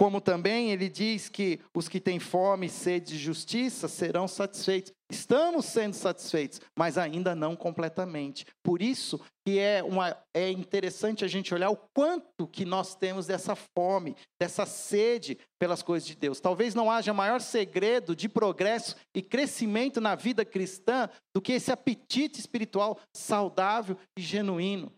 Como 0.00 0.18
também 0.18 0.70
ele 0.70 0.88
diz 0.88 1.28
que 1.28 1.60
os 1.76 1.86
que 1.86 2.00
têm 2.00 2.18
fome 2.18 2.68
e 2.68 2.70
sede 2.70 3.12
de 3.12 3.18
justiça 3.18 3.86
serão 3.86 4.26
satisfeitos. 4.26 4.94
Estamos 5.10 5.66
sendo 5.66 5.92
satisfeitos, 5.92 6.58
mas 6.74 6.96
ainda 6.96 7.34
não 7.34 7.54
completamente. 7.54 8.46
Por 8.64 8.80
isso 8.80 9.20
que 9.44 9.58
é, 9.58 9.82
uma, 9.82 10.16
é 10.32 10.50
interessante 10.50 11.22
a 11.22 11.28
gente 11.28 11.52
olhar 11.52 11.68
o 11.68 11.76
quanto 11.94 12.48
que 12.48 12.64
nós 12.64 12.94
temos 12.94 13.26
dessa 13.26 13.54
fome, 13.54 14.16
dessa 14.40 14.64
sede 14.64 15.36
pelas 15.60 15.82
coisas 15.82 16.08
de 16.08 16.16
Deus. 16.16 16.40
Talvez 16.40 16.74
não 16.74 16.90
haja 16.90 17.12
maior 17.12 17.38
segredo 17.38 18.16
de 18.16 18.26
progresso 18.26 18.96
e 19.14 19.20
crescimento 19.20 20.00
na 20.00 20.14
vida 20.14 20.46
cristã 20.46 21.10
do 21.34 21.42
que 21.42 21.52
esse 21.52 21.70
apetite 21.70 22.40
espiritual 22.40 22.98
saudável 23.14 23.98
e 24.18 24.22
genuíno. 24.22 24.90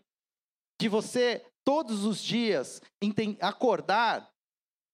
De 0.79 0.87
você 0.87 1.45
todos 1.65 2.05
os 2.05 2.23
dias 2.23 2.81
acordar 3.41 4.32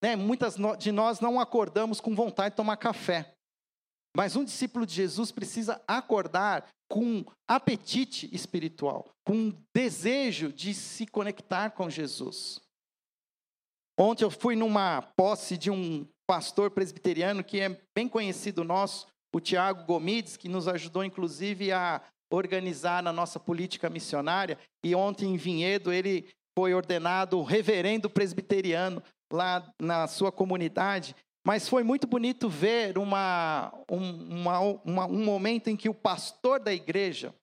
né, 0.01 0.15
muitas 0.15 0.55
de 0.77 0.91
nós 0.91 1.19
não 1.19 1.39
acordamos 1.39 1.99
com 1.99 2.15
vontade 2.15 2.51
de 2.51 2.57
tomar 2.57 2.77
café. 2.77 3.33
Mas 4.15 4.35
um 4.35 4.43
discípulo 4.43 4.85
de 4.85 4.93
Jesus 4.93 5.31
precisa 5.31 5.81
acordar 5.87 6.67
com 6.89 7.23
apetite 7.47 8.27
espiritual, 8.33 9.09
com 9.23 9.53
desejo 9.73 10.51
de 10.51 10.73
se 10.73 11.05
conectar 11.05 11.71
com 11.71 11.89
Jesus. 11.89 12.59
Ontem 13.99 14.23
eu 14.23 14.31
fui 14.31 14.55
numa 14.55 15.01
posse 15.15 15.57
de 15.57 15.69
um 15.69 16.07
pastor 16.27 16.71
presbiteriano 16.71 17.43
que 17.43 17.59
é 17.59 17.81
bem 17.95 18.07
conhecido 18.07 18.63
nosso, 18.63 19.07
o 19.33 19.39
Tiago 19.39 19.83
Gomides, 19.85 20.37
que 20.37 20.49
nos 20.49 20.67
ajudou 20.67 21.03
inclusive 21.03 21.71
a 21.71 22.01
organizar 22.31 23.05
a 23.05 23.13
nossa 23.13 23.39
política 23.39 23.89
missionária. 23.89 24.57
E 24.83 24.95
ontem 24.95 25.33
em 25.33 25.37
Vinhedo 25.37 25.91
ele 25.91 26.29
foi 26.57 26.73
ordenado 26.73 27.41
reverendo 27.43 28.09
presbiteriano 28.09 29.03
lá 29.31 29.71
na 29.79 30.07
sua 30.07 30.31
comunidade, 30.31 31.15
mas 31.45 31.67
foi 31.67 31.83
muito 31.83 32.05
bonito 32.05 32.49
ver 32.49 32.97
uma, 32.97 33.73
um, 33.89 34.39
uma, 34.39 34.59
uma, 34.59 35.05
um 35.07 35.23
momento 35.23 35.69
em 35.69 35.75
que 35.75 35.89
o 35.89 35.93
pastor 35.93 36.59
da 36.59 36.73
igreja, 36.73 37.33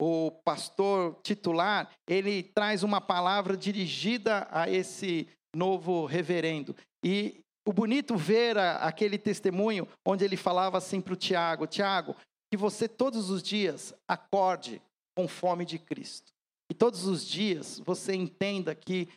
o 0.00 0.30
pastor 0.44 1.18
titular, 1.22 1.90
ele 2.06 2.42
traz 2.42 2.82
uma 2.82 3.00
palavra 3.00 3.56
dirigida 3.56 4.46
a 4.50 4.70
esse 4.70 5.28
novo 5.54 6.06
reverendo. 6.06 6.74
E 7.04 7.40
o 7.66 7.72
bonito 7.72 8.16
ver 8.16 8.56
aquele 8.56 9.18
testemunho 9.18 9.86
onde 10.06 10.24
ele 10.24 10.36
falava 10.36 10.78
assim 10.78 11.00
para 11.00 11.12
o 11.12 11.16
Tiago: 11.16 11.66
Tiago, 11.66 12.16
que 12.50 12.56
você 12.56 12.88
todos 12.88 13.28
os 13.28 13.42
dias 13.42 13.92
acorde 14.06 14.80
com 15.16 15.28
fome 15.28 15.64
de 15.64 15.78
Cristo. 15.78 16.32
E 16.70 16.74
todos 16.74 17.06
os 17.06 17.26
dias 17.26 17.80
você 17.84 18.14
entenda 18.14 18.74
que 18.74 19.08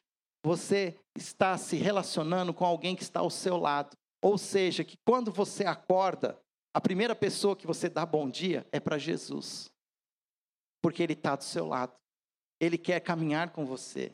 você 0.44 0.98
está 1.16 1.58
se 1.58 1.76
relacionando 1.76 2.54
com 2.54 2.66
alguém 2.66 2.96
que 2.96 3.04
está 3.04 3.20
ao 3.20 3.30
seu 3.30 3.58
lado. 3.58 3.96
Ou 4.22 4.38
seja, 4.38 4.84
que 4.84 4.98
quando 5.06 5.32
você 5.32 5.66
acorda, 5.66 6.40
a 6.74 6.82
primeira 6.82 7.16
pessoa 7.16 7.56
que 7.56 7.68
você 7.68 7.90
dá 7.90 8.06
bom 8.06 8.30
dia 8.30 8.66
é 8.72 8.80
para 8.80 8.98
Jesus. 8.98 9.70
Porque 10.82 11.04
Ele 11.04 11.14
está 11.14 11.36
do 11.36 11.44
seu 11.44 11.68
lado. 11.68 11.94
Ele 12.60 12.78
quer 12.78 13.00
caminhar 13.00 13.52
com 13.52 13.66
você. 13.66 14.14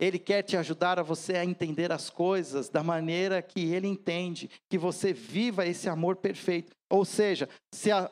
Ele 0.00 0.18
quer 0.18 0.42
te 0.42 0.56
ajudar 0.56 0.98
a 0.98 1.02
você 1.02 1.34
a 1.34 1.44
entender 1.44 1.90
as 1.90 2.08
coisas 2.08 2.68
da 2.68 2.82
maneira 2.82 3.42
que 3.42 3.72
Ele 3.72 3.88
entende, 3.88 4.48
que 4.70 4.78
você 4.78 5.12
viva 5.12 5.66
esse 5.66 5.88
amor 5.88 6.16
perfeito. 6.16 6.70
Ou 6.88 7.04
seja, 7.04 7.48
se 7.74 7.90
a, 7.90 8.08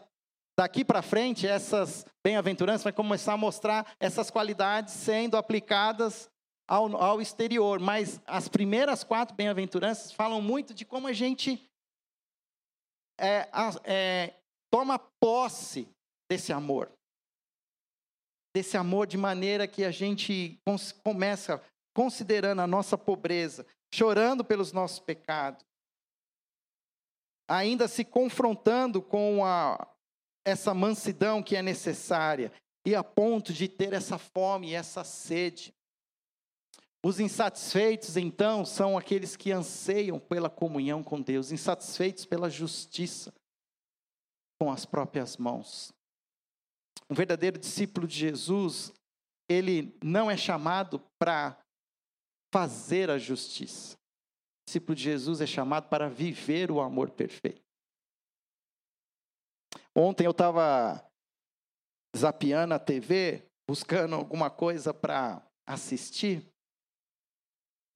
daqui 0.59 0.85
para 0.85 1.01
frente 1.01 1.47
essas 1.47 2.05
bem-aventuranças 2.25 2.83
vai 2.83 2.93
começar 2.93 3.35
a 3.35 3.39
mostrar 3.39 3.95
essas 4.01 4.31
qualidades 4.31 4.95
sendo 4.95 5.37
aplicadas 5.37 6.29
ao, 6.69 6.97
ao 6.97 7.21
exterior, 7.21 7.79
mas 7.79 8.21
as 8.27 8.49
primeiras 8.49 9.05
quatro 9.05 9.35
bem-aventuranças 9.35 10.13
falam 10.13 10.41
muito 10.43 10.75
de 10.75 10.85
como 10.85 11.07
a 11.07 11.13
gente 11.13 11.69
é, 13.19 13.49
é, 13.85 14.35
toma 14.71 14.99
posse 14.99 15.89
desse 16.29 16.53
amor. 16.53 16.91
Desse 18.55 18.77
amor 18.77 19.07
de 19.07 19.17
maneira 19.17 19.67
que 19.67 19.85
a 19.85 19.91
gente 19.91 20.59
começa 21.05 21.63
considerando 21.95 22.61
a 22.61 22.67
nossa 22.67 22.97
pobreza, 22.99 23.67
chorando 23.93 24.45
pelos 24.45 24.73
nossos 24.73 24.99
pecados, 24.99 25.65
ainda 27.49 27.87
se 27.87 28.05
confrontando 28.05 29.01
com 29.01 29.45
a, 29.45 29.87
essa 30.45 30.75
mansidão 30.75 31.43
que 31.43 31.57
é 31.57 31.63
necessária, 31.63 32.53
e 32.85 32.95
a 32.95 33.03
ponto 33.03 33.53
de 33.53 33.69
ter 33.69 33.93
essa 33.93 34.17
fome 34.17 34.71
e 34.71 34.75
essa 34.75 35.05
sede. 35.05 35.75
Os 37.07 37.21
insatisfeitos, 37.21 38.17
então, 38.17 38.65
são 38.65 38.99
aqueles 38.99 39.37
que 39.37 39.53
anseiam 39.53 40.19
pela 40.19 40.51
comunhão 40.51 41.05
com 41.05 41.23
Deus, 41.23 41.53
insatisfeitos 41.53 42.27
pela 42.27 42.51
justiça 42.51 43.33
com 44.61 44.73
as 44.73 44.85
próprias 44.85 45.37
mãos. 45.37 45.93
Um 47.09 47.15
verdadeiro 47.15 47.61
discípulo 47.61 48.09
de 48.09 48.17
Jesus, 48.17 48.93
ele 49.49 49.97
não 50.03 50.29
é 50.29 50.37
chamado 50.37 50.99
para 51.17 51.57
fazer 52.53 53.09
a 53.09 53.19
justiça. 53.19 53.95
O 53.95 54.67
discípulo 54.67 54.97
de 54.97 55.05
Jesus 55.05 55.41
é 55.41 55.47
chamado 55.47 55.89
para 55.89 56.09
viver 56.09 56.73
o 56.73 56.81
amor 56.81 57.11
perfeito. 57.11 57.63
Ontem 59.95 60.25
eu 60.25 60.33
estava 60.33 61.09
zapeando 62.17 62.75
a 62.75 62.81
TV, 62.81 63.49
buscando 63.65 64.17
alguma 64.17 64.51
coisa 64.51 64.93
para 64.93 65.41
assistir, 65.65 66.53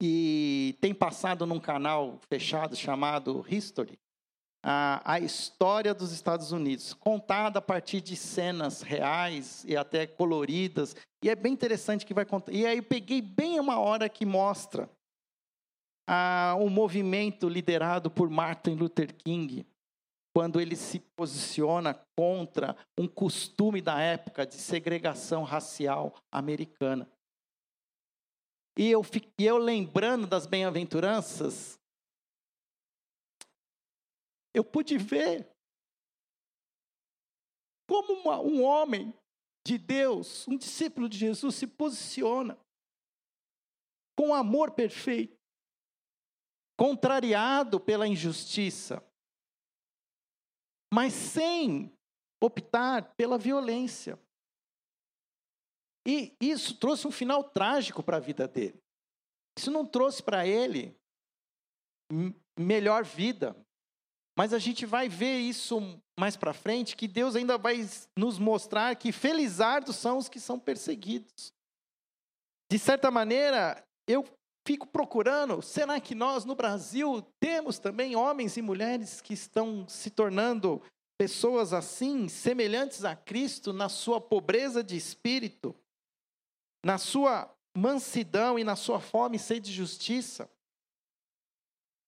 e 0.00 0.76
tem 0.80 0.94
passado 0.94 1.44
num 1.44 1.60
canal 1.60 2.18
fechado 2.28 2.74
chamado 2.74 3.44
History, 3.48 3.98
a, 4.62 5.14
a 5.14 5.20
história 5.20 5.94
dos 5.94 6.12
Estados 6.12 6.52
Unidos, 6.52 6.94
contada 6.94 7.58
a 7.58 7.62
partir 7.62 8.00
de 8.00 8.16
cenas 8.16 8.82
reais 8.82 9.64
e 9.66 9.76
até 9.76 10.06
coloridas. 10.06 10.94
E 11.22 11.28
é 11.28 11.34
bem 11.34 11.52
interessante 11.52 12.06
que 12.06 12.14
vai 12.14 12.24
contar. 12.24 12.52
E 12.52 12.66
aí 12.66 12.80
peguei 12.80 13.20
bem 13.20 13.58
uma 13.58 13.78
hora 13.78 14.08
que 14.08 14.24
mostra 14.24 14.88
a, 16.06 16.56
um 16.58 16.68
movimento 16.68 17.48
liderado 17.48 18.10
por 18.10 18.28
Martin 18.28 18.70
Luther 18.70 19.14
King, 19.14 19.66
quando 20.34 20.60
ele 20.60 20.76
se 20.76 21.00
posiciona 21.16 21.98
contra 22.16 22.76
um 22.98 23.08
costume 23.08 23.80
da 23.80 24.00
época 24.00 24.46
de 24.46 24.54
segregação 24.54 25.42
racial 25.42 26.14
americana. 26.30 27.08
E 28.76 28.88
eu, 28.90 29.02
e 29.38 29.44
eu 29.44 29.58
lembrando 29.58 30.26
das 30.26 30.46
bem-aventuranças, 30.46 31.78
eu 34.54 34.64
pude 34.64 34.96
ver 34.96 35.48
como 37.88 38.12
uma, 38.20 38.40
um 38.40 38.62
homem 38.62 39.12
de 39.66 39.76
Deus, 39.76 40.46
um 40.48 40.56
discípulo 40.56 41.08
de 41.08 41.18
Jesus, 41.18 41.54
se 41.56 41.66
posiciona 41.66 42.58
com 44.16 44.34
amor 44.34 44.72
perfeito, 44.72 45.36
contrariado 46.78 47.80
pela 47.80 48.06
injustiça, 48.06 49.04
mas 50.92 51.12
sem 51.12 51.92
optar 52.42 53.14
pela 53.14 53.38
violência. 53.38 54.18
E 56.06 56.34
isso 56.40 56.74
trouxe 56.76 57.06
um 57.06 57.10
final 57.10 57.44
trágico 57.44 58.02
para 58.02 58.16
a 58.16 58.20
vida 58.20 58.48
dele. 58.48 58.80
Isso 59.58 59.70
não 59.70 59.84
trouxe 59.84 60.22
para 60.22 60.46
ele 60.46 60.96
melhor 62.58 63.04
vida, 63.04 63.56
mas 64.36 64.52
a 64.52 64.58
gente 64.58 64.86
vai 64.86 65.08
ver 65.08 65.38
isso 65.38 66.00
mais 66.18 66.36
para 66.36 66.52
frente, 66.52 66.96
que 66.96 67.08
Deus 67.08 67.36
ainda 67.36 67.56
vai 67.56 67.88
nos 68.16 68.38
mostrar 68.38 68.96
que 68.96 69.12
felizardos 69.12 69.96
são 69.96 70.18
os 70.18 70.28
que 70.28 70.40
são 70.40 70.58
perseguidos. 70.58 71.52
De 72.70 72.78
certa 72.78 73.10
maneira, 73.10 73.82
eu 74.06 74.24
fico 74.66 74.86
procurando, 74.86 75.62
será 75.62 76.00
que 76.00 76.14
nós 76.14 76.44
no 76.44 76.54
Brasil 76.54 77.22
temos 77.40 77.78
também 77.78 78.14
homens 78.14 78.56
e 78.56 78.62
mulheres 78.62 79.20
que 79.20 79.34
estão 79.34 79.88
se 79.88 80.10
tornando 80.10 80.82
pessoas 81.18 81.72
assim, 81.72 82.28
semelhantes 82.28 83.04
a 83.04 83.14
Cristo 83.14 83.72
na 83.72 83.88
sua 83.88 84.20
pobreza 84.20 84.82
de 84.82 84.96
espírito, 84.96 85.74
na 86.84 86.98
sua 86.98 87.50
mansidão 87.76 88.58
e 88.58 88.64
na 88.64 88.76
sua 88.76 89.00
fome 89.00 89.36
e 89.36 89.40
sede 89.40 89.70
de 89.70 89.72
justiça? 89.72 90.50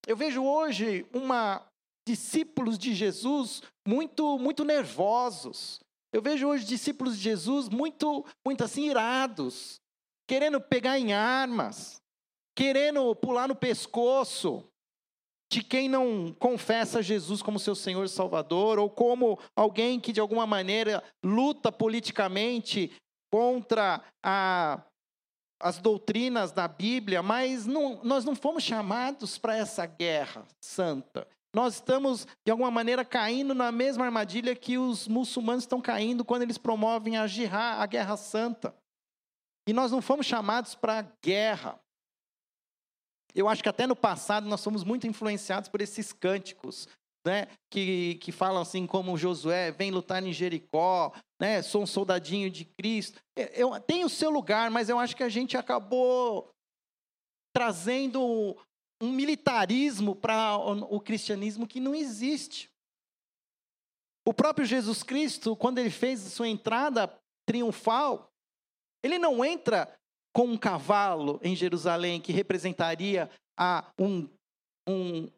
Eu 0.07 0.17
vejo 0.17 0.43
hoje 0.43 1.07
uma 1.13 1.65
discípulos 2.07 2.77
de 2.77 2.95
Jesus 2.95 3.63
muito 3.87 4.39
muito 4.39 4.65
nervosos. 4.65 5.81
Eu 6.13 6.21
vejo 6.21 6.49
hoje 6.49 6.65
discípulos 6.65 7.17
de 7.17 7.23
Jesus 7.23 7.69
muito 7.69 8.25
muito 8.45 8.65
assim 8.65 8.89
irados, 8.89 9.81
querendo 10.29 10.61
pegar 10.61 10.99
em 10.99 11.13
armas, 11.13 12.03
querendo 12.57 13.15
pular 13.15 13.49
no 13.49 13.55
pescoço 13.55 14.65
de 15.53 15.63
quem 15.63 15.87
não 15.87 16.35
confessa 16.39 17.03
Jesus 17.03 17.43
como 17.43 17.59
seu 17.59 17.75
Senhor 17.75 18.05
e 18.05 18.09
Salvador 18.09 18.79
ou 18.79 18.89
como 18.89 19.39
alguém 19.55 20.01
que 20.01 20.11
de 20.11 20.19
alguma 20.19 20.47
maneira 20.47 21.05
luta 21.23 21.71
politicamente 21.71 22.91
contra 23.33 24.03
a 24.23 24.83
as 25.63 25.79
doutrinas 25.79 26.51
da 26.51 26.67
Bíblia, 26.67 27.23
mas 27.23 27.67
não, 27.67 28.03
nós 28.03 28.25
não 28.25 28.35
fomos 28.35 28.65
chamados 28.65 29.39
para 29.39 29.57
essa 29.57 29.87
guerra 29.87 30.45
santa. 30.61 31.25
Nós 31.55 31.75
estamos, 31.75 32.27
de 32.45 32.51
alguma 32.51 32.71
maneira, 32.71 33.05
caindo 33.05 33.55
na 33.55 33.71
mesma 33.71 34.05
armadilha 34.05 34.57
que 34.57 34.77
os 34.77 35.07
muçulmanos 35.07 35.63
estão 35.63 35.81
caindo 35.81 36.25
quando 36.25 36.43
eles 36.43 36.59
promovem 36.59 37.17
a 37.17 37.29
jihad, 37.29 37.81
a 37.81 37.87
guerra 37.87 38.17
santa. 38.17 38.75
E 39.69 39.73
nós 39.73 39.93
não 39.93 40.03
fomos 40.03 40.27
chamados 40.27 40.75
para 40.75 41.07
guerra. 41.25 41.79
Eu 43.33 43.49
acho 43.49 43.63
que 43.63 43.69
até 43.69 43.87
no 43.87 43.95
passado 43.95 44.49
nós 44.49 44.61
somos 44.61 44.83
muito 44.83 45.07
influenciados 45.07 45.69
por 45.69 45.81
esses 45.81 46.13
cânticos, 46.13 46.89
né, 47.25 47.47
que, 47.71 48.17
que 48.17 48.33
falam 48.33 48.63
assim 48.63 48.87
como 48.87 49.17
Josué, 49.17 49.71
vem 49.71 49.91
lutar 49.91 50.23
em 50.23 50.33
Jericó, 50.33 51.13
né, 51.41 51.63
sou 51.63 51.83
um 51.83 51.87
soldadinho 51.87 52.51
de 52.51 52.65
Cristo. 52.65 53.21
Eu, 53.55 53.79
tem 53.81 54.05
o 54.05 54.09
seu 54.09 54.31
lugar, 54.31 54.71
mas 54.71 54.89
eu 54.89 54.99
acho 54.99 55.17
que 55.17 55.23
a 55.23 55.29
gente 55.29 55.57
acabou 55.57 56.51
trazendo 57.55 58.57
um 59.01 59.11
militarismo 59.11 60.15
para 60.15 60.57
o 60.57 61.01
cristianismo 61.01 61.67
que 61.67 61.81
não 61.81 61.95
existe. 61.95 62.71
O 64.27 64.33
próprio 64.33 64.65
Jesus 64.65 65.03
Cristo, 65.03 65.57
quando 65.57 65.79
ele 65.79 65.91
fez 65.91 66.25
a 66.25 66.31
sua 66.31 66.49
entrada 66.49 67.13
triunfal, 67.45 68.31
ele 69.03 69.19
não 69.19 69.45
entra 69.45 69.93
com 70.33 70.45
um 70.45 70.57
cavalo 70.57 71.41
em 71.43 71.55
Jerusalém 71.57 72.21
que 72.21 72.33
representaria 72.33 73.29
a 73.59 73.93
um, 73.99 74.29
um, 74.89 75.29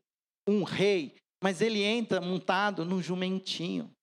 um 0.47 0.63
rei, 0.63 1.17
mas 1.45 1.61
ele 1.61 1.83
entra 1.83 2.23
montado 2.23 2.87
num 2.87 3.03
jumentinho. 3.03 3.95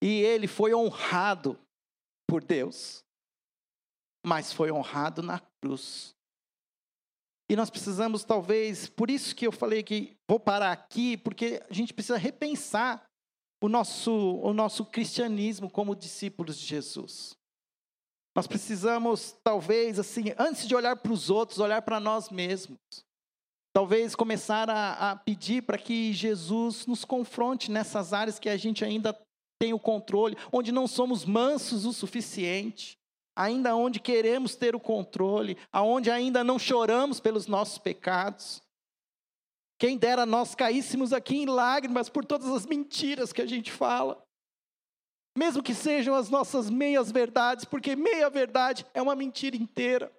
E 0.00 0.20
ele 0.22 0.46
foi 0.46 0.72
honrado 0.72 1.58
por 2.24 2.44
Deus, 2.44 3.02
mas 4.24 4.52
foi 4.52 4.70
honrado 4.70 5.24
na 5.24 5.40
cruz. 5.60 6.14
E 7.50 7.56
nós 7.56 7.68
precisamos, 7.68 8.22
talvez, 8.22 8.88
por 8.88 9.10
isso 9.10 9.34
que 9.34 9.48
eu 9.48 9.50
falei 9.50 9.82
que 9.82 10.16
vou 10.30 10.38
parar 10.38 10.70
aqui, 10.70 11.16
porque 11.16 11.60
a 11.68 11.74
gente 11.74 11.92
precisa 11.92 12.16
repensar 12.16 13.10
o 13.60 13.68
nosso, 13.68 14.12
o 14.12 14.54
nosso 14.54 14.84
cristianismo 14.84 15.68
como 15.68 15.96
discípulos 15.96 16.56
de 16.56 16.64
Jesus. 16.64 17.36
Nós 18.36 18.46
precisamos, 18.46 19.32
talvez, 19.42 19.98
assim, 19.98 20.26
antes 20.38 20.68
de 20.68 20.76
olhar 20.76 20.94
para 20.94 21.12
os 21.12 21.28
outros, 21.28 21.58
olhar 21.58 21.82
para 21.82 21.98
nós 21.98 22.30
mesmos. 22.30 23.05
Talvez 23.76 24.14
começar 24.14 24.70
a, 24.70 25.10
a 25.10 25.16
pedir 25.16 25.60
para 25.60 25.76
que 25.76 26.10
Jesus 26.10 26.86
nos 26.86 27.04
confronte 27.04 27.70
nessas 27.70 28.14
áreas 28.14 28.38
que 28.38 28.48
a 28.48 28.56
gente 28.56 28.82
ainda 28.82 29.14
tem 29.60 29.74
o 29.74 29.78
controle, 29.78 30.34
onde 30.50 30.72
não 30.72 30.86
somos 30.86 31.26
mansos 31.26 31.84
o 31.84 31.92
suficiente 31.92 32.96
ainda 33.36 33.76
onde 33.76 34.00
queremos 34.00 34.56
ter 34.56 34.74
o 34.74 34.80
controle, 34.80 35.58
aonde 35.70 36.10
ainda 36.10 36.42
não 36.42 36.58
choramos 36.58 37.20
pelos 37.20 37.46
nossos 37.46 37.76
pecados. 37.76 38.62
Quem 39.78 39.98
dera 39.98 40.24
nós 40.24 40.54
caíssemos 40.54 41.12
aqui 41.12 41.36
em 41.36 41.44
lágrimas 41.44 42.08
por 42.08 42.24
todas 42.24 42.48
as 42.48 42.64
mentiras 42.64 43.30
que 43.30 43.42
a 43.42 43.46
gente 43.46 43.70
fala. 43.70 44.24
Mesmo 45.36 45.62
que 45.62 45.74
sejam 45.74 46.14
as 46.14 46.30
nossas 46.30 46.70
meias 46.70 47.12
verdades, 47.12 47.66
porque 47.66 47.94
meia 47.94 48.30
verdade 48.30 48.86
é 48.94 49.02
uma 49.02 49.14
mentira 49.14 49.54
inteira. 49.54 50.10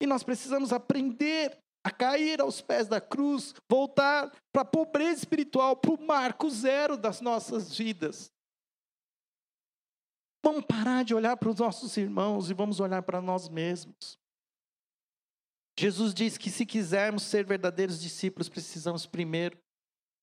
E 0.00 0.06
nós 0.06 0.22
precisamos 0.22 0.72
aprender 0.72 1.58
a 1.86 1.90
cair 1.90 2.40
aos 2.40 2.60
pés 2.60 2.88
da 2.88 3.00
cruz, 3.00 3.54
voltar 3.70 4.30
para 4.52 4.62
a 4.62 4.64
pobreza 4.64 5.20
espiritual, 5.20 5.76
para 5.76 5.92
o 5.92 6.04
marco 6.04 6.50
zero 6.50 6.96
das 6.96 7.20
nossas 7.20 7.76
vidas. 7.76 8.32
Vamos 10.44 10.64
parar 10.64 11.04
de 11.04 11.14
olhar 11.14 11.36
para 11.36 11.48
os 11.48 11.60
nossos 11.60 11.96
irmãos 11.96 12.50
e 12.50 12.54
vamos 12.54 12.80
olhar 12.80 13.02
para 13.02 13.20
nós 13.20 13.48
mesmos. 13.48 14.18
Jesus 15.78 16.12
diz 16.12 16.36
que 16.36 16.50
se 16.50 16.66
quisermos 16.66 17.22
ser 17.22 17.46
verdadeiros 17.46 18.00
discípulos, 18.00 18.48
precisamos 18.48 19.06
primeiro 19.06 19.56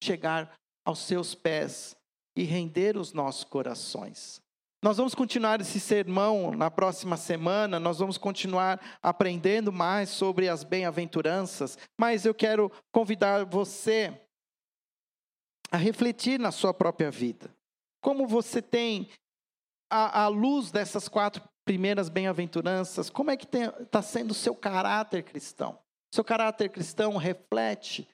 chegar 0.03 0.53
aos 0.83 0.99
seus 0.99 1.33
pés 1.33 1.95
e 2.35 2.43
render 2.43 2.97
os 2.97 3.13
nossos 3.13 3.45
corações. 3.45 4.42
Nós 4.83 4.97
vamos 4.97 5.15
continuar 5.15 5.61
esse 5.61 5.79
sermão 5.79 6.51
na 6.51 6.69
próxima 6.69 7.15
semana, 7.15 7.79
nós 7.79 7.99
vamos 7.99 8.17
continuar 8.17 8.81
aprendendo 9.01 9.71
mais 9.71 10.09
sobre 10.09 10.49
as 10.49 10.65
bem-aventuranças, 10.65 11.77
mas 11.97 12.25
eu 12.25 12.35
quero 12.35 12.69
convidar 12.91 13.45
você 13.45 14.13
a 15.71 15.77
refletir 15.77 16.37
na 16.37 16.51
sua 16.51 16.73
própria 16.73 17.09
vida. 17.09 17.49
Como 18.03 18.27
você 18.27 18.61
tem 18.61 19.09
à, 19.89 20.27
luz 20.27 20.69
dessas 20.69 21.07
quatro 21.07 21.41
primeiras 21.63 22.09
bem-aventuranças, 22.09 23.09
como 23.09 23.31
é 23.31 23.37
que 23.37 23.47
está 23.55 24.01
sendo 24.01 24.31
o 24.31 24.35
seu 24.35 24.53
caráter 24.53 25.23
cristão? 25.23 25.79
Seu 26.13 26.25
caráter 26.25 26.67
cristão 26.67 27.15
reflete? 27.15 28.05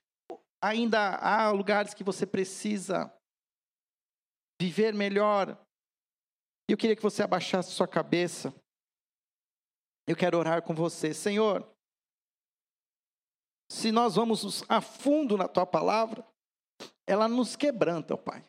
Ainda 0.62 1.16
há 1.16 1.50
lugares 1.50 1.96
que 1.96 2.04
você 2.04 2.28
precisa 2.28 3.12
viver 4.62 4.94
melhor? 4.94 5.58
Eu 6.72 6.78
queria 6.78 6.96
que 6.96 7.02
você 7.02 7.24
abaixasse 7.24 7.72
sua 7.72 7.88
cabeça. 7.88 8.54
Eu 10.08 10.16
quero 10.16 10.38
orar 10.38 10.62
com 10.62 10.76
você. 10.76 11.14
Senhor, 11.14 11.68
se 13.72 13.92
nós 13.92 14.16
vamos 14.16 14.64
a 14.70 14.80
fundo 14.80 15.36
na 15.36 15.48
tua 15.48 15.66
palavra, 15.66 16.26
ela 17.08 17.28
nos 17.28 17.56
quebranta, 17.56 18.16
Pai. 18.16 18.44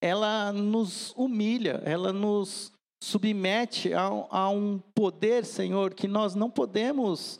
ela 0.00 0.52
nos 0.52 1.12
humilha, 1.16 1.82
ela 1.84 2.12
nos 2.12 2.72
submete 3.02 3.92
a, 3.94 4.04
a 4.04 4.48
um 4.50 4.78
poder, 4.78 5.44
Senhor, 5.44 5.94
que 5.94 6.06
nós 6.06 6.34
não 6.34 6.50
podemos 6.50 7.38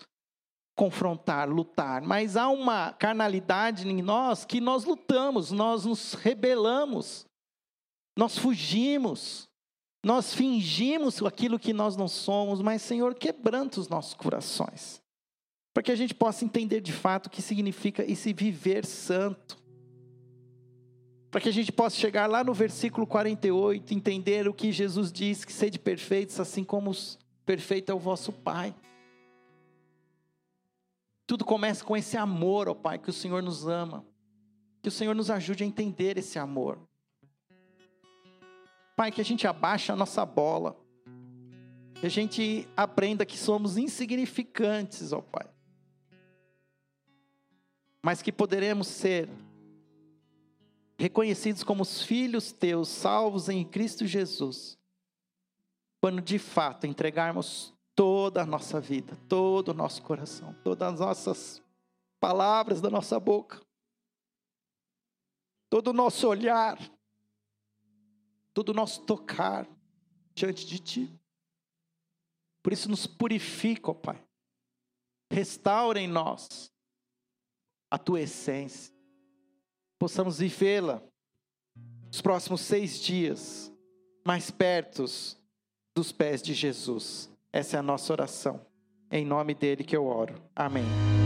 confrontar, 0.77 1.49
lutar, 1.49 2.03
mas 2.03 2.37
há 2.37 2.49
uma 2.49 2.93
carnalidade 2.93 3.89
em 3.89 4.03
nós 4.03 4.45
que 4.45 4.61
nós 4.61 4.85
lutamos, 4.85 5.51
nós 5.51 5.87
nos 5.87 6.13
rebelamos, 6.13 7.27
nós 8.17 8.37
fugimos, 8.37 9.49
nós 10.05 10.33
fingimos 10.33 11.23
aquilo 11.23 11.59
que 11.59 11.73
nós 11.73 11.97
não 11.97 12.09
somos, 12.09 12.63
mas 12.63 12.83
Senhor, 12.83 13.15
quebranta 13.15 13.81
os 13.81 13.89
nossos 13.89 14.15
corações, 14.15 15.03
para 15.75 15.83
que 15.83 15.93
a 15.93 15.97
gente 15.97 16.15
possa 16.15 16.45
entender 16.45 16.81
de 16.81 16.93
fato 16.93 17.27
o 17.27 17.31
que 17.31 17.43
significa 17.43 18.05
esse 18.11 18.33
viver 18.33 18.87
santo. 18.87 19.59
Para 21.31 21.41
que 21.41 21.49
a 21.49 21.53
gente 21.53 21.73
possa 21.73 21.97
chegar 21.97 22.27
lá 22.27 22.43
no 22.43 22.55
versículo 22.55 23.07
48, 23.07 23.93
entender 23.93 24.49
o 24.49 24.55
que 24.55 24.73
Jesus 24.73 25.13
diz, 25.13 25.45
que 25.45 25.53
sede 25.53 25.79
perfeitos, 25.79 26.41
assim 26.41 26.65
como 26.65 26.93
perfeito 27.45 27.91
é 27.91 27.95
o 27.95 27.99
vosso 27.99 28.33
Pai. 28.33 28.75
Tudo 31.27 31.45
começa 31.45 31.85
com 31.85 31.97
esse 31.97 32.17
amor, 32.17 32.69
ó 32.69 32.75
Pai, 32.75 32.99
que 32.99 33.11
o 33.11 33.13
Senhor 33.13 33.43
nos 33.43 33.67
ama. 33.67 34.07
Que 34.81 34.89
o 34.89 34.93
Senhor 34.93 35.15
nos 35.15 35.31
ajude 35.31 35.65
a 35.65 35.67
entender 35.67 36.17
esse 36.17 36.39
amor. 36.39 36.79
Pai, 38.97 39.13
que 39.13 39.21
a 39.21 39.25
gente 39.25 39.47
abaixe 39.47 39.93
a 39.93 39.97
nossa 39.97 40.25
bola. 40.25 40.75
Que 42.01 42.07
a 42.07 42.11
gente 42.11 42.67
aprenda 42.75 43.27
que 43.27 43.37
somos 43.37 43.77
insignificantes, 43.77 45.13
ó 45.13 45.21
Pai. 45.21 45.47
Mas 48.03 48.23
que 48.23 48.33
poderemos 48.33 48.89
ser 48.89 49.29
reconhecidos 50.99 51.63
como 51.63 51.83
os 51.83 52.03
filhos 52.03 52.53
teus, 52.53 52.89
salvos 52.89 53.51
em 53.51 53.63
Cristo 53.65 54.07
Jesus. 54.07 54.79
Quando 56.01 56.23
de 56.23 56.39
fato 56.39 56.87
entregarmos 56.87 57.75
toda 57.95 58.43
a 58.43 58.47
nossa 58.47 58.81
vida, 58.81 59.17
todo 59.29 59.71
o 59.71 59.75
nosso 59.75 60.03
coração, 60.03 60.55
todas 60.65 60.95
as 60.95 61.01
nossas 61.01 61.63
palavras 62.19 62.81
da 62.81 62.89
nossa 62.89 63.21
boca, 63.21 63.61
todo 65.69 65.89
o 65.89 65.93
nosso 65.93 66.29
olhar, 66.29 66.79
todo 68.57 68.71
o 68.71 68.75
nosso 68.75 69.03
tocar 69.03 69.69
diante 70.35 70.65
de 70.65 70.79
Ti. 70.79 71.21
Por 72.63 72.73
isso, 72.73 72.89
nos 72.89 73.07
purifica, 73.07 73.91
ó 73.91 73.95
Pai. 73.95 74.19
Restaura 75.31 76.01
em 76.01 76.09
nós 76.09 76.73
a 77.91 77.99
Tua 77.99 78.23
essência. 78.23 78.95
Possamos 79.99 80.39
vivê-la 80.39 81.03
nos 82.07 82.23
próximos 82.23 82.63
seis 82.63 82.99
dias, 82.99 83.71
mais 84.27 84.51
perto 84.51 85.05
dos 85.95 86.11
pés 86.11 86.41
de 86.41 86.55
Jesus. 86.55 87.31
Essa 87.53 87.77
é 87.77 87.81
a 87.81 87.83
nossa 87.83 88.11
oração. 88.11 88.67
Em 89.11 89.23
nome 89.23 89.55
dele 89.55 89.85
que 89.85 89.95
eu 89.95 90.07
oro. 90.07 90.43
Amém. 90.55 91.26